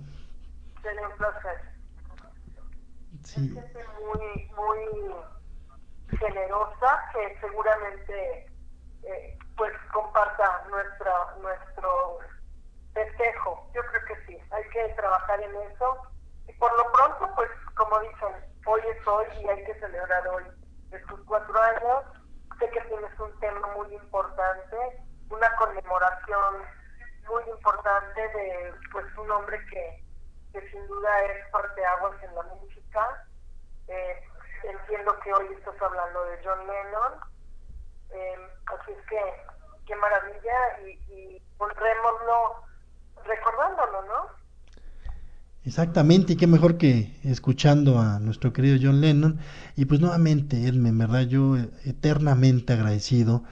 Sí. 3.23 3.53
Generosa 6.19 7.09
que 7.13 7.37
seguramente 7.39 8.45
eh, 9.03 9.37
pues 9.55 9.73
comparta 9.93 10.63
nuestra, 10.69 11.35
nuestro 11.41 12.19
festejo. 12.93 13.69
Yo 13.73 13.81
creo 13.85 14.05
que 14.05 14.25
sí, 14.25 14.37
hay 14.51 14.69
que 14.69 14.93
trabajar 14.95 15.41
en 15.41 15.55
eso. 15.71 15.97
Y 16.47 16.53
por 16.53 16.75
lo 16.77 16.91
pronto, 16.91 17.29
pues 17.35 17.49
como 17.75 17.99
dicen, 17.99 18.35
hoy 18.65 18.81
es 18.89 19.07
hoy 19.07 19.25
y 19.41 19.47
hay 19.47 19.63
que 19.65 19.79
celebrar 19.79 20.27
hoy 20.27 20.43
estos 20.91 21.19
cuatro 21.25 21.59
años. 21.59 22.03
Sé 22.59 22.69
que 22.69 22.81
tienes 22.81 23.19
un 23.19 23.39
tema 23.39 23.67
muy 23.75 23.93
importante, 23.93 24.77
una 25.29 25.55
conmemoración 25.57 26.55
muy 27.27 27.43
importante 27.49 28.21
de 28.21 28.73
pues 28.91 29.05
un 29.17 29.29
hombre 29.31 29.59
que, 29.67 30.03
que 30.53 30.71
sin 30.71 30.87
duda 30.87 31.23
es 31.23 31.45
parteaguas 31.51 32.23
en 32.23 32.33
la 32.35 32.43
música. 32.43 33.27
Eh, 33.87 34.23
entiendo 34.63 35.19
que 35.23 35.33
hoy 35.33 35.47
estás 35.57 35.75
hablando 35.81 36.23
de 36.25 36.37
John 36.43 36.59
Lennon. 36.59 37.13
Eh, 38.11 38.35
así 38.65 38.91
es 38.91 39.05
que, 39.07 39.19
qué 39.85 39.95
maravilla 39.95 40.79
y, 40.85 41.13
y 41.13 41.41
recordándolo, 43.27 44.01
¿no? 44.03 44.37
Exactamente, 45.65 46.33
y 46.33 46.35
qué 46.37 46.47
mejor 46.47 46.77
que 46.77 47.11
escuchando 47.23 47.99
a 47.99 48.19
nuestro 48.19 48.53
querido 48.53 48.77
John 48.81 49.01
Lennon. 49.01 49.39
Y 49.75 49.85
pues 49.85 49.99
nuevamente, 49.99 50.65
Edme, 50.65 50.89
en 50.89 50.97
verdad, 50.97 51.21
yo 51.23 51.57
eternamente 51.83 52.73
agradecido. 52.73 53.43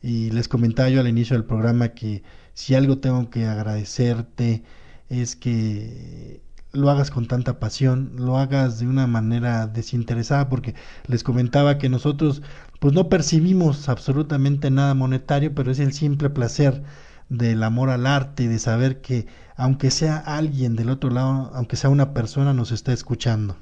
Y 0.00 0.30
les 0.30 0.48
comentaba 0.48 0.88
yo 0.88 1.00
al 1.00 1.08
inicio 1.08 1.34
del 1.34 1.46
programa 1.46 1.88
que 1.88 2.22
si 2.52 2.74
algo 2.76 2.98
tengo 2.98 3.28
que 3.30 3.46
agradecerte 3.46 4.62
es 5.08 5.34
que 5.34 6.43
lo 6.74 6.90
hagas 6.90 7.10
con 7.10 7.26
tanta 7.26 7.58
pasión, 7.60 8.12
lo 8.16 8.36
hagas 8.38 8.78
de 8.80 8.86
una 8.86 9.06
manera 9.06 9.66
desinteresada, 9.66 10.48
porque 10.48 10.74
les 11.06 11.22
comentaba 11.22 11.78
que 11.78 11.88
nosotros 11.88 12.42
pues 12.80 12.92
no 12.92 13.08
percibimos 13.08 13.88
absolutamente 13.88 14.70
nada 14.70 14.94
monetario, 14.94 15.54
pero 15.54 15.70
es 15.70 15.78
el 15.78 15.92
simple 15.92 16.30
placer 16.30 16.82
del 17.28 17.62
amor 17.62 17.90
al 17.90 18.06
arte 18.06 18.42
y 18.44 18.46
de 18.48 18.58
saber 18.58 19.00
que 19.00 19.26
aunque 19.56 19.90
sea 19.90 20.18
alguien 20.18 20.76
del 20.76 20.90
otro 20.90 21.10
lado, 21.10 21.50
aunque 21.54 21.76
sea 21.76 21.90
una 21.90 22.12
persona, 22.12 22.52
nos 22.52 22.72
está 22.72 22.92
escuchando. 22.92 23.56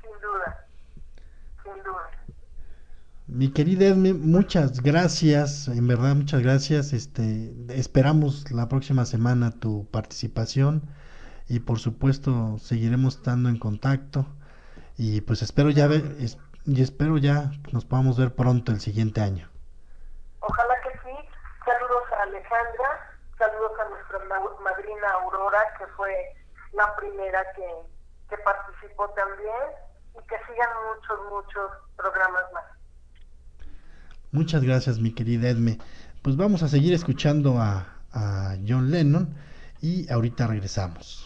Sin 0.00 0.10
duda, 0.22 0.66
sin 1.62 1.84
duda. 1.84 2.24
Mi 3.26 3.48
querida 3.48 3.86
Edme, 3.86 4.14
muchas 4.14 4.82
gracias, 4.82 5.68
en 5.68 5.86
verdad 5.86 6.16
muchas 6.16 6.42
gracias. 6.42 6.92
Este, 6.92 7.54
esperamos 7.68 8.50
la 8.50 8.68
próxima 8.68 9.04
semana 9.04 9.50
tu 9.52 9.86
participación 9.90 10.82
y 11.48 11.60
por 11.60 11.78
supuesto 11.78 12.58
seguiremos 12.58 13.16
estando 13.16 13.48
en 13.48 13.58
contacto 13.58 14.26
y 14.98 15.20
pues 15.20 15.42
espero 15.42 15.70
ya 15.70 15.86
ver 15.86 16.16
es- 16.18 16.38
y 16.64 16.82
espero 16.82 17.16
ya 17.18 17.52
nos 17.72 17.84
podamos 17.84 18.18
ver 18.18 18.34
pronto 18.34 18.72
el 18.72 18.80
siguiente 18.80 19.20
año. 19.20 19.48
Ojalá 20.40 20.74
que 20.82 20.90
sí. 21.04 21.16
Saludos 21.64 22.02
a 22.18 22.22
Alejandra, 22.22 22.88
saludos 23.38 23.72
a 23.80 23.88
nuestra 23.90 24.18
ma- 24.28 24.50
madrina 24.64 25.08
Aurora, 25.22 25.58
que 25.78 25.86
fue 25.96 26.12
la 26.72 26.94
primera 26.96 27.40
que, 27.54 27.66
que 28.28 28.36
participó 28.42 29.08
también, 29.10 29.62
y 30.14 30.26
que 30.26 30.36
sigan 30.46 30.68
muchos, 30.90 31.18
muchos 31.30 31.70
programas 31.96 32.44
más. 32.52 32.64
Muchas 34.32 34.62
gracias, 34.62 34.98
mi 34.98 35.12
querida 35.12 35.48
Edme. 35.48 35.78
Pues 36.22 36.36
vamos 36.36 36.62
a 36.62 36.68
seguir 36.68 36.92
escuchando 36.94 37.58
a, 37.60 37.86
a 38.12 38.56
John 38.66 38.90
Lennon 38.90 39.34
y 39.80 40.10
ahorita 40.12 40.46
regresamos. 40.48 41.25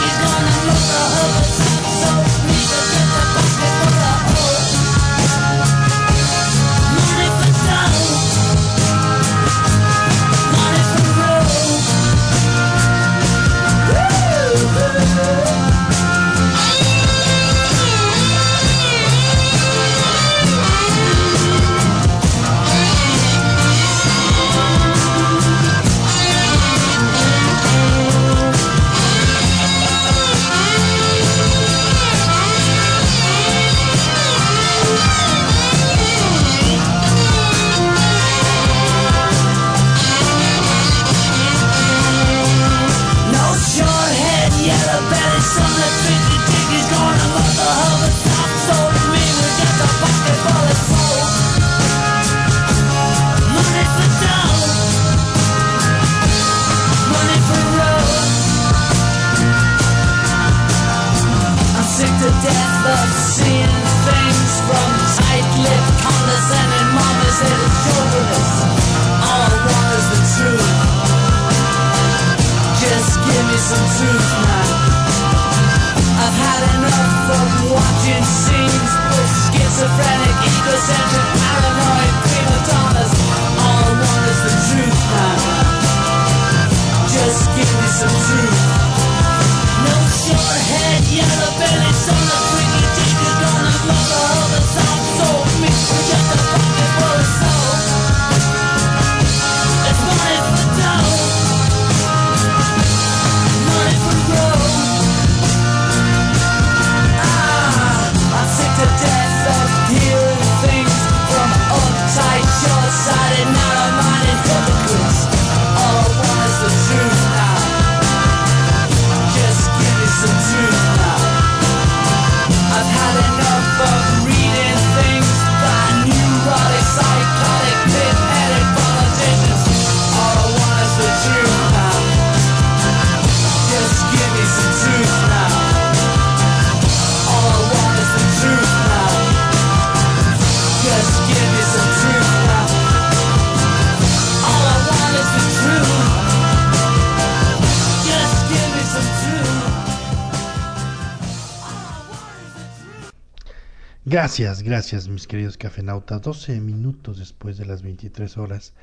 Gracias, 154.11 154.61
gracias 154.61 155.07
mis 155.07 155.25
queridos 155.25 155.55
cafenautas. 155.55 156.21
12 156.21 156.59
minutos 156.59 157.17
después 157.17 157.57
de 157.57 157.65
las 157.65 157.81
23 157.81 158.37
horas. 158.37 158.73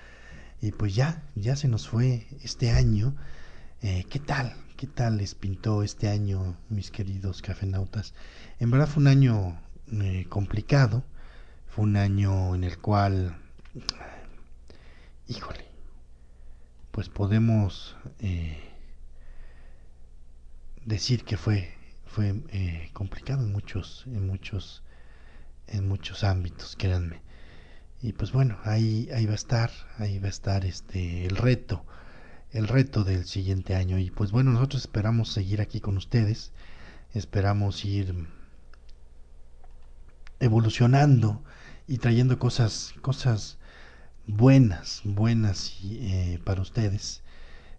Y 0.62 0.72
pues 0.72 0.94
ya, 0.94 1.22
ya 1.34 1.54
se 1.54 1.68
nos 1.68 1.86
fue 1.86 2.26
este 2.42 2.70
año. 2.70 3.14
Eh, 3.82 4.06
¿Qué 4.08 4.20
tal? 4.20 4.56
¿Qué 4.78 4.86
tal 4.86 5.18
les 5.18 5.34
pintó 5.34 5.82
este 5.82 6.08
año, 6.08 6.56
mis 6.70 6.90
queridos 6.90 7.42
cafenautas? 7.42 8.14
En 8.58 8.70
verdad 8.70 8.88
fue 8.88 9.02
un 9.02 9.08
año 9.08 9.60
eh, 9.92 10.24
complicado. 10.30 11.04
Fue 11.66 11.84
un 11.84 11.98
año 11.98 12.54
en 12.54 12.64
el 12.64 12.78
cual, 12.78 13.36
híjole, 15.26 15.66
pues 16.90 17.10
podemos 17.10 17.96
eh, 18.20 18.58
decir 20.86 21.24
que 21.24 21.36
fue, 21.36 21.74
fue 22.06 22.34
eh, 22.48 22.88
complicado 22.94 23.44
en 23.44 23.52
muchos, 23.52 24.04
en 24.06 24.26
muchos 24.26 24.82
en 25.70 25.88
muchos 25.88 26.24
ámbitos, 26.24 26.76
créanme. 26.76 27.22
Y 28.00 28.12
pues 28.12 28.32
bueno, 28.32 28.58
ahí, 28.64 29.08
ahí 29.12 29.26
va 29.26 29.32
a 29.32 29.36
estar, 29.36 29.70
ahí 29.98 30.18
va 30.18 30.26
a 30.26 30.30
estar 30.30 30.64
este 30.64 31.26
el 31.26 31.36
reto, 31.36 31.84
el 32.52 32.68
reto 32.68 33.04
del 33.04 33.26
siguiente 33.26 33.74
año. 33.74 33.98
Y 33.98 34.10
pues 34.10 34.30
bueno, 34.30 34.52
nosotros 34.52 34.82
esperamos 34.82 35.32
seguir 35.32 35.60
aquí 35.60 35.80
con 35.80 35.96
ustedes, 35.96 36.52
esperamos 37.12 37.84
ir 37.84 38.28
evolucionando 40.40 41.42
y 41.88 41.98
trayendo 41.98 42.38
cosas, 42.38 42.94
cosas 43.00 43.58
buenas, 44.26 45.00
buenas 45.04 45.76
eh, 45.82 46.38
para 46.44 46.62
ustedes. 46.62 47.22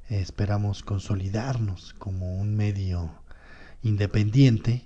Esperamos 0.10 0.84
consolidarnos 0.84 1.94
como 1.94 2.36
un 2.36 2.58
medio 2.58 3.24
independiente, 3.84 4.86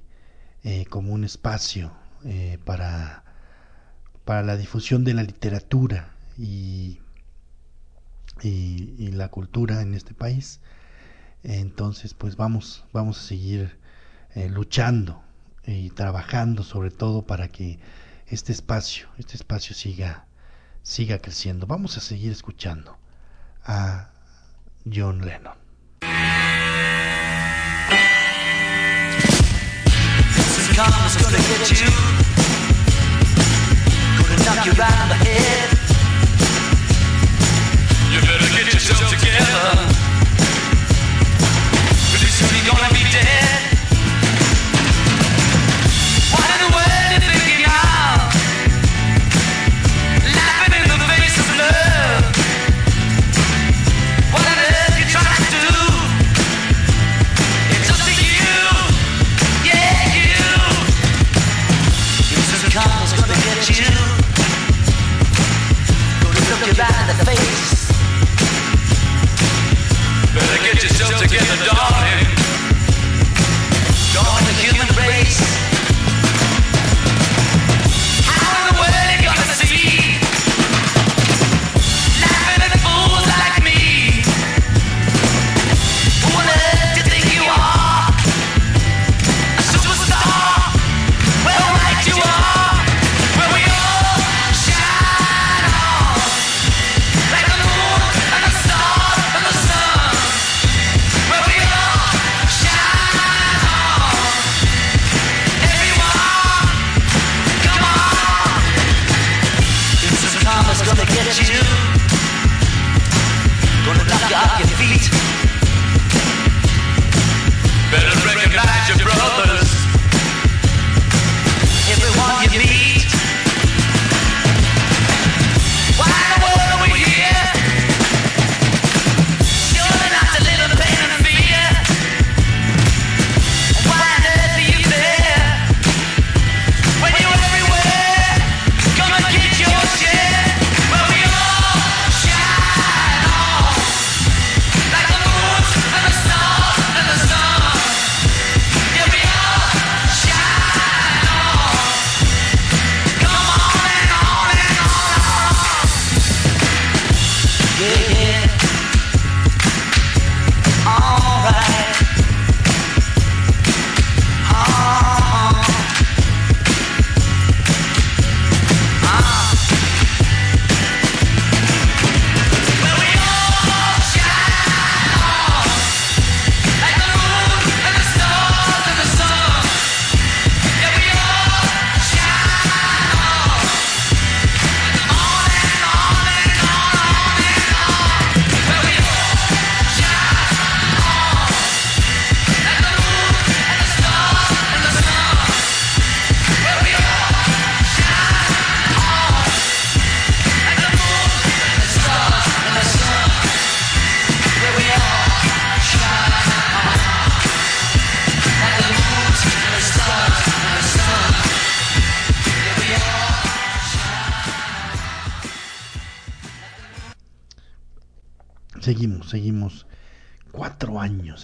eh, 0.63 0.85
como 0.85 1.13
un 1.13 1.23
espacio 1.23 2.02
eh, 2.25 2.57
para, 2.63 3.23
para 4.25 4.43
la 4.43 4.57
difusión 4.57 5.03
de 5.03 5.13
la 5.13 5.23
literatura 5.23 6.13
y, 6.37 6.99
y, 8.41 9.11
la 9.11 9.29
cultura 9.29 9.81
en 9.81 9.93
este 9.93 10.13
país. 10.13 10.59
Entonces, 11.43 12.13
pues 12.13 12.35
vamos, 12.35 12.85
vamos 12.93 13.19
a 13.19 13.23
seguir 13.23 13.77
eh, 14.35 14.49
luchando 14.49 15.21
y 15.65 15.89
trabajando 15.91 16.63
sobre 16.63 16.91
todo 16.91 17.23
para 17.23 17.47
que 17.49 17.79
este 18.27 18.51
espacio, 18.51 19.07
este 19.17 19.35
espacio 19.35 19.75
siga, 19.75 20.25
siga 20.81 21.19
creciendo. 21.19 21.67
Vamos 21.67 21.97
a 21.97 22.01
seguir 22.01 22.31
escuchando 22.31 22.97
a 23.63 24.11
John 24.85 25.25
Lennon. 25.25 25.57
This 30.73 30.81
karma's 30.81 31.15
gonna 31.21 31.37
get 31.37 31.69
you. 31.69 31.85
Gonna 34.17 34.37
knock 34.43 34.65
you 34.65 34.71
right 34.73 34.99
on 35.03 35.09
the 35.09 35.19
head. 35.21 35.69
You 38.09 38.19
better 38.21 38.49
get 38.57 38.73
yourself 38.73 39.05
together. 39.07 39.85
Pretty 42.09 42.25
soon 42.25 42.49
you're 42.65 42.73
gonna 42.73 42.89
be 42.89 43.05
dead. 43.13 43.61
What 46.33 46.49
in 46.49 46.59
the 46.65 46.69
world 46.73 47.09
you 47.13 47.19
thinking 47.21 47.62
karma's 63.53 63.69
you. 63.69 63.85
Gonna 66.21 66.39
look 66.49 66.67
you 66.67 66.73
right 66.73 67.01
in 67.01 67.17
the 67.17 67.25
face. 67.25 67.91
Better 70.33 70.63
get 70.63 70.83
yourself 70.83 71.21
together, 71.21 71.65
darling. 71.65 72.32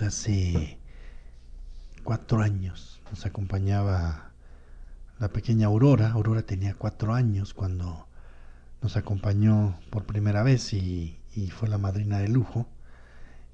Años, 0.02 0.08
hace 0.08 0.78
cuatro 2.04 2.42
años 2.42 3.02
nos 3.12 3.26
acompañaba 3.26 4.32
la 5.20 5.30
pequeña 5.30 5.68
Aurora. 5.68 6.12
Aurora 6.12 6.44
tenía 6.44 6.74
cuatro 6.74 7.14
años 7.14 7.54
cuando 7.54 8.08
nos 8.82 8.96
acompañó 8.96 9.78
por 9.90 10.06
primera 10.06 10.44
vez 10.44 10.74
y, 10.74 11.20
y 11.36 11.50
fue 11.50 11.68
la 11.68 11.78
madrina 11.78 12.20
de 12.20 12.30
lujo. 12.30 12.68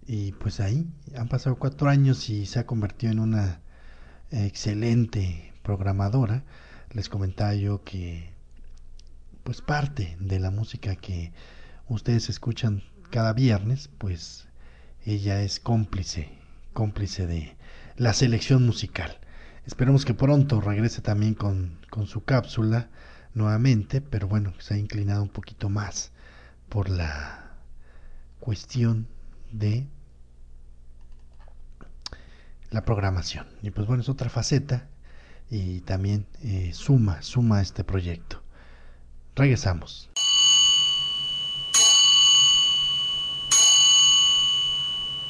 Y 0.05 0.34
pues 0.34 0.59
ahí 0.59 0.88
han 1.17 1.27
pasado 1.30 1.55
cuatro 1.55 1.89
años 1.89 2.30
y 2.30 2.45
se 2.45 2.59
ha 2.59 2.67
convertido 2.67 3.11
en 3.11 3.19
una 3.19 3.61
excelente 4.31 5.51
programadora. 5.63 6.43
Les 6.91 7.09
comentaba 7.09 7.55
yo 7.55 7.84
que 7.84 8.30
pues 9.43 9.61
parte 9.61 10.15
de 10.19 10.39
la 10.39 10.51
música 10.51 10.95
que 10.95 11.34
ustedes 11.88 12.30
escuchan 12.30 12.84
cada 13.09 13.34
viernes, 13.34 13.89
pues 13.97 14.47
ella 15.05 15.43
es 15.43 15.59
cómplice, 15.59 16.30
cómplice 16.76 17.26
de 17.26 17.57
la 17.95 18.14
selección 18.14 18.64
musical. 18.64 19.18
Esperemos 19.65 20.06
que 20.06 20.14
pronto 20.14 20.61
regrese 20.61 21.02
también 21.02 21.34
con, 21.34 21.80
con 21.89 22.06
su 22.06 22.23
cápsula 22.23 22.89
nuevamente, 23.34 24.02
pero 24.02 24.27
bueno, 24.27 24.53
se 24.60 24.76
ha 24.76 24.77
inclinado 24.77 25.23
un 25.23 25.30
poquito 25.30 25.69
más 25.69 26.11
por 26.69 26.89
la 26.89 27.56
cuestión 28.39 29.07
de 29.52 29.88
la 32.69 32.84
programación. 32.84 33.47
Y 33.64 33.72
pues 33.72 33.88
bueno, 33.88 34.03
es 34.03 34.10
otra 34.10 34.30
faceta 34.30 34.88
y 35.49 35.80
también 35.81 36.27
eh, 36.43 36.72
suma, 36.73 37.22
suma 37.22 37.61
este 37.61 37.84
proyecto. 37.84 38.43
Regresamos. 39.35 40.11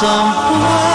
some 0.00 0.32
place. 0.32 0.89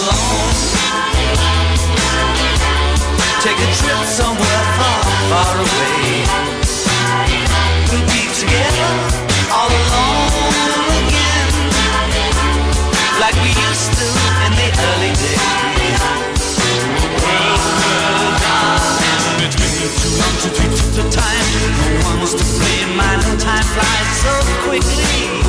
Alone? 0.00 0.54
Take 3.42 3.58
a 3.58 3.70
trip 3.78 4.00
somewhere 4.06 4.62
far, 4.78 5.00
far 5.30 5.54
away. 5.58 6.24
We'll 7.90 8.06
be 8.06 8.22
together 8.38 8.92
all 9.52 9.68
alone 9.68 10.54
again, 11.02 11.48
like 13.20 13.36
we 13.42 13.50
used 13.50 13.92
to 13.98 14.06
in 14.46 14.52
the 14.60 14.68
early 14.88 15.12
days. 15.12 15.52
The 20.92 21.08
time. 21.08 21.48
No 22.04 22.18
one's 22.18 22.34
to 22.34 22.44
blame. 22.44 22.96
My 22.96 23.16
no 23.16 23.36
time 23.38 23.64
flies 23.64 24.20
so 24.20 24.32
quickly. 24.68 25.41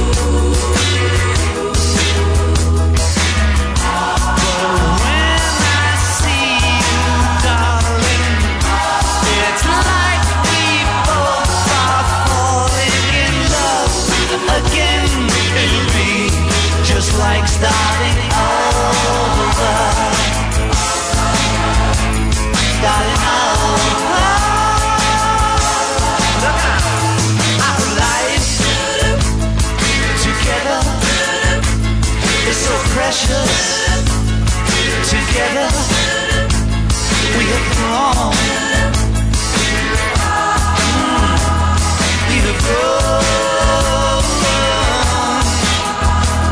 Together 35.34 35.68
we 37.36 37.44
have 37.50 37.68
grown. 37.74 38.34
We 42.30 42.38
have 42.46 42.60
grown. 42.62 44.26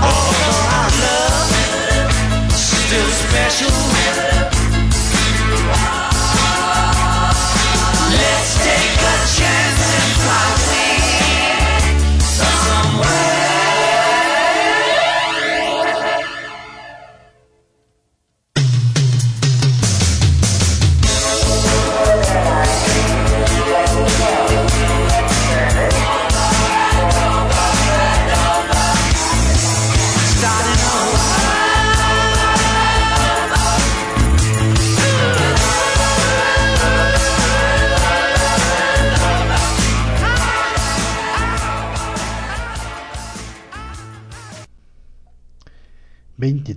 Although 0.01 0.61
our 0.77 0.89
love 1.03 1.53
still 2.55 3.09
special. 3.11 4.30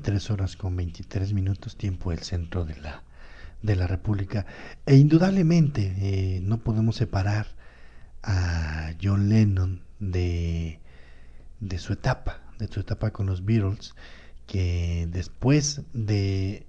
23 0.05 0.31
horas 0.33 0.57
con 0.57 0.77
23 0.77 1.33
minutos 1.33 1.79
tiempo 1.79 2.11
del 2.11 2.19
centro 2.19 2.67
de 2.67 2.77
la, 2.77 3.03
de 3.63 3.75
la 3.75 3.87
República. 3.87 4.45
E 4.85 4.97
indudablemente 4.97 5.95
eh, 5.99 6.41
no 6.43 6.59
podemos 6.59 6.97
separar 6.97 7.47
a 8.23 8.93
John 9.03 9.31
Lennon 9.31 9.81
de, 10.01 10.79
de 11.61 11.79
su 11.79 11.95
etapa, 11.95 12.43
de 12.59 12.69
su 12.69 12.81
etapa 12.81 13.13
con 13.13 13.25
los 13.25 13.47
Beatles, 13.47 13.95
que 14.47 15.09
después 15.11 15.81
de, 15.95 16.67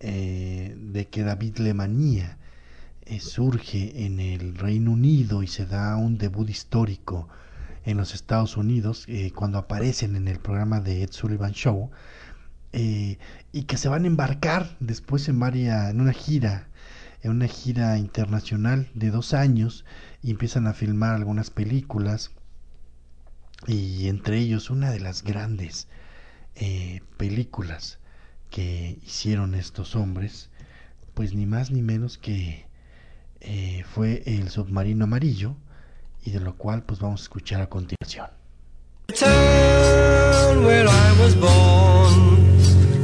eh, 0.00 0.76
de 0.76 1.06
que 1.06 1.22
David 1.22 1.58
Lemanía 1.58 2.36
eh, 3.04 3.20
surge 3.20 4.06
en 4.06 4.18
el 4.18 4.56
Reino 4.56 4.90
Unido 4.90 5.44
y 5.44 5.46
se 5.46 5.66
da 5.66 5.96
un 5.96 6.18
debut 6.18 6.50
histórico 6.50 7.28
en 7.84 7.96
los 7.96 8.12
Estados 8.12 8.56
Unidos, 8.56 9.04
eh, 9.06 9.30
cuando 9.32 9.58
aparecen 9.58 10.16
en 10.16 10.26
el 10.26 10.40
programa 10.40 10.80
de 10.80 11.04
Ed 11.04 11.12
Sullivan 11.12 11.52
Show, 11.52 11.92
y 12.72 13.62
que 13.62 13.76
se 13.78 13.88
van 13.88 14.04
a 14.04 14.06
embarcar 14.06 14.76
después 14.80 15.28
en, 15.28 15.38
varia, 15.40 15.88
en 15.88 16.00
una 16.00 16.12
gira 16.12 16.68
en 17.26 17.32
una 17.32 17.48
gira 17.48 17.98
internacional 17.98 18.88
de 18.94 19.10
dos 19.10 19.34
años 19.34 19.84
y 20.22 20.30
empiezan 20.30 20.68
a 20.68 20.74
filmar 20.74 21.14
algunas 21.14 21.50
películas 21.50 22.30
y 23.66 24.08
entre 24.08 24.38
ellos 24.38 24.70
una 24.70 24.90
de 24.90 25.00
las 25.00 25.24
grandes 25.24 25.88
eh, 26.54 27.00
películas 27.16 27.98
que 28.50 28.98
hicieron 29.04 29.56
estos 29.56 29.96
hombres, 29.96 30.50
pues 31.14 31.34
ni 31.34 31.46
más 31.46 31.72
ni 31.72 31.82
menos 31.82 32.16
que 32.16 32.66
eh, 33.40 33.84
fue 33.92 34.22
El 34.26 34.48
submarino 34.50 35.04
amarillo 35.04 35.56
y 36.24 36.30
de 36.30 36.40
lo 36.40 36.56
cual 36.56 36.84
pues 36.84 37.00
vamos 37.00 37.22
a 37.22 37.24
escuchar 37.24 37.60
a 37.60 37.68
continuación. 37.68 38.28
where 40.64 40.88
I 40.88 41.20
was 41.20 41.34
born 41.34 42.45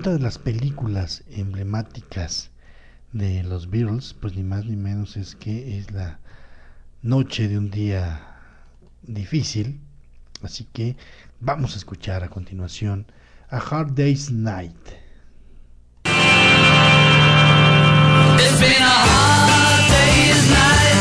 otra 0.00 0.12
de 0.14 0.20
las 0.20 0.38
películas 0.38 1.24
emblemáticas 1.30 2.48
de 3.12 3.42
los 3.42 3.68
Beatles, 3.68 4.14
pues 4.18 4.34
ni 4.34 4.42
más 4.42 4.64
ni 4.64 4.74
menos 4.74 5.18
es 5.18 5.36
que 5.36 5.76
es 5.76 5.90
la 5.90 6.20
noche 7.02 7.48
de 7.48 7.58
un 7.58 7.70
día 7.70 8.38
difícil. 9.02 9.78
Así 10.42 10.66
que 10.72 10.96
vamos 11.38 11.74
a 11.74 11.76
escuchar 11.76 12.24
a 12.24 12.30
continuación 12.30 13.04
A 13.50 13.58
Hard 13.58 13.92
Day's 13.94 14.30
Night. 14.30 14.72
It's 18.38 18.58
been 18.58 18.80
a 18.80 18.86
hard 18.86 19.90
day's 19.90 20.48
night, 20.48 21.00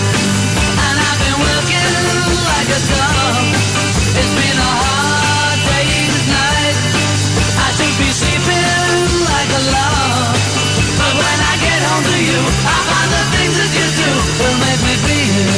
log. 9.68 10.36
But 11.00 11.14
when 11.20 11.40
I 11.52 11.54
get 11.60 11.80
home 11.84 12.06
to 12.08 12.18
you, 12.24 12.42
I 12.64 12.78
find 12.88 13.10
the 13.12 13.24
things 13.36 13.56
that 13.60 13.72
you 13.76 13.88
do 14.00 14.12
will 14.40 14.58
make 14.64 14.82
me 14.88 14.96
feel 15.08 15.49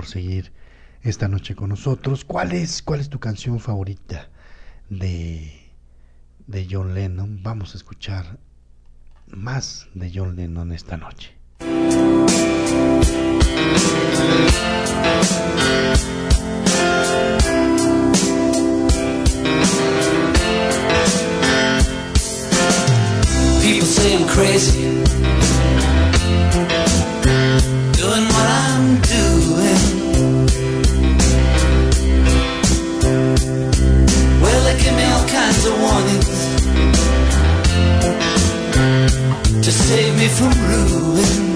por 0.00 0.08
seguir 0.08 0.50
esta 1.02 1.28
noche 1.28 1.54
con 1.54 1.68
nosotros. 1.68 2.24
¿Cuál 2.24 2.52
es, 2.52 2.80
cuál 2.82 3.00
es 3.00 3.10
tu 3.10 3.20
canción 3.20 3.60
favorita 3.60 4.30
de, 4.88 5.70
de 6.46 6.66
John 6.70 6.94
Lennon? 6.94 7.42
Vamos 7.42 7.74
a 7.74 7.76
escuchar 7.76 8.38
más 9.26 9.88
de 9.92 10.10
John 10.14 10.36
Lennon 10.36 10.72
esta 10.72 10.96
noche. 10.96 11.34
Warnings 35.90 36.40
to 39.64 39.70
save 39.72 40.14
me 40.18 40.28
from 40.28 40.52
ruin. 40.68 41.49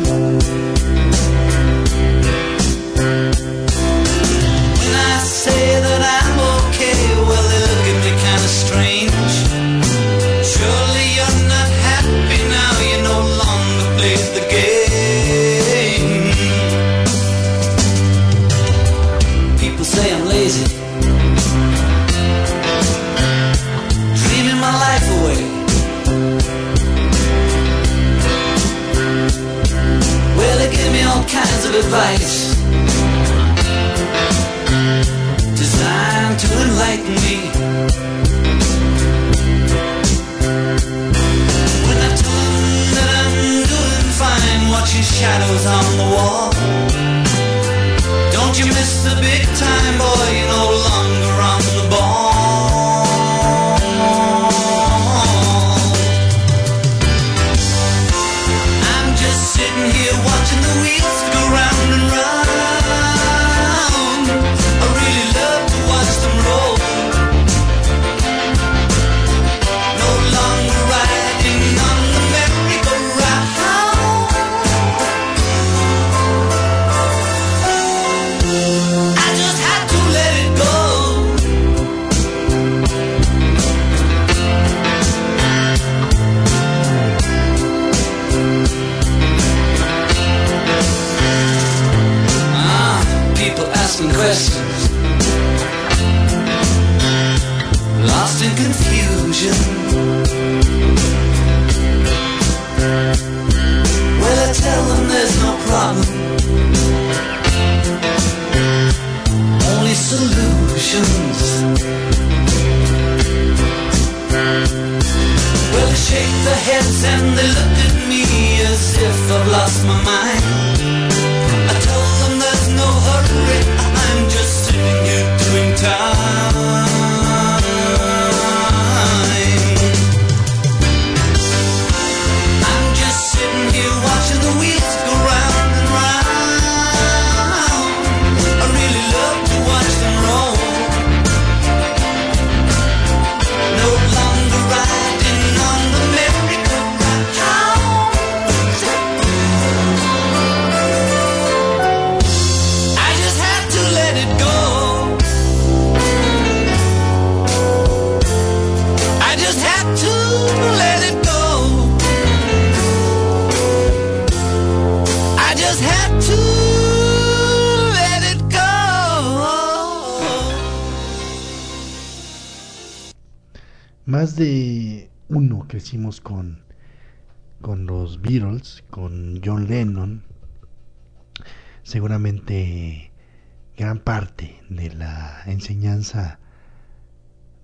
Advice 31.78 32.54
designed 35.56 36.38
to 36.38 36.48
enlighten 36.62 37.14
me. 37.26 37.36
When 41.86 41.98
I 41.98 42.10
tell 42.22 42.46
them 42.54 42.94
that 42.94 43.08
I'm 43.20 43.34
doing 43.74 44.08
fine, 44.20 44.70
watching 44.70 45.02
shadows 45.02 45.66
on 45.66 45.93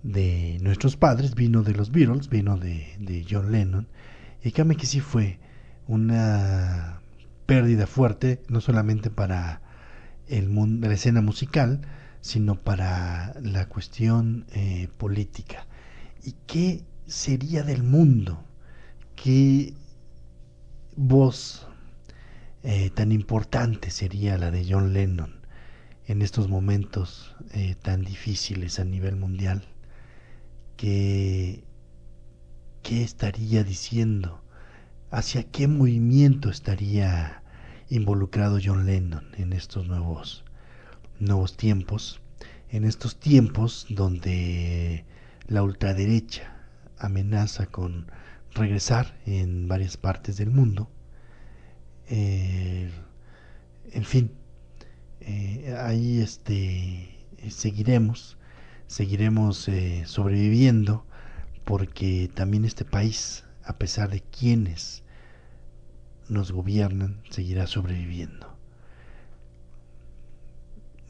de 0.02 0.58
nuestros 0.62 0.96
padres 0.96 1.34
vino 1.34 1.62
de 1.62 1.74
los 1.74 1.90
Beatles, 1.90 2.28
vino 2.28 2.56
de, 2.56 2.96
de 2.98 3.26
John 3.28 3.52
Lennon. 3.52 3.88
Y 4.42 4.52
créame 4.52 4.76
que 4.76 4.86
sí 4.86 5.00
fue 5.00 5.38
una 5.86 7.00
pérdida 7.46 7.86
fuerte, 7.86 8.42
no 8.48 8.60
solamente 8.60 9.10
para 9.10 9.60
el 10.28 10.48
mundo, 10.48 10.88
la 10.88 10.94
escena 10.94 11.20
musical, 11.20 11.80
sino 12.20 12.54
para 12.54 13.34
la 13.42 13.66
cuestión 13.68 14.46
eh, 14.52 14.88
política. 14.96 15.66
¿Y 16.22 16.34
qué 16.46 16.84
sería 17.06 17.62
del 17.62 17.82
mundo? 17.82 18.44
¿Qué 19.16 19.74
voz 20.96 21.66
eh, 22.62 22.90
tan 22.90 23.12
importante 23.12 23.90
sería 23.90 24.38
la 24.38 24.50
de 24.50 24.66
John 24.68 24.92
Lennon 24.92 25.39
en 26.10 26.22
estos 26.22 26.48
momentos 26.48 27.36
eh, 27.52 27.76
tan 27.80 28.02
difíciles 28.02 28.80
a 28.80 28.84
nivel 28.84 29.14
mundial? 29.14 29.62
¿Qué, 30.76 31.62
¿Qué 32.82 33.04
estaría 33.04 33.62
diciendo? 33.62 34.42
¿Hacia 35.12 35.44
qué 35.44 35.68
movimiento 35.68 36.50
estaría 36.50 37.44
involucrado 37.90 38.58
John 38.62 38.86
Lennon 38.86 39.24
en 39.36 39.52
estos 39.52 39.86
nuevos, 39.86 40.42
nuevos 41.20 41.56
tiempos? 41.56 42.20
En 42.70 42.84
estos 42.84 43.20
tiempos 43.20 43.86
donde 43.88 45.04
la 45.46 45.62
ultraderecha 45.62 46.56
amenaza 46.98 47.66
con 47.66 48.10
regresar 48.52 49.16
en 49.26 49.68
varias 49.68 49.96
partes 49.96 50.38
del 50.38 50.50
mundo. 50.50 50.90
Eh, 52.08 52.90
en 53.92 54.04
fin, 54.04 54.32
eh, 55.30 55.76
ahí 55.78 56.20
este, 56.20 57.08
seguiremos, 57.48 58.38
seguiremos 58.86 59.68
eh, 59.68 60.04
sobreviviendo 60.06 61.06
porque 61.64 62.30
también 62.34 62.64
este 62.64 62.84
país, 62.84 63.44
a 63.64 63.76
pesar 63.78 64.10
de 64.10 64.20
quienes 64.20 65.02
nos 66.28 66.52
gobiernan, 66.52 67.22
seguirá 67.30 67.66
sobreviviendo. 67.66 68.50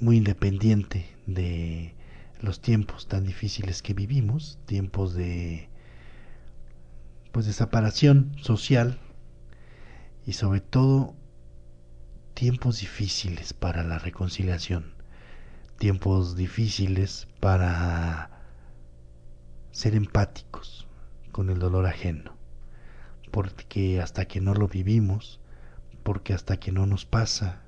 muy 0.00 0.16
independiente 0.16 1.06
de 1.26 1.94
los 2.40 2.60
tiempos 2.60 3.06
tan 3.06 3.24
difíciles 3.24 3.82
que 3.82 3.92
vivimos, 3.94 4.58
tiempos 4.64 5.14
de 5.14 5.68
pues 7.32 7.46
de 7.46 7.52
separación 7.52 8.32
social 8.40 8.98
y 10.26 10.32
sobre 10.32 10.60
todo 10.60 11.14
tiempos 12.40 12.80
difíciles 12.80 13.52
para 13.52 13.84
la 13.84 13.98
reconciliación, 13.98 14.94
tiempos 15.76 16.36
difíciles 16.36 17.28
para 17.38 18.30
ser 19.72 19.94
empáticos 19.94 20.88
con 21.32 21.50
el 21.50 21.58
dolor 21.58 21.84
ajeno, 21.84 22.34
porque 23.30 24.00
hasta 24.00 24.24
que 24.24 24.40
no 24.40 24.54
lo 24.54 24.68
vivimos, 24.68 25.38
porque 26.02 26.32
hasta 26.32 26.56
que 26.56 26.72
no 26.72 26.86
nos 26.86 27.04
pasa 27.04 27.60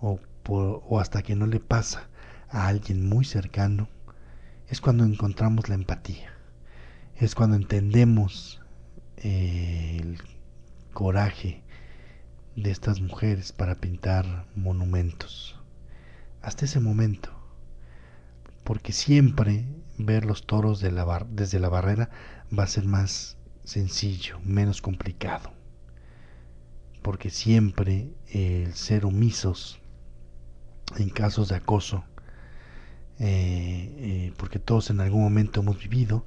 o, 0.00 0.18
o 0.48 0.98
hasta 0.98 1.22
que 1.22 1.36
no 1.36 1.46
le 1.46 1.60
pasa 1.60 2.08
a 2.48 2.66
alguien 2.66 3.08
muy 3.08 3.24
cercano, 3.24 3.88
es 4.66 4.80
cuando 4.80 5.04
encontramos 5.04 5.68
la 5.68 5.76
empatía, 5.76 6.32
es 7.14 7.36
cuando 7.36 7.54
entendemos 7.54 8.60
eh, 9.18 9.98
el 10.00 10.18
coraje 10.92 11.62
de 12.62 12.72
estas 12.72 13.00
mujeres 13.00 13.52
para 13.52 13.76
pintar 13.76 14.46
monumentos. 14.56 15.56
Hasta 16.42 16.64
ese 16.64 16.80
momento, 16.80 17.30
porque 18.64 18.92
siempre 18.92 19.64
ver 19.96 20.24
los 20.24 20.46
toros 20.46 20.80
de 20.80 20.90
la 20.90 21.26
desde 21.30 21.60
la 21.60 21.68
barrera 21.68 22.10
va 22.56 22.64
a 22.64 22.68
ser 22.68 22.84
más 22.84 23.36
sencillo, 23.64 24.40
menos 24.44 24.82
complicado. 24.82 25.52
Porque 27.02 27.30
siempre 27.30 28.10
el 28.32 28.74
ser 28.74 29.04
omisos 29.04 29.80
en 30.96 31.10
casos 31.10 31.48
de 31.48 31.56
acoso, 31.56 32.04
eh, 33.20 33.94
eh, 33.98 34.32
porque 34.36 34.58
todos 34.58 34.90
en 34.90 35.00
algún 35.00 35.22
momento 35.22 35.60
hemos 35.60 35.78
vivido, 35.78 36.24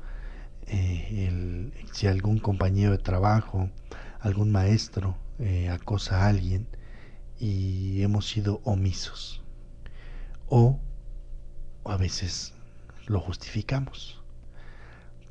eh, 0.67 1.27
el, 1.27 1.73
si 1.91 2.07
algún 2.07 2.39
compañero 2.39 2.91
de 2.91 2.99
trabajo, 2.99 3.69
algún 4.21 4.51
maestro 4.51 5.17
acosa 5.71 6.23
a 6.23 6.27
alguien 6.27 6.67
y 7.39 8.03
hemos 8.03 8.27
sido 8.27 8.61
omisos. 8.63 9.41
O, 10.47 10.79
o 11.83 11.91
a 11.91 11.97
veces 11.97 12.53
lo 13.07 13.19
justificamos, 13.19 14.21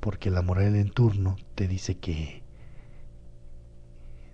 porque 0.01 0.31
la 0.31 0.43
moral 0.43 0.75
en 0.77 0.91
turno 0.91 1.37
te 1.55 1.69
dice 1.69 1.99
que 1.99 2.43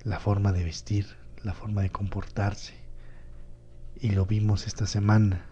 la 0.04 0.20
forma 0.20 0.52
de 0.52 0.64
vestir, 0.64 1.06
la 1.42 1.52
forma 1.52 1.82
de 1.82 1.90
comportarse, 1.90 2.74
y 4.00 4.10
lo 4.10 4.26
vimos 4.26 4.66
esta 4.66 4.86
semana, 4.86 5.46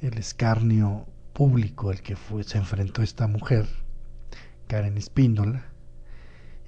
el 0.00 0.18
escarnio 0.18 1.06
público 1.32 1.90
al 1.90 2.02
que 2.02 2.16
fue, 2.16 2.44
se 2.44 2.58
enfrentó 2.58 3.02
esta 3.02 3.26
mujer, 3.26 3.66
Karen 4.68 4.98
Espíndola, 4.98 5.64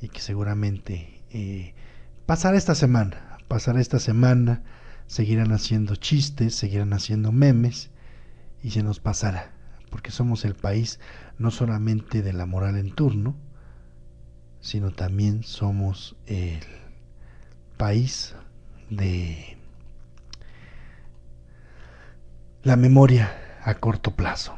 y 0.00 0.08
que 0.08 0.20
seguramente 0.20 1.22
eh, 1.30 1.74
pasará 2.32 2.56
esta 2.56 2.74
semana, 2.74 3.36
pasará 3.46 3.78
esta 3.78 3.98
semana, 3.98 4.62
seguirán 5.06 5.52
haciendo 5.52 5.96
chistes, 5.96 6.54
seguirán 6.54 6.94
haciendo 6.94 7.30
memes, 7.30 7.90
y 8.62 8.70
se 8.70 8.82
nos 8.82 9.00
pasará, 9.00 9.52
porque 9.90 10.10
somos 10.10 10.46
el 10.46 10.54
país 10.54 10.98
no 11.36 11.50
solamente 11.50 12.22
de 12.22 12.32
la 12.32 12.46
moral 12.46 12.78
en 12.78 12.90
turno, 12.94 13.36
sino 14.62 14.92
también 14.92 15.42
somos 15.44 16.16
el 16.24 16.64
país 17.76 18.34
de 18.88 19.58
la 22.62 22.76
memoria 22.76 23.60
a 23.62 23.74
corto 23.74 24.12
plazo. 24.12 24.56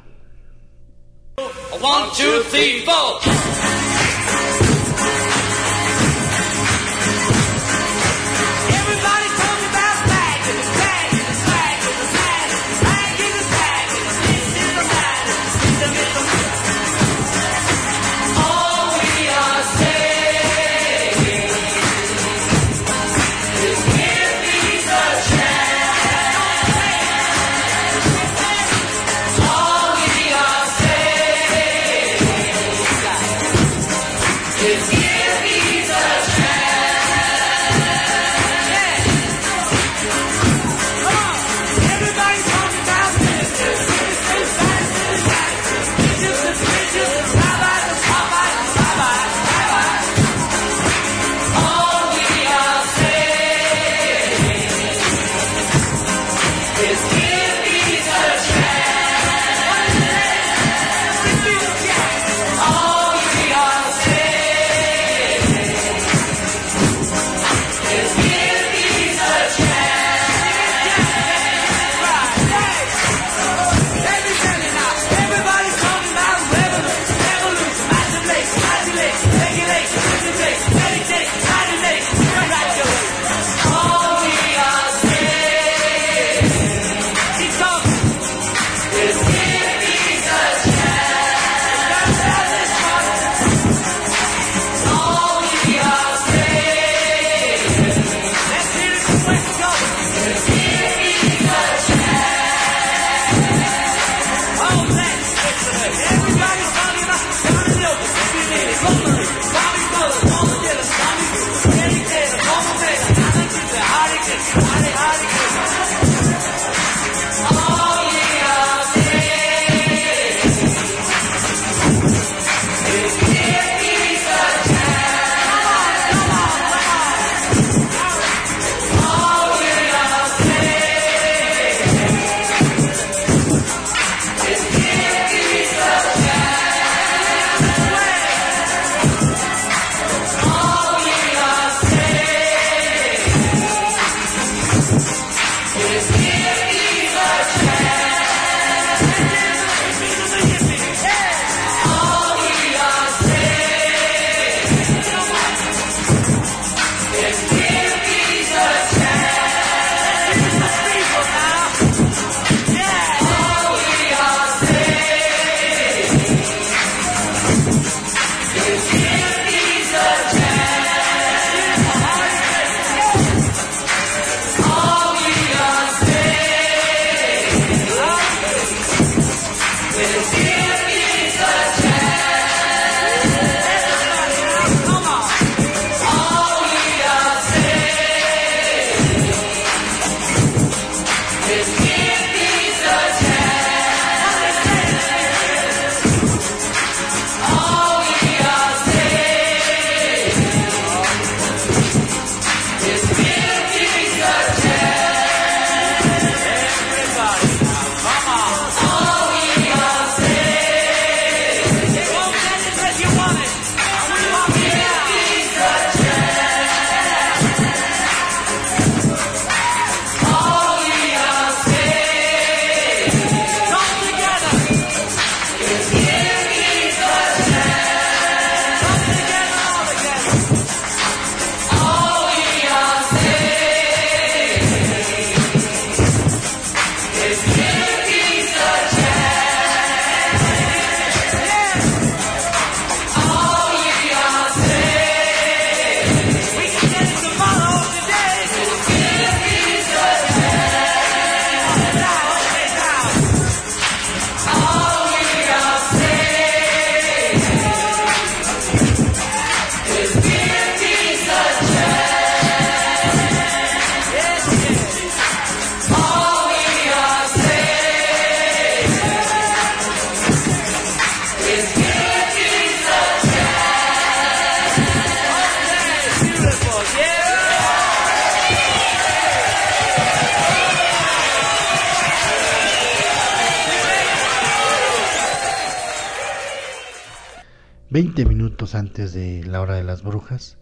Antes 288.75 289.13
de 289.13 289.45
la 289.45 289.61
hora 289.61 289.75
de 289.75 289.85
las 289.85 290.03
brujas. 290.03 290.57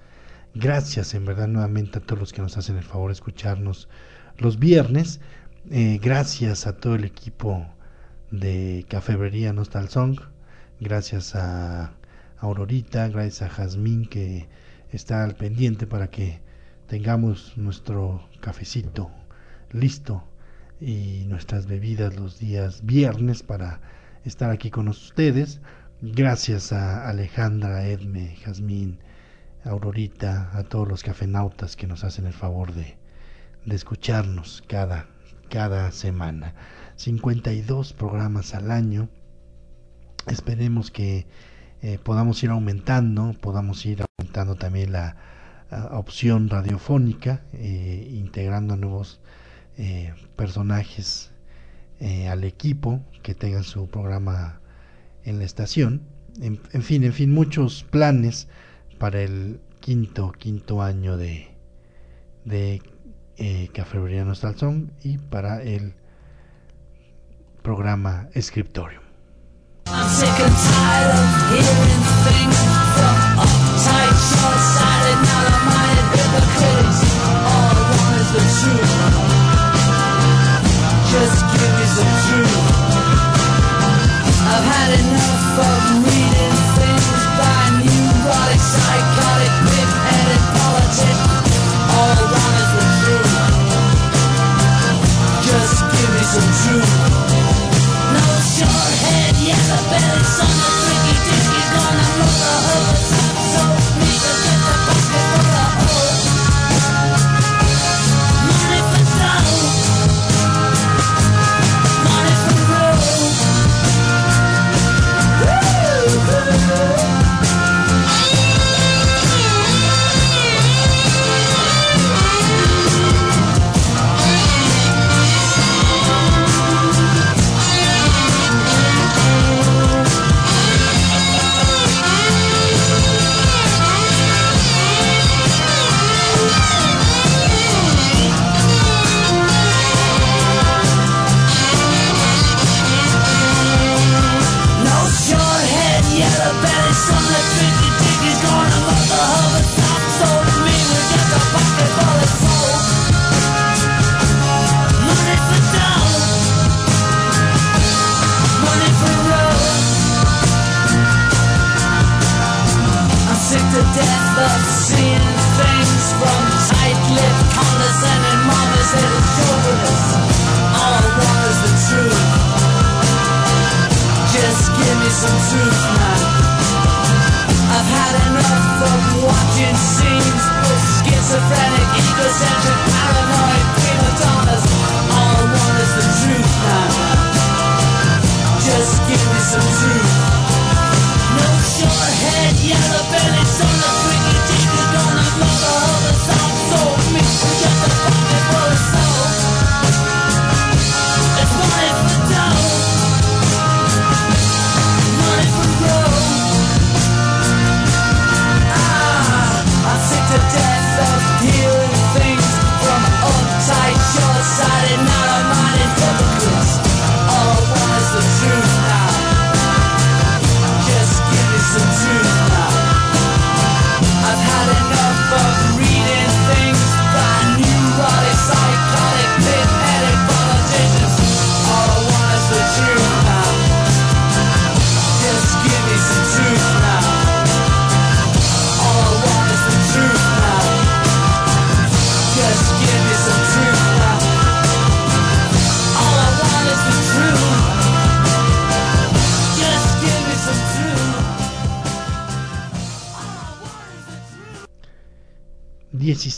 Gracias 0.55 1.15
en 1.15 1.25
verdad 1.25 1.49
nuevamente 1.49 1.99
a 1.99 2.03
todos 2.03 2.19
los 2.19 2.33
que 2.33 2.43
nos 2.43 2.57
hacen 2.59 2.77
el 2.77 2.85
favor 2.85 3.09
de 3.09 3.15
escucharnos 3.15 3.89
los 4.39 4.59
viernes. 4.59 5.21
Eh, 5.71 5.99
gracias 6.03 6.67
a 6.67 6.77
todo 6.77 6.95
el 6.95 7.05
equipo 7.05 7.67
de 8.31 8.85
Cafebrería 8.89 9.53
Nostal 9.53 9.89
Song. 9.89 10.21
Gracias 10.81 11.35
a 11.35 11.93
Aurorita, 12.39 13.09
gracias 13.09 13.43
a 13.43 13.49
Jazmín 13.49 14.07
que 14.07 14.49
está 14.91 15.25
al 15.25 15.35
pendiente 15.35 15.87
para 15.87 16.09
que 16.11 16.41
tengamos 16.89 17.57
nuestro 17.57 18.29
cafecito 18.41 19.11
listo 19.71 20.25
y 20.81 21.25
nuestras 21.29 21.67
bebidas 21.67 22.17
los 22.17 22.39
días 22.39 22.85
viernes 22.85 23.43
para 23.43 23.81
estar 24.25 24.51
aquí 24.51 24.71
con 24.71 24.89
ustedes. 24.89 25.61
Gracias 26.05 26.73
a 26.73 27.09
Alejandra, 27.09 27.87
Edme, 27.87 28.35
Jazmín, 28.45 28.99
Aurorita, 29.63 30.51
a 30.53 30.65
todos 30.65 30.89
los 30.89 31.05
cafenautas 31.05 31.77
que 31.77 31.87
nos 31.87 32.03
hacen 32.03 32.27
el 32.27 32.33
favor 32.33 32.75
de, 32.75 32.97
escucharnos 33.67 34.65
cada, 34.67 35.07
cada 35.49 35.93
semana. 35.93 36.57
52 36.97 37.93
programas 37.93 38.53
al 38.53 38.73
año. 38.73 39.11
Esperemos 40.27 40.91
que 40.91 41.29
eh, 41.83 42.01
podamos 42.03 42.43
ir 42.43 42.51
aumentando, 42.51 43.37
podamos 43.41 43.87
ir 43.87 44.03
aumentando 44.19 44.57
también 44.57 44.91
la 44.91 45.17
opción 45.93 46.49
radiofónica, 46.49 47.45
eh, 47.53 48.09
integrando 48.11 48.77
nuevos 48.77 49.21
eh, 49.79 50.13
personajes 50.35 51.31
al 52.29 52.43
equipo 52.43 53.01
que 53.23 53.37
tengan 53.37 53.63
su 53.63 53.87
programa 53.87 54.62
en 55.25 55.39
la 55.39 55.45
estación. 55.45 56.03
En, 56.41 56.59
fin, 56.83 57.05
en 57.05 57.13
fin, 57.13 57.33
muchos 57.33 57.85
planes 57.85 58.49
para 58.99 59.21
el 59.21 59.61
quinto, 59.81 60.33
quinto 60.33 60.81
año 60.81 61.17
de, 61.17 61.49
de 62.45 62.81
eh, 63.37 63.69
Cafebrería 63.75 64.27
y 65.03 65.19
para 65.19 65.63
el 65.63 65.95
programa 67.63 68.29
Scriptorium. 68.41 69.03
I'm 75.95 76.12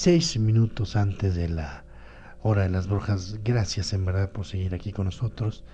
16 0.05 0.43
minutos 0.43 0.97
antes 0.97 1.35
de 1.35 1.49
la 1.49 1.83
hora 2.43 2.65
de 2.65 2.69
las 2.69 2.89
brujas. 2.89 3.39
Gracias 3.43 3.95
en 3.95 4.05
verdad 4.05 4.31
por 4.33 4.45
seguir 4.45 4.75
aquí 4.75 4.93
con 4.93 5.07
nosotros. 5.07 5.65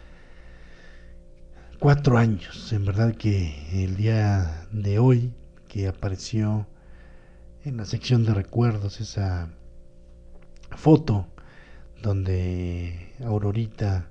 Cuatro 1.81 2.17
años, 2.17 2.73
en 2.73 2.85
verdad 2.85 3.17
que 3.17 3.85
el 3.85 3.97
día 3.97 4.69
de 4.71 5.01
hoy 5.01 5.35
que 5.67 5.89
apareció 5.89 6.69
en 7.65 7.77
la 7.77 7.85
sección 7.87 8.25
de 8.25 8.33
recuerdos 8.33 9.01
esa 9.01 9.51
foto 10.77 11.27
donde 12.01 13.13
Aurorita 13.25 14.11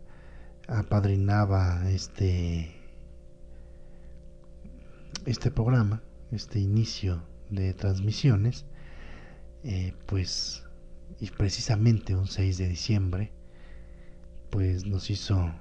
apadrinaba 0.68 1.90
este 1.90 2.76
este 5.26 5.50
programa, 5.50 6.04
este 6.30 6.60
inicio 6.60 7.24
de 7.50 7.74
transmisiones, 7.74 8.66
eh, 9.64 9.94
pues 10.06 10.64
y 11.19 11.30
precisamente 11.31 12.15
un 12.15 12.27
6 12.27 12.57
de 12.57 12.69
diciembre, 12.69 13.31
pues 14.49 14.86
nos 14.86 15.10
hizo 15.10 15.52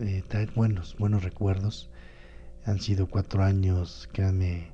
eh, 0.00 0.22
traer 0.26 0.52
buenos, 0.52 0.96
buenos 0.98 1.22
recuerdos. 1.22 1.90
Han 2.64 2.80
sido 2.80 3.08
cuatro 3.08 3.44
años, 3.44 4.08
créanme, 4.12 4.72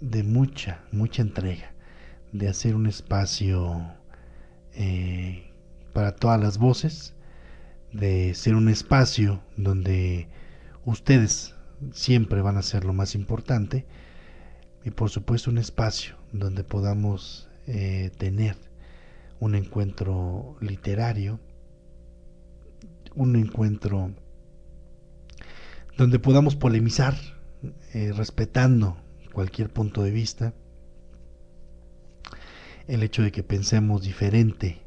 de 0.00 0.22
mucha, 0.22 0.84
mucha 0.92 1.22
entrega, 1.22 1.72
de 2.32 2.48
hacer 2.48 2.74
un 2.74 2.86
espacio 2.86 3.94
eh, 4.74 5.50
para 5.92 6.14
todas 6.14 6.40
las 6.40 6.58
voces, 6.58 7.14
de 7.92 8.34
ser 8.34 8.54
un 8.54 8.68
espacio 8.68 9.42
donde 9.56 10.28
ustedes 10.84 11.54
siempre 11.92 12.42
van 12.42 12.56
a 12.56 12.62
ser 12.62 12.84
lo 12.84 12.92
más 12.92 13.14
importante 13.14 13.86
y 14.86 14.92
por 14.92 15.10
supuesto 15.10 15.50
un 15.50 15.58
espacio 15.58 16.14
donde 16.30 16.62
podamos 16.62 17.48
eh, 17.66 18.12
tener 18.18 18.56
un 19.40 19.56
encuentro 19.56 20.56
literario, 20.60 21.40
un 23.16 23.34
encuentro 23.34 24.12
donde 25.98 26.20
podamos 26.20 26.54
polemizar 26.54 27.16
eh, 27.94 28.12
respetando 28.14 28.96
cualquier 29.32 29.70
punto 29.70 30.04
de 30.04 30.12
vista. 30.12 30.54
El 32.86 33.02
hecho 33.02 33.22
de 33.22 33.32
que 33.32 33.42
pensemos 33.42 34.02
diferente 34.02 34.82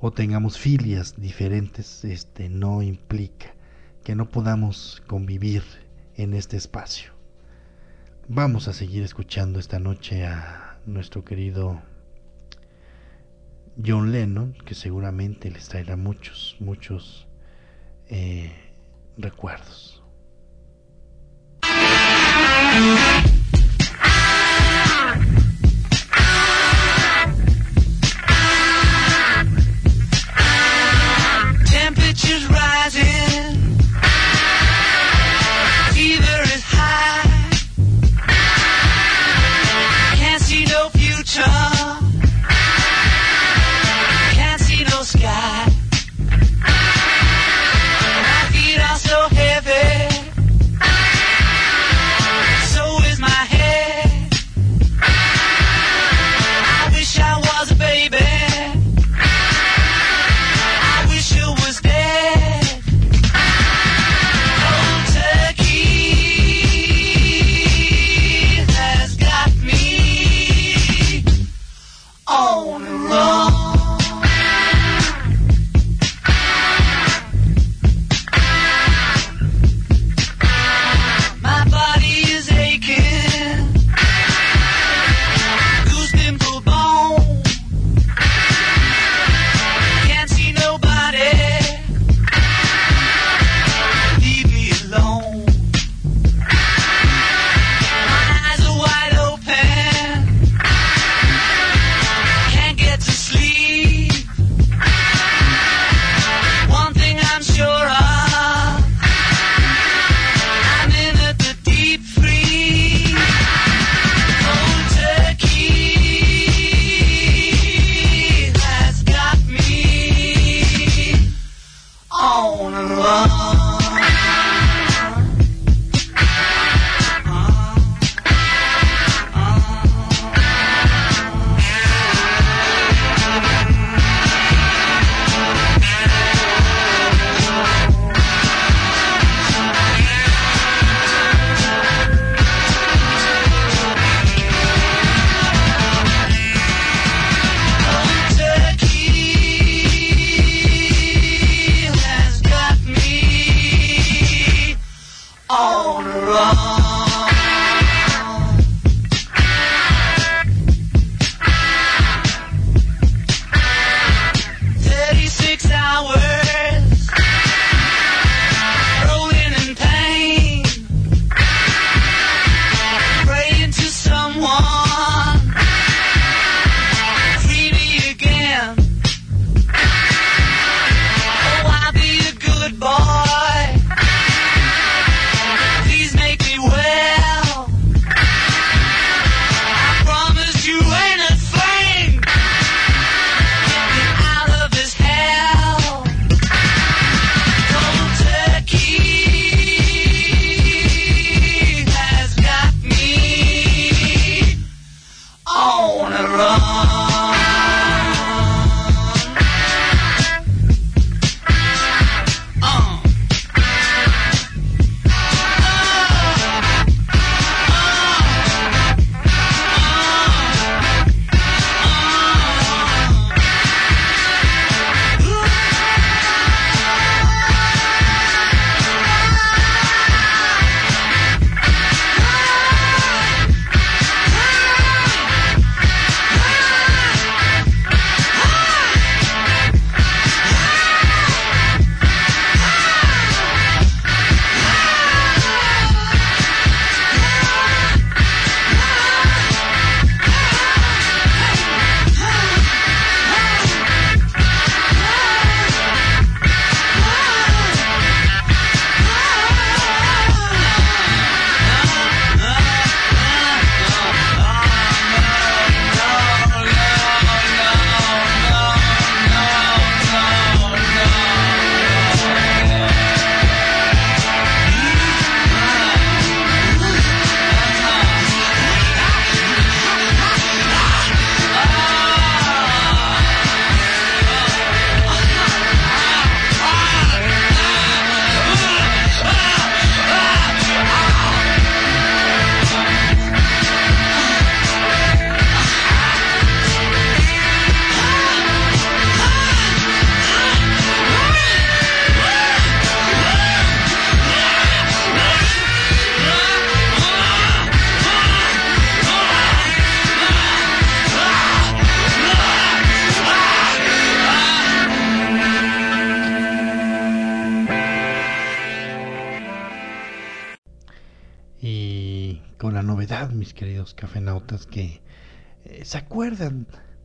o 0.00 0.12
tengamos 0.12 0.58
filias 0.58 1.14
diferentes 1.16 2.04
este, 2.04 2.50
no 2.50 2.82
implica 2.82 3.54
que 4.02 4.14
no 4.14 4.28
podamos 4.28 5.02
convivir 5.06 5.62
en 6.14 6.34
este 6.34 6.58
espacio. 6.58 7.13
Vamos 8.28 8.68
a 8.68 8.72
seguir 8.72 9.02
escuchando 9.02 9.58
esta 9.58 9.78
noche 9.78 10.24
a 10.24 10.78
nuestro 10.86 11.26
querido 11.26 11.82
John 13.76 14.12
Lennon, 14.12 14.54
que 14.64 14.74
seguramente 14.74 15.50
les 15.50 15.68
traerá 15.68 15.96
muchos, 15.96 16.56
muchos 16.58 17.26
eh, 18.08 18.50
recuerdos. 19.18 20.02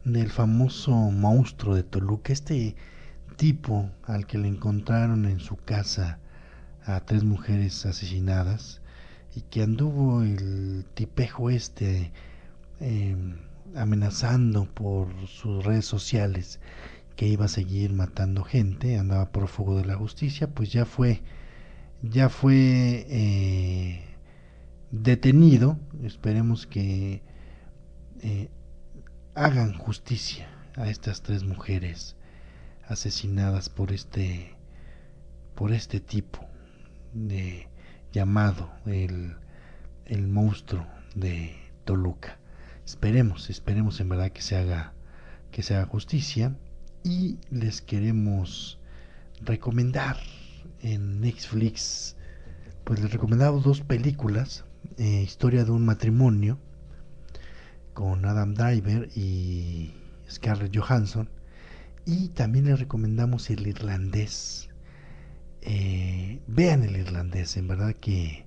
Del 0.03 0.29
famoso 0.29 0.91
monstruo 0.91 1.75
de 1.75 1.83
Toluca, 1.83 2.33
este 2.33 2.75
tipo 3.35 3.89
al 4.03 4.25
que 4.25 4.37
le 4.37 4.47
encontraron 4.47 5.25
en 5.25 5.39
su 5.39 5.55
casa 5.57 6.19
a 6.83 6.99
tres 7.01 7.23
mujeres 7.23 7.85
asesinadas 7.85 8.81
y 9.35 9.41
que 9.41 9.63
anduvo 9.63 10.23
el 10.23 10.85
tipejo 10.93 11.49
este 11.49 12.11
eh, 12.79 13.15
amenazando 13.75 14.65
por 14.65 15.07
sus 15.27 15.63
redes 15.63 15.85
sociales 15.85 16.59
que 17.15 17.27
iba 17.27 17.45
a 17.45 17.49
seguir 17.49 17.93
matando 17.93 18.43
gente, 18.43 18.97
andaba 18.97 19.31
prófugo 19.31 19.77
de 19.77 19.85
la 19.85 19.95
justicia, 19.95 20.47
pues 20.47 20.71
ya 20.71 20.85
fue, 20.85 21.21
ya 22.01 22.29
fue 22.29 23.05
eh, 23.09 24.05
detenido. 24.91 25.77
Esperemos 26.01 26.65
que 26.65 27.21
eh, 28.21 28.49
hagan 29.39 29.73
justicia 29.73 30.49
a 30.75 30.89
estas 30.89 31.21
tres 31.21 31.45
mujeres 31.45 32.17
asesinadas 32.89 33.69
por 33.69 33.93
este, 33.93 34.53
por 35.55 35.71
este 35.71 36.01
tipo 36.01 36.45
de 37.13 37.69
llamado 38.11 38.69
el, 38.85 39.37
el 40.07 40.27
monstruo 40.27 40.85
de 41.15 41.55
Toluca. 41.85 42.37
Esperemos, 42.85 43.49
esperemos 43.49 44.01
en 44.01 44.09
verdad 44.09 44.31
que 44.31 44.41
se 44.41 44.57
haga 44.57 44.93
que 45.51 45.63
se 45.63 45.73
haga 45.73 45.85
justicia 45.85 46.57
y 47.05 47.39
les 47.49 47.81
queremos 47.81 48.77
recomendar 49.39 50.17
en 50.81 51.21
Netflix 51.21 52.17
pues 52.83 52.99
les 52.99 53.09
recomendamos 53.09 53.63
dos 53.63 53.79
películas 53.79 54.65
eh, 54.97 55.21
historia 55.23 55.63
de 55.63 55.71
un 55.71 55.85
matrimonio 55.85 56.59
con 57.99 58.23
Adam 58.23 58.53
Driver 58.53 59.09
y 59.13 59.93
Scarlett 60.31 60.73
Johansson 60.73 61.27
y 62.05 62.29
también 62.29 62.63
les 62.63 62.79
recomendamos 62.79 63.49
el 63.49 63.67
irlandés 63.67 64.69
eh, 65.63 66.39
vean 66.47 66.83
el 66.83 66.95
irlandés 66.95 67.57
en 67.57 67.67
verdad 67.67 67.93
que 67.99 68.45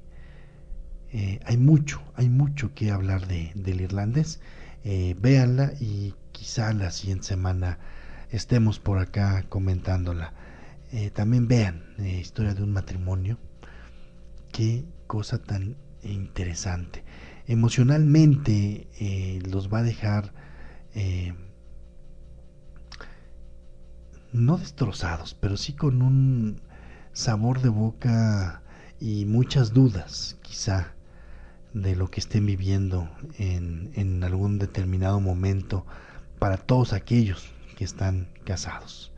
eh, 1.13 1.39
hay 1.45 1.59
mucho 1.59 2.01
hay 2.15 2.31
mucho 2.31 2.75
que 2.75 2.91
hablar 2.91 3.27
de, 3.27 3.53
del 3.55 3.83
irlandés 3.83 4.41
eh, 4.85 5.15
véanla 5.21 5.75
y 5.81 6.15
quizá 6.33 6.73
la 6.73 6.91
siguiente 6.91 7.27
semana 7.27 7.79
estemos 8.31 8.79
por 8.79 8.99
acá 8.99 9.45
comentándola. 9.51 10.33
Eh, 10.93 11.11
también 11.11 11.47
vean 11.47 11.85
Historia 11.99 12.55
de 12.55 12.63
un 12.63 12.73
matrimonio. 12.73 13.39
Qué 14.51 14.85
cosa 15.07 15.39
tan 15.39 15.77
interesante. 16.03 17.05
Emocionalmente 17.47 18.89
eh, 19.01 19.41
los 19.51 19.73
va 19.73 19.79
a 19.79 19.83
dejar 19.83 20.33
eh, 20.95 21.35
no 24.33 24.59
destrozados, 24.59 25.35
pero 25.35 25.57
sí 25.57 25.73
con 25.73 26.03
un 26.03 26.61
sabor 27.13 27.61
de 27.61 27.69
boca 27.69 28.63
y 29.01 29.25
muchas 29.27 29.73
dudas, 29.73 30.39
quizá, 30.43 30.95
de 31.75 31.97
lo 31.97 32.11
que 32.11 32.21
estén 32.21 32.47
viviendo 32.47 33.11
en, 33.39 33.91
en 33.95 34.23
algún 34.25 34.59
determinado 34.59 35.21
momento 35.21 35.87
para 36.39 36.57
todos 36.57 36.93
aquellos 36.93 37.51
que 37.77 37.85
están 37.85 38.29
casados. 38.45 39.13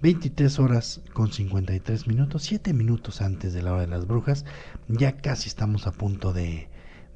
23 0.00 0.58
horas 0.60 1.00
con 1.12 1.32
53 1.32 2.06
minutos, 2.06 2.42
7 2.44 2.72
minutos 2.72 3.20
antes 3.20 3.52
de 3.52 3.62
la 3.62 3.72
hora 3.72 3.80
de 3.82 3.88
las 3.88 4.06
brujas. 4.06 4.44
Ya 4.86 5.16
casi 5.16 5.48
estamos 5.48 5.86
a 5.86 5.92
punto 5.92 6.32
de 6.32 6.68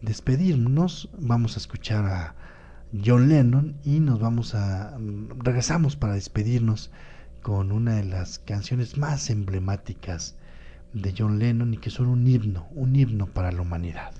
despedirnos. 0.02 1.08
Vamos 1.18 1.56
a 1.56 1.60
escuchar 1.60 2.04
a 2.06 2.34
John 3.04 3.28
Lennon 3.28 3.76
y 3.84 4.00
nos 4.00 4.20
vamos 4.20 4.54
a 4.54 4.98
regresamos 5.38 5.96
para 5.96 6.14
despedirnos 6.14 6.90
con 7.40 7.72
una 7.72 7.96
de 7.96 8.04
las 8.04 8.38
canciones 8.38 8.98
más 8.98 9.30
emblemáticas 9.30 10.36
de 10.92 11.14
John 11.16 11.38
Lennon 11.38 11.74
y 11.74 11.78
que 11.78 11.90
son 11.90 12.08
un 12.08 12.26
himno, 12.26 12.68
un 12.74 12.94
himno 12.94 13.26
para 13.26 13.50
la 13.50 13.62
humanidad. 13.62 14.12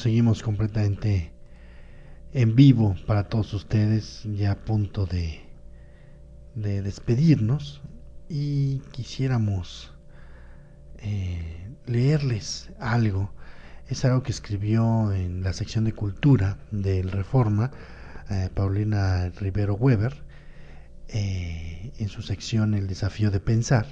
Seguimos, 0.00 0.42
completamente 0.42 1.32
en 2.32 2.54
vivo 2.54 2.96
para 3.06 3.28
todos 3.28 3.54
ustedes, 3.54 4.22
ya 4.24 4.52
a 4.52 4.64
punto 4.64 5.06
de, 5.06 5.40
de 6.54 6.82
despedirnos 6.82 7.82
y 8.28 8.80
quisiéramos 8.92 9.92
eh, 10.98 11.68
leerles 11.86 12.70
algo. 12.78 13.32
Es 13.88 14.04
algo 14.04 14.22
que 14.22 14.32
escribió 14.32 15.12
en 15.12 15.42
la 15.42 15.52
sección 15.52 15.84
de 15.84 15.92
cultura 15.92 16.58
del 16.70 17.12
Reforma 17.12 17.70
eh, 18.30 18.50
Paulina 18.52 19.28
Rivero 19.30 19.74
Weber 19.74 20.24
eh, 21.08 21.92
en 21.98 22.08
su 22.08 22.22
sección 22.22 22.74
El 22.74 22.88
desafío 22.88 23.30
de 23.30 23.40
pensar. 23.40 23.86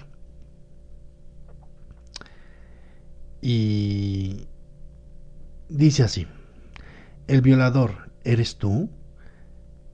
Y 3.41 4.49
dice 5.69 6.03
así, 6.03 6.27
el 7.27 7.41
violador 7.41 8.11
eres 8.25 8.57
tú, 8.57 8.91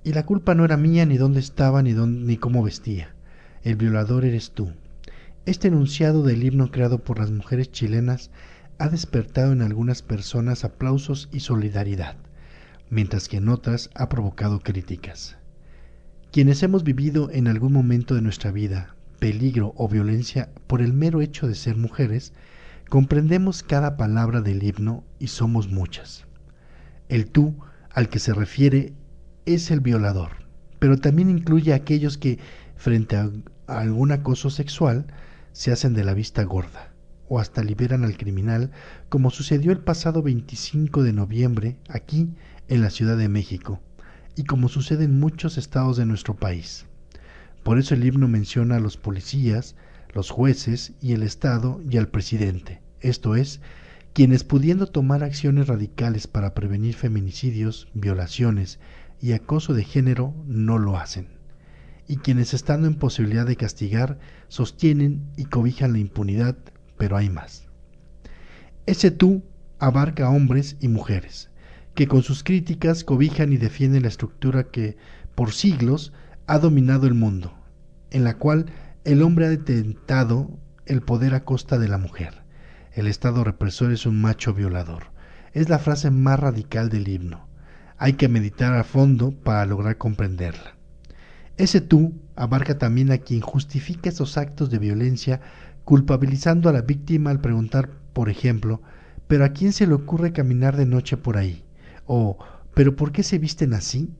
y 0.02 0.12
la 0.12 0.24
culpa 0.24 0.54
no 0.54 0.64
era 0.64 0.76
mía 0.76 1.04
ni 1.06 1.16
dónde 1.18 1.40
estaba 1.40 1.82
ni, 1.82 1.92
dónde, 1.92 2.26
ni 2.26 2.36
cómo 2.36 2.62
vestía. 2.62 3.14
El 3.62 3.76
violador 3.76 4.24
eres 4.24 4.52
tú. 4.52 4.72
Este 5.46 5.68
enunciado 5.68 6.22
del 6.22 6.42
himno 6.42 6.70
creado 6.70 6.98
por 6.98 7.18
las 7.18 7.30
mujeres 7.30 7.70
chilenas 7.70 8.30
ha 8.78 8.88
despertado 8.88 9.52
en 9.52 9.60
algunas 9.60 10.00
personas 10.00 10.64
aplausos 10.64 11.28
y 11.32 11.40
solidaridad, 11.40 12.16
mientras 12.88 13.28
que 13.28 13.36
en 13.36 13.48
otras 13.48 13.90
ha 13.94 14.08
provocado 14.08 14.60
críticas. 14.60 15.36
Quienes 16.32 16.62
hemos 16.62 16.84
vivido 16.84 17.30
en 17.30 17.46
algún 17.46 17.72
momento 17.72 18.14
de 18.14 18.22
nuestra 18.22 18.52
vida 18.52 18.94
peligro 19.18 19.74
o 19.76 19.88
violencia 19.88 20.48
por 20.66 20.80
el 20.80 20.94
mero 20.94 21.20
hecho 21.20 21.46
de 21.46 21.54
ser 21.54 21.76
mujeres, 21.76 22.32
comprendemos 22.90 23.62
cada 23.62 23.96
palabra 23.96 24.40
del 24.40 24.64
himno 24.64 25.04
y 25.20 25.28
somos 25.28 25.68
muchas. 25.68 26.26
El 27.08 27.30
tú 27.30 27.54
al 27.92 28.08
que 28.08 28.18
se 28.18 28.34
refiere 28.34 28.94
es 29.46 29.70
el 29.70 29.78
violador, 29.78 30.32
pero 30.80 30.98
también 30.98 31.30
incluye 31.30 31.72
a 31.72 31.76
aquellos 31.76 32.18
que, 32.18 32.40
frente 32.74 33.16
a, 33.16 33.30
algún 33.68 34.10
acoso 34.10 34.50
sexual, 34.50 35.06
se 35.52 35.70
hacen 35.70 35.94
de 35.94 36.02
la 36.02 36.14
vista 36.14 36.42
gorda 36.42 36.92
o 37.28 37.38
hasta 37.38 37.62
liberan 37.62 38.02
al 38.02 38.16
criminal, 38.16 38.72
como 39.08 39.30
sucedió 39.30 39.70
el 39.70 39.78
pasado 39.78 40.20
25 40.20 41.04
de 41.04 41.12
noviembre 41.12 41.76
aquí 41.88 42.34
en 42.66 42.82
la 42.82 42.90
Ciudad 42.90 43.16
de 43.16 43.28
México 43.28 43.80
y 44.34 44.42
como 44.42 44.68
sucede 44.68 45.04
en 45.04 45.20
muchos 45.20 45.58
estados 45.58 45.96
de 45.96 46.06
nuestro 46.06 46.34
país. 46.34 46.86
Por 47.62 47.78
eso 47.78 47.94
el 47.94 48.04
himno 48.04 48.26
menciona 48.26 48.76
a 48.76 48.80
los 48.80 48.96
policías, 48.96 49.76
los 50.14 50.30
jueces 50.30 50.92
y 51.00 51.12
el 51.12 51.22
Estado 51.22 51.80
y 51.88 51.96
al 51.96 52.08
presidente, 52.08 52.80
esto 53.00 53.34
es, 53.34 53.60
quienes 54.12 54.44
pudiendo 54.44 54.86
tomar 54.86 55.22
acciones 55.22 55.68
radicales 55.68 56.26
para 56.26 56.54
prevenir 56.54 56.94
feminicidios, 56.94 57.88
violaciones 57.94 58.80
y 59.20 59.32
acoso 59.32 59.74
de 59.74 59.84
género 59.84 60.34
no 60.46 60.78
lo 60.78 60.96
hacen, 60.96 61.28
y 62.08 62.16
quienes 62.16 62.54
estando 62.54 62.86
en 62.88 62.94
posibilidad 62.94 63.46
de 63.46 63.56
castigar 63.56 64.18
sostienen 64.48 65.30
y 65.36 65.44
cobijan 65.44 65.92
la 65.92 65.98
impunidad, 65.98 66.56
pero 66.98 67.16
hay 67.16 67.30
más. 67.30 67.68
Ese 68.86 69.10
tú 69.10 69.44
abarca 69.78 70.26
a 70.26 70.30
hombres 70.30 70.76
y 70.80 70.88
mujeres, 70.88 71.50
que 71.94 72.08
con 72.08 72.22
sus 72.22 72.42
críticas 72.42 73.04
cobijan 73.04 73.52
y 73.52 73.56
defienden 73.56 74.02
la 74.02 74.08
estructura 74.08 74.64
que, 74.64 74.96
por 75.34 75.52
siglos, 75.52 76.12
ha 76.46 76.58
dominado 76.58 77.06
el 77.06 77.14
mundo, 77.14 77.54
en 78.10 78.24
la 78.24 78.38
cual 78.38 78.66
el 79.04 79.22
hombre 79.22 79.46
ha 79.46 79.48
detentado 79.48 80.50
el 80.86 81.00
poder 81.02 81.34
a 81.34 81.44
costa 81.44 81.78
de 81.78 81.88
la 81.88 81.98
mujer. 81.98 82.42
El 82.92 83.06
Estado 83.06 83.44
represor 83.44 83.92
es 83.92 84.06
un 84.06 84.20
macho 84.20 84.52
violador. 84.52 85.04
Es 85.52 85.68
la 85.68 85.78
frase 85.78 86.10
más 86.10 86.38
radical 86.38 86.90
del 86.90 87.08
himno. 87.08 87.48
Hay 87.96 88.14
que 88.14 88.28
meditar 88.28 88.74
a 88.74 88.84
fondo 88.84 89.32
para 89.32 89.66
lograr 89.66 89.96
comprenderla. 89.96 90.76
Ese 91.56 91.80
tú 91.80 92.14
abarca 92.36 92.78
también 92.78 93.10
a 93.12 93.18
quien 93.18 93.40
justifica 93.40 94.08
esos 94.08 94.36
actos 94.36 94.70
de 94.70 94.78
violencia 94.78 95.40
culpabilizando 95.84 96.68
a 96.68 96.72
la 96.72 96.82
víctima 96.82 97.30
al 97.30 97.40
preguntar, 97.40 97.90
por 98.12 98.28
ejemplo, 98.28 98.80
¿pero 99.26 99.44
a 99.44 99.50
quién 99.50 99.72
se 99.72 99.86
le 99.86 99.94
ocurre 99.94 100.32
caminar 100.32 100.76
de 100.76 100.86
noche 100.86 101.16
por 101.16 101.36
ahí? 101.36 101.64
o 102.12 102.38
¿pero 102.74 102.96
por 102.96 103.12
qué 103.12 103.22
se 103.22 103.38
visten 103.38 103.72
así? 103.72 104.10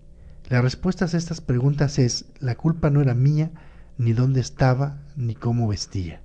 La 0.49 0.63
respuesta 0.63 1.07
a 1.07 1.09
estas 1.09 1.41
preguntas 1.41 1.99
es 1.99 2.27
la 2.39 2.55
culpa 2.55 2.89
no 2.89 3.01
era 3.01 3.15
mía, 3.15 3.51
ni 4.01 4.15
dónde 4.15 4.41
estaba, 4.41 4.97
ni 5.15 5.35
cómo 5.35 5.69
vestía. 5.69 6.23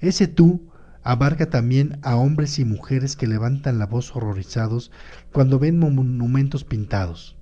Ese 0.00 0.26
tú 0.26 0.68
abarca 1.04 1.48
también 1.48 2.00
a 2.02 2.16
hombres 2.16 2.58
y 2.58 2.64
mujeres 2.64 3.14
que 3.14 3.28
levantan 3.28 3.78
la 3.78 3.86
voz 3.86 4.16
horrorizados 4.16 4.90
cuando 5.30 5.60
ven 5.60 5.78
monumentos 5.78 6.64
pintados, 6.64 7.36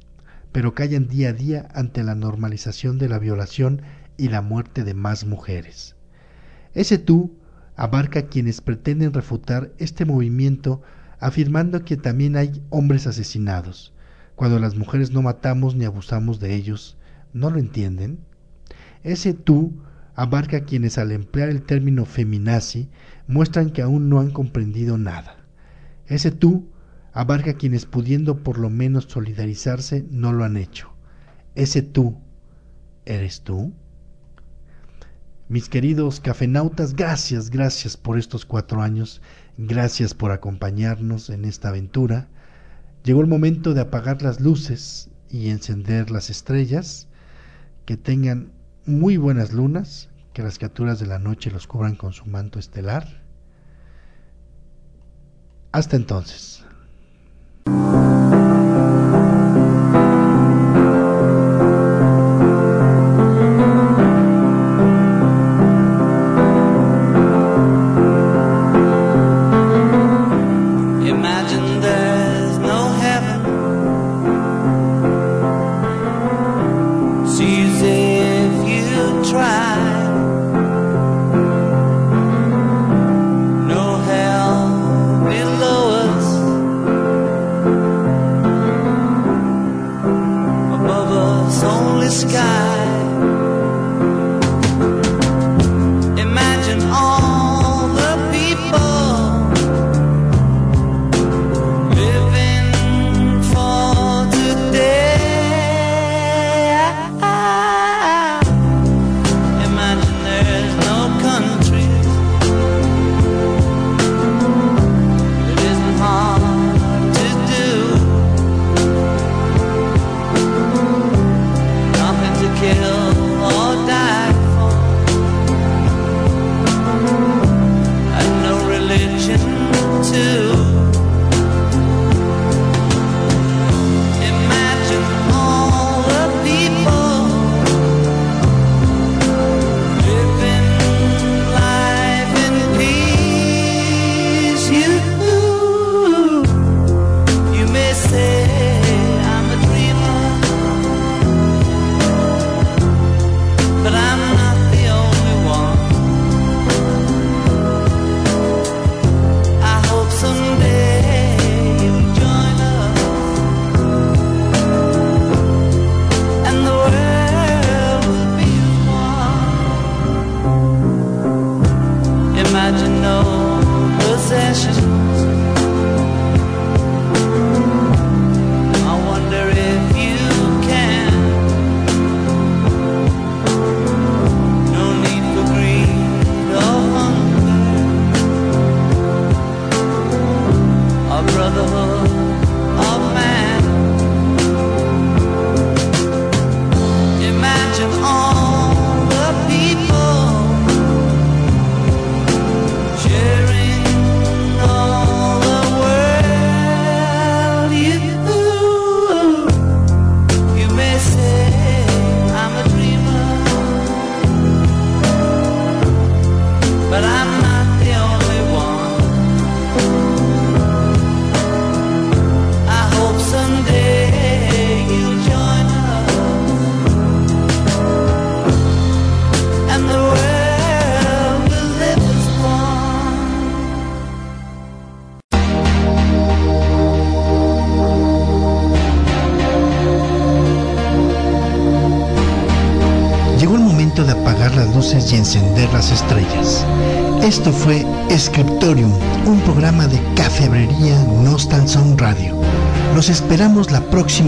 pero 0.53 0.75
callan 0.75 1.09
día 1.09 1.31
a 1.31 1.33
día 1.33 1.69
ante 1.73 2.03
la 2.03 2.15
normalización 2.15 2.99
de 2.99 3.09
la 3.09 3.19
violación 3.19 3.81
y 4.19 4.29
la 4.29 4.43
muerte 4.43 4.85
de 4.85 4.93
más 4.93 5.25
mujeres. 5.25 5.97
Ese 6.75 6.99
tú 6.99 7.35
abarca 7.75 8.21
a 8.21 8.27
quienes 8.27 8.61
pretenden 8.61 9.15
refutar 9.15 9.73
este 9.79 10.05
movimiento 10.05 10.83
afirmando 11.19 11.83
que 11.87 11.97
también 11.97 12.37
hay 12.37 12.63
hombres 12.69 13.07
asesinados, 13.07 13.95
cuando 14.37 14.59
las 14.59 14.77
mujeres 14.77 15.13
no 15.13 15.23
matamos 15.23 15.77
ni 15.77 15.87
abusamos 15.87 16.41
de 16.41 16.57
ellos, 16.57 16.99
¿no 17.33 17.49
lo 17.49 17.59
entienden? 17.59 18.19
Ese 19.03 19.35
tú 19.35 19.83
abarca 20.15 20.59
a 20.59 20.65
quienes 20.65 20.99
al 20.99 21.11
emplear 21.13 21.49
el 21.49 21.63
término 21.63 22.05
feminazi 22.05 22.89
muestran 23.27 23.71
que 23.71 23.83
aún 23.83 24.09
no 24.09 24.21
han 24.21 24.31
comprendido 24.31 24.99
nada. 24.99 25.37
Ese 26.07 26.31
tú 26.31 26.69
abarca 27.13 27.53
a 27.53 27.55
quienes 27.55 27.87
pudiendo 27.87 28.43
por 28.43 28.59
lo 28.59 28.71
menos 28.71 29.05
solidarizarse 29.05 30.07
no 30.11 30.33
lo 30.33 30.45
han 30.45 30.57
hecho. 30.57 30.93
Ese 31.55 31.83
tú, 31.83 32.19
¿eres 33.05 33.43
tú? 33.43 33.73
Mis 35.49 35.69
queridos 35.69 36.21
cafenautas, 36.21 36.95
gracias, 36.95 37.51
gracias 37.51 37.97
por 37.97 38.19
estos 38.19 38.47
cuatro 38.47 38.81
años, 38.81 39.21
gracias 39.59 40.15
por 40.15 40.31
acompañarnos 40.31 41.29
en 41.29 41.45
esta 41.45 41.69
aventura. 41.69 42.29
Llegó 43.05 43.21
el 43.21 43.27
momento 43.27 43.75
de 43.75 43.83
apagar 43.83 44.23
las 44.23 44.41
luces 44.41 45.11
y 45.29 45.51
encender 45.51 46.11
las 46.11 46.31
estrellas. 46.31 47.09
Que 47.85 47.97
tengan 47.97 48.53
muy 48.87 49.17
buenas 49.17 49.53
lunas, 49.53 50.09
que 50.33 50.43
las 50.43 50.59
criaturas 50.59 50.99
de 50.99 51.07
la 51.07 51.19
noche 51.19 51.51
los 51.51 51.67
cubran 51.67 51.97
con 51.97 52.13
su 52.13 52.27
manto 52.27 52.59
estelar. 52.59 53.23
Hasta 55.73 55.97
entonces. 55.97 56.65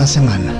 semana. 0.06 0.52